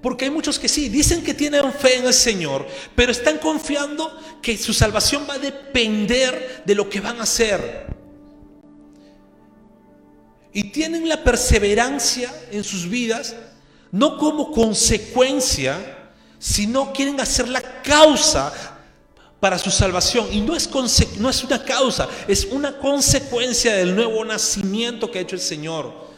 Porque 0.01 0.25
hay 0.25 0.31
muchos 0.31 0.59
que 0.59 0.71
sí, 0.71 0.89
dicen 0.89 1.23
que 1.23 1.35
tienen 1.35 1.71
fe 1.75 1.99
en 1.99 2.07
el 2.07 2.15
Señor, 2.15 2.67
pero 2.97 3.13
están 3.13 3.37
confiando 3.37 4.11
que 4.41 4.57
su 4.57 4.73
salvación 4.73 5.27
va 5.29 5.35
a 5.35 5.39
depender 5.39 6.63
de 6.65 6.75
lo 6.75 6.89
que 6.89 7.01
van 7.03 7.21
a 7.21 7.25
hacer. 7.25 7.89
Y 10.55 10.71
tienen 10.71 11.07
la 11.07 11.23
perseverancia 11.23 12.33
en 12.51 12.65
sus 12.65 12.89
vidas 12.89 13.37
no 13.93 14.17
como 14.17 14.51
consecuencia, 14.51 16.11
sino 16.39 16.93
quieren 16.93 17.21
hacer 17.21 17.49
la 17.49 17.83
causa 17.83 18.53
para 19.39 19.59
su 19.59 19.71
salvación. 19.71 20.33
Y 20.33 20.41
no 20.41 20.57
es, 20.57 20.69
no 21.19 21.29
es 21.29 21.45
una 21.45 21.63
causa, 21.63 22.09
es 22.27 22.47
una 22.47 22.79
consecuencia 22.79 23.75
del 23.75 23.95
nuevo 23.95 24.25
nacimiento 24.25 25.11
que 25.11 25.19
ha 25.19 25.23
hecho 25.23 25.37
el 25.37 25.43
Señor. 25.43 26.11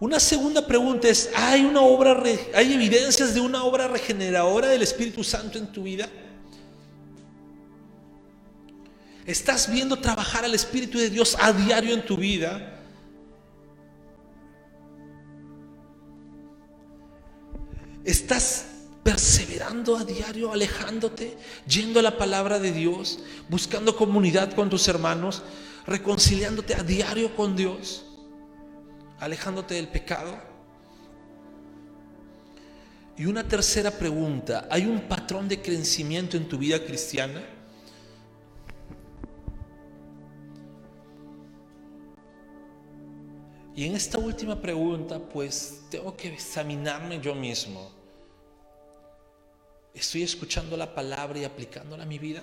Una 0.00 0.20
segunda 0.20 0.66
pregunta 0.66 1.08
es, 1.08 1.30
¿hay, 1.34 1.64
una 1.64 1.80
obra, 1.80 2.20
¿hay 2.52 2.74
evidencias 2.74 3.32
de 3.32 3.40
una 3.40 3.64
obra 3.64 3.88
regeneradora 3.88 4.68
del 4.68 4.82
Espíritu 4.82 5.22
Santo 5.24 5.56
en 5.56 5.72
tu 5.72 5.84
vida? 5.84 6.08
¿Estás 9.24 9.70
viendo 9.70 9.96
trabajar 9.96 10.44
al 10.44 10.54
Espíritu 10.54 10.98
de 10.98 11.10
Dios 11.10 11.36
a 11.40 11.52
diario 11.52 11.94
en 11.94 12.04
tu 12.04 12.16
vida? 12.16 12.75
¿Estás 18.06 18.66
perseverando 19.02 19.96
a 19.96 20.04
diario, 20.04 20.52
alejándote, 20.52 21.36
yendo 21.66 21.98
a 21.98 22.04
la 22.04 22.16
palabra 22.16 22.60
de 22.60 22.70
Dios, 22.70 23.18
buscando 23.48 23.96
comunidad 23.96 24.52
con 24.52 24.70
tus 24.70 24.86
hermanos, 24.86 25.42
reconciliándote 25.88 26.76
a 26.76 26.84
diario 26.84 27.34
con 27.34 27.56
Dios, 27.56 28.06
alejándote 29.18 29.74
del 29.74 29.88
pecado? 29.88 30.38
Y 33.16 33.26
una 33.26 33.42
tercera 33.42 33.90
pregunta, 33.90 34.68
¿hay 34.70 34.86
un 34.86 35.08
patrón 35.08 35.48
de 35.48 35.60
crecimiento 35.60 36.36
en 36.36 36.48
tu 36.48 36.58
vida 36.58 36.78
cristiana? 36.84 37.42
Y 43.74 43.84
en 43.84 43.96
esta 43.96 44.18
última 44.18 44.60
pregunta, 44.60 45.18
pues 45.18 45.82
tengo 45.90 46.16
que 46.16 46.28
examinarme 46.28 47.20
yo 47.20 47.34
mismo. 47.34 47.95
¿Estoy 49.96 50.24
escuchando 50.24 50.76
la 50.76 50.94
palabra 50.94 51.38
y 51.38 51.44
aplicándola 51.44 52.02
a 52.02 52.06
mi 52.06 52.18
vida? 52.18 52.42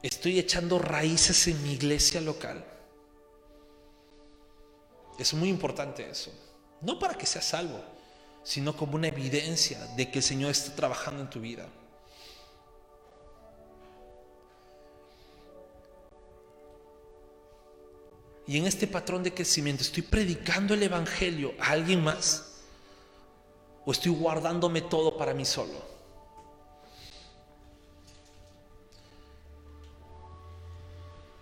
¿Estoy 0.00 0.38
echando 0.38 0.78
raíces 0.78 1.48
en 1.48 1.60
mi 1.64 1.72
iglesia 1.72 2.20
local? 2.20 2.64
Es 5.18 5.34
muy 5.34 5.48
importante 5.48 6.08
eso. 6.08 6.32
No 6.80 6.96
para 7.00 7.18
que 7.18 7.26
seas 7.26 7.46
salvo, 7.46 7.82
sino 8.44 8.76
como 8.76 8.94
una 8.94 9.08
evidencia 9.08 9.84
de 9.96 10.12
que 10.12 10.20
el 10.20 10.24
Señor 10.24 10.52
está 10.52 10.76
trabajando 10.76 11.22
en 11.22 11.28
tu 11.28 11.40
vida. 11.40 11.66
Y 18.50 18.58
en 18.58 18.66
este 18.66 18.88
patrón 18.88 19.22
de 19.22 19.32
crecimiento, 19.32 19.84
¿estoy 19.84 20.02
predicando 20.02 20.74
el 20.74 20.82
Evangelio 20.82 21.54
a 21.60 21.70
alguien 21.70 22.02
más? 22.02 22.62
¿O 23.84 23.92
estoy 23.92 24.10
guardándome 24.10 24.80
todo 24.80 25.16
para 25.16 25.32
mí 25.32 25.44
solo? 25.44 25.80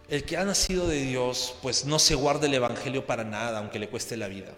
El 0.07 0.23
que 0.27 0.37
ha 0.37 0.45
nacido 0.45 0.87
de 0.87 1.01
Dios, 1.01 1.55
pues 1.63 1.87
no 1.87 1.99
se 1.99 2.15
guarda 2.15 2.47
el 2.47 2.53
Evangelio 2.53 3.07
para 3.07 3.25
nada, 3.25 3.61
aunque 3.61 3.79
le 3.79 3.89
cueste 3.89 4.15
la 4.19 4.29
vida. 4.29 4.53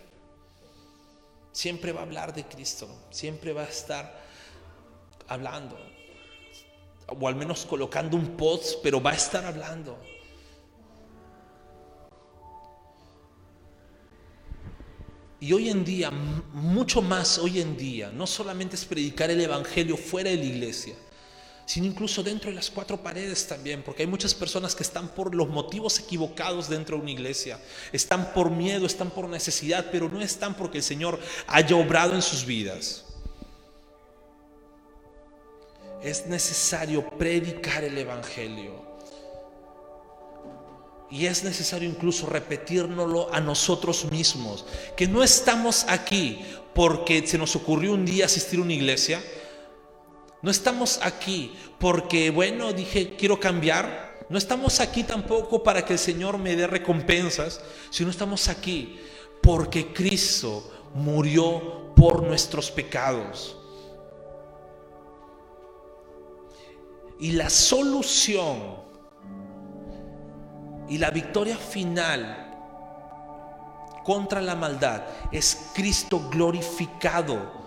Siempre 1.53 1.92
va 1.92 2.01
a 2.01 2.03
hablar 2.03 2.34
de 2.34 2.44
Cristo, 2.46 2.88
siempre 3.11 3.53
va 3.53 3.62
a 3.62 3.68
estar 3.68 4.24
hablando, 5.28 5.78
o 7.07 7.28
al 7.28 7.36
menos 7.36 7.64
colocando 7.64 8.16
un 8.16 8.36
post, 8.36 8.80
pero 8.82 9.01
va 9.01 9.12
a 9.12 9.14
estar 9.14 9.44
hablando. 9.44 9.96
Y 15.41 15.55
hoy 15.55 15.70
en 15.70 15.84
día, 15.86 16.11
mucho 16.11 17.01
más 17.01 17.38
hoy 17.38 17.61
en 17.61 17.74
día, 17.74 18.11
no 18.12 18.26
solamente 18.26 18.76
es 18.76 18.84
predicar 18.84 19.30
el 19.30 19.41
Evangelio 19.41 19.97
fuera 19.97 20.28
de 20.28 20.36
la 20.36 20.45
iglesia, 20.45 20.95
sino 21.64 21.86
incluso 21.86 22.22
dentro 22.22 22.51
de 22.51 22.57
las 22.57 22.70
cuatro 22.70 23.03
paredes 23.03 23.47
también, 23.47 23.82
porque 23.82 24.03
hay 24.03 24.07
muchas 24.07 24.34
personas 24.34 24.74
que 24.74 24.82
están 24.82 25.09
por 25.09 25.34
los 25.34 25.49
motivos 25.49 25.99
equivocados 25.99 26.68
dentro 26.68 26.97
de 26.97 27.03
una 27.03 27.11
iglesia, 27.12 27.59
están 27.91 28.34
por 28.34 28.51
miedo, 28.51 28.84
están 28.84 29.11
por 29.11 29.30
necesidad, 29.30 29.86
pero 29.91 30.11
no 30.11 30.20
están 30.20 30.55
porque 30.55 30.78
el 30.78 30.84
Señor 30.84 31.18
haya 31.47 31.74
obrado 31.74 32.14
en 32.14 32.20
sus 32.20 32.45
vidas. 32.45 33.07
Es 36.03 36.26
necesario 36.26 37.09
predicar 37.16 37.82
el 37.82 37.97
Evangelio. 37.97 38.89
Y 41.11 41.26
es 41.26 41.42
necesario 41.42 41.88
incluso 41.88 42.26
repetírnoslo 42.26 43.32
a 43.34 43.40
nosotros 43.40 44.04
mismos, 44.11 44.64
que 44.96 45.08
no 45.08 45.24
estamos 45.24 45.84
aquí 45.88 46.44
porque 46.74 47.26
se 47.26 47.36
nos 47.36 47.56
ocurrió 47.56 47.92
un 47.92 48.06
día 48.06 48.26
asistir 48.26 48.61
a 48.61 48.62
una 48.62 48.74
iglesia, 48.74 49.20
no 50.42 50.50
estamos 50.50 51.00
aquí 51.02 51.54
porque, 51.78 52.30
bueno, 52.30 52.72
dije, 52.72 53.16
quiero 53.16 53.40
cambiar, 53.40 54.26
no 54.28 54.38
estamos 54.38 54.80
aquí 54.80 55.02
tampoco 55.02 55.62
para 55.62 55.84
que 55.84 55.94
el 55.94 55.98
Señor 55.98 56.38
me 56.38 56.54
dé 56.56 56.66
recompensas, 56.66 57.61
sino 57.90 58.11
estamos 58.11 58.48
aquí 58.48 58.98
porque 59.42 59.92
Cristo 59.92 60.70
murió 60.94 61.92
por 61.94 62.22
nuestros 62.22 62.70
pecados. 62.70 63.56
Y 67.18 67.32
la 67.32 67.50
solución 67.50 68.76
y 70.91 70.99
la 70.99 71.11
victoria 71.11 71.57
final 71.57 72.49
contra 74.05 74.43
la 74.43 74.57
maldad 74.57 75.03
es 75.30 75.70
Cristo 75.72 76.28
glorificado. 76.28 77.61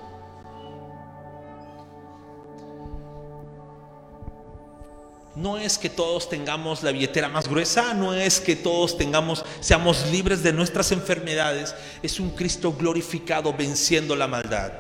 No 5.36 5.58
es 5.58 5.78
que 5.78 5.90
todos 5.90 6.30
tengamos 6.30 6.84
la 6.84 6.92
billetera 6.92 7.30
más 7.30 7.48
gruesa, 7.48 7.94
no 7.94 8.14
es 8.14 8.40
que 8.42 8.58
todos 8.58 8.98
tengamos 8.98 9.44
seamos 9.62 10.06
libres 10.12 10.44
de 10.44 10.54
nuestras 10.54 10.92
enfermedades, 10.92 11.74
es 12.04 12.20
un 12.20 12.30
Cristo 12.32 12.76
glorificado 12.78 13.54
venciendo 13.54 14.18
la 14.18 14.28
maldad. 14.28 14.74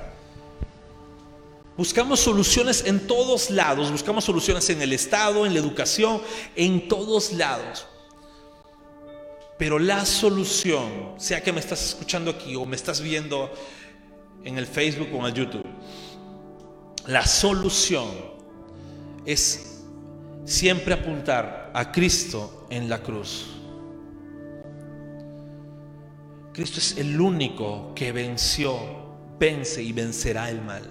Buscamos 1.77 2.19
soluciones 2.19 2.83
en 2.85 3.07
todos 3.07 3.49
lados, 3.49 3.89
buscamos 3.89 4.25
soluciones 4.25 4.69
en 4.69 4.81
el 4.81 4.91
Estado, 4.91 5.45
en 5.45 5.53
la 5.53 5.59
educación, 5.59 6.21
en 6.55 6.89
todos 6.89 7.31
lados. 7.31 7.87
Pero 9.57 9.79
la 9.79 10.05
solución, 10.05 11.13
sea 11.17 11.41
que 11.41 11.51
me 11.51 11.59
estás 11.59 11.83
escuchando 11.83 12.31
aquí 12.31 12.55
o 12.55 12.65
me 12.65 12.75
estás 12.75 13.01
viendo 13.01 13.51
en 14.43 14.57
el 14.57 14.65
Facebook 14.65 15.09
o 15.13 15.19
en 15.19 15.25
el 15.25 15.33
YouTube, 15.33 15.65
la 17.07 17.25
solución 17.25 18.07
es 19.25 19.83
siempre 20.45 20.93
apuntar 20.93 21.71
a 21.73 21.91
Cristo 21.91 22.67
en 22.69 22.89
la 22.89 23.01
cruz. 23.01 23.47
Cristo 26.53 26.79
es 26.79 26.97
el 26.97 27.19
único 27.19 27.93
que 27.95 28.11
venció, 28.11 28.77
vence 29.39 29.81
y 29.81 29.91
vencerá 29.91 30.49
el 30.49 30.61
mal. 30.61 30.83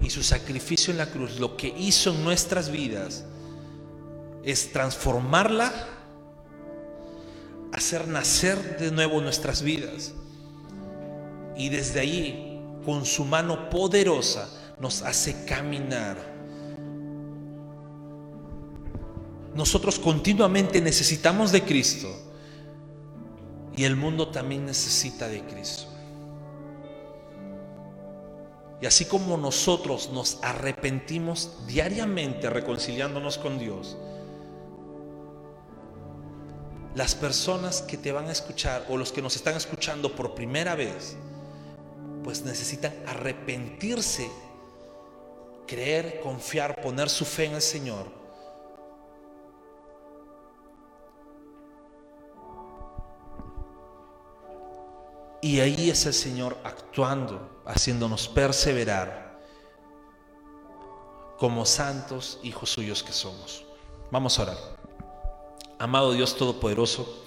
Y 0.00 0.10
su 0.10 0.22
sacrificio 0.22 0.92
en 0.92 0.98
la 0.98 1.06
cruz, 1.06 1.40
lo 1.40 1.56
que 1.56 1.68
hizo 1.76 2.14
en 2.14 2.22
nuestras 2.22 2.70
vidas, 2.70 3.24
es 4.44 4.72
transformarla 4.72 5.95
hacer 7.76 8.08
nacer 8.08 8.78
de 8.78 8.90
nuevo 8.90 9.20
nuestras 9.20 9.60
vidas. 9.60 10.14
Y 11.56 11.68
desde 11.68 12.00
ahí, 12.00 12.60
con 12.84 13.04
su 13.04 13.24
mano 13.24 13.68
poderosa, 13.68 14.48
nos 14.80 15.02
hace 15.02 15.44
caminar. 15.44 16.16
Nosotros 19.54 19.98
continuamente 19.98 20.80
necesitamos 20.80 21.52
de 21.52 21.62
Cristo 21.62 22.08
y 23.76 23.84
el 23.84 23.94
mundo 23.94 24.28
también 24.28 24.64
necesita 24.64 25.28
de 25.28 25.42
Cristo. 25.42 25.86
Y 28.80 28.86
así 28.86 29.06
como 29.06 29.36
nosotros 29.36 30.10
nos 30.12 30.38
arrepentimos 30.42 31.52
diariamente 31.66 32.50
reconciliándonos 32.50 33.38
con 33.38 33.58
Dios, 33.58 33.96
las 36.96 37.14
personas 37.14 37.82
que 37.82 37.98
te 37.98 38.10
van 38.10 38.26
a 38.28 38.32
escuchar 38.32 38.86
o 38.88 38.96
los 38.96 39.12
que 39.12 39.20
nos 39.20 39.36
están 39.36 39.54
escuchando 39.54 40.16
por 40.16 40.34
primera 40.34 40.74
vez, 40.74 41.14
pues 42.24 42.42
necesitan 42.42 42.94
arrepentirse, 43.06 44.30
creer, 45.66 46.20
confiar, 46.20 46.80
poner 46.80 47.10
su 47.10 47.26
fe 47.26 47.44
en 47.44 47.54
el 47.56 47.60
Señor. 47.60 48.06
Y 55.42 55.60
ahí 55.60 55.90
es 55.90 56.06
el 56.06 56.14
Señor 56.14 56.56
actuando, 56.64 57.60
haciéndonos 57.66 58.26
perseverar 58.26 59.38
como 61.38 61.66
santos 61.66 62.40
hijos 62.42 62.70
suyos 62.70 63.02
que 63.02 63.12
somos. 63.12 63.66
Vamos 64.10 64.38
a 64.38 64.42
orar. 64.42 64.75
Amado 65.78 66.12
Dios 66.12 66.34
Todopoderoso, 66.36 67.26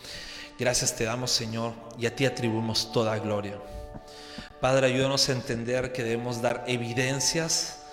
gracias 0.58 0.96
te 0.96 1.04
damos 1.04 1.30
Señor 1.30 1.74
y 2.00 2.08
a 2.08 2.16
ti 2.16 2.26
atribuimos 2.26 2.92
toda 2.92 3.20
gloria. 3.20 3.62
Padre, 4.60 4.88
ayúdanos 4.88 5.30
a 5.30 5.34
entender 5.34 5.94
que 5.94 6.04
debemos 6.04 6.42
dar 6.42 6.64
evidencias 6.66 7.84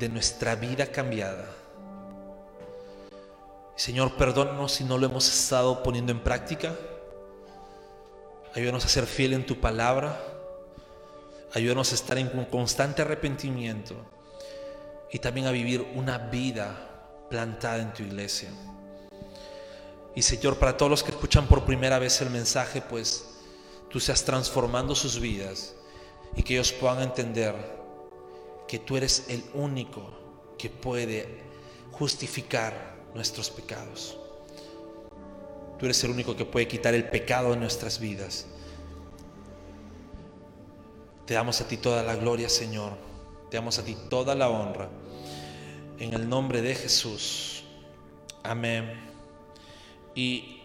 de 0.00 0.08
nuestra 0.08 0.56
vida 0.56 0.86
cambiada. 0.86 1.48
Señor, 3.76 4.16
perdónanos 4.16 4.72
si 4.72 4.84
no 4.84 4.98
lo 4.98 5.06
hemos 5.06 5.28
estado 5.28 5.80
poniendo 5.84 6.10
en 6.10 6.24
práctica. 6.24 6.74
Ayúdanos 8.56 8.84
a 8.84 8.88
ser 8.88 9.06
fiel 9.06 9.32
en 9.32 9.46
tu 9.46 9.60
palabra. 9.60 10.20
Ayúdanos 11.54 11.92
a 11.92 11.94
estar 11.94 12.18
en 12.18 12.36
un 12.36 12.46
constante 12.46 13.02
arrepentimiento 13.02 13.94
y 15.12 15.20
también 15.20 15.46
a 15.46 15.52
vivir 15.52 15.86
una 15.94 16.18
vida 16.18 17.26
plantada 17.30 17.78
en 17.78 17.92
tu 17.92 18.02
iglesia. 18.02 18.50
Y 20.20 20.22
Señor, 20.22 20.58
para 20.58 20.76
todos 20.76 20.90
los 20.90 21.02
que 21.02 21.12
escuchan 21.12 21.46
por 21.46 21.64
primera 21.64 21.98
vez 21.98 22.20
el 22.20 22.28
mensaje, 22.28 22.82
pues 22.82 23.24
tú 23.88 23.98
seas 24.00 24.22
transformando 24.22 24.94
sus 24.94 25.18
vidas 25.18 25.74
y 26.36 26.42
que 26.42 26.52
ellos 26.52 26.72
puedan 26.72 27.00
entender 27.00 27.54
que 28.68 28.78
tú 28.78 28.98
eres 28.98 29.24
el 29.30 29.42
único 29.54 30.12
que 30.58 30.68
puede 30.68 31.40
justificar 31.92 32.98
nuestros 33.14 33.48
pecados. 33.48 34.18
Tú 35.78 35.86
eres 35.86 36.04
el 36.04 36.10
único 36.10 36.36
que 36.36 36.44
puede 36.44 36.68
quitar 36.68 36.92
el 36.92 37.08
pecado 37.08 37.52
de 37.52 37.56
nuestras 37.56 37.98
vidas. 37.98 38.44
Te 41.24 41.32
damos 41.32 41.62
a 41.62 41.66
ti 41.66 41.78
toda 41.78 42.02
la 42.02 42.16
gloria, 42.16 42.50
Señor. 42.50 42.92
Te 43.50 43.56
damos 43.56 43.78
a 43.78 43.84
ti 43.86 43.96
toda 44.10 44.34
la 44.34 44.50
honra. 44.50 44.90
En 45.98 46.12
el 46.12 46.28
nombre 46.28 46.60
de 46.60 46.74
Jesús. 46.74 47.64
Amén. 48.42 49.09
Y 50.14 50.60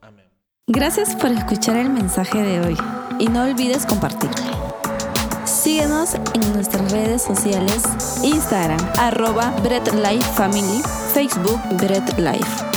amén. 0.00 0.26
Gracias 0.66 1.14
por 1.16 1.30
escuchar 1.30 1.76
el 1.76 1.90
mensaje 1.90 2.42
de 2.42 2.60
hoy 2.60 2.76
y 3.18 3.28
no 3.28 3.42
olvides 3.42 3.86
compartirlo. 3.86 4.56
Síguenos 5.44 6.14
en 6.14 6.52
nuestras 6.52 6.92
redes 6.92 7.22
sociales, 7.22 7.82
Instagram, 8.22 8.80
arroba 8.98 9.50
Bread 9.62 9.92
Life 9.94 10.32
Family, 10.34 10.82
Facebook 11.12 11.60
Bread 11.76 12.18
Life. 12.18 12.75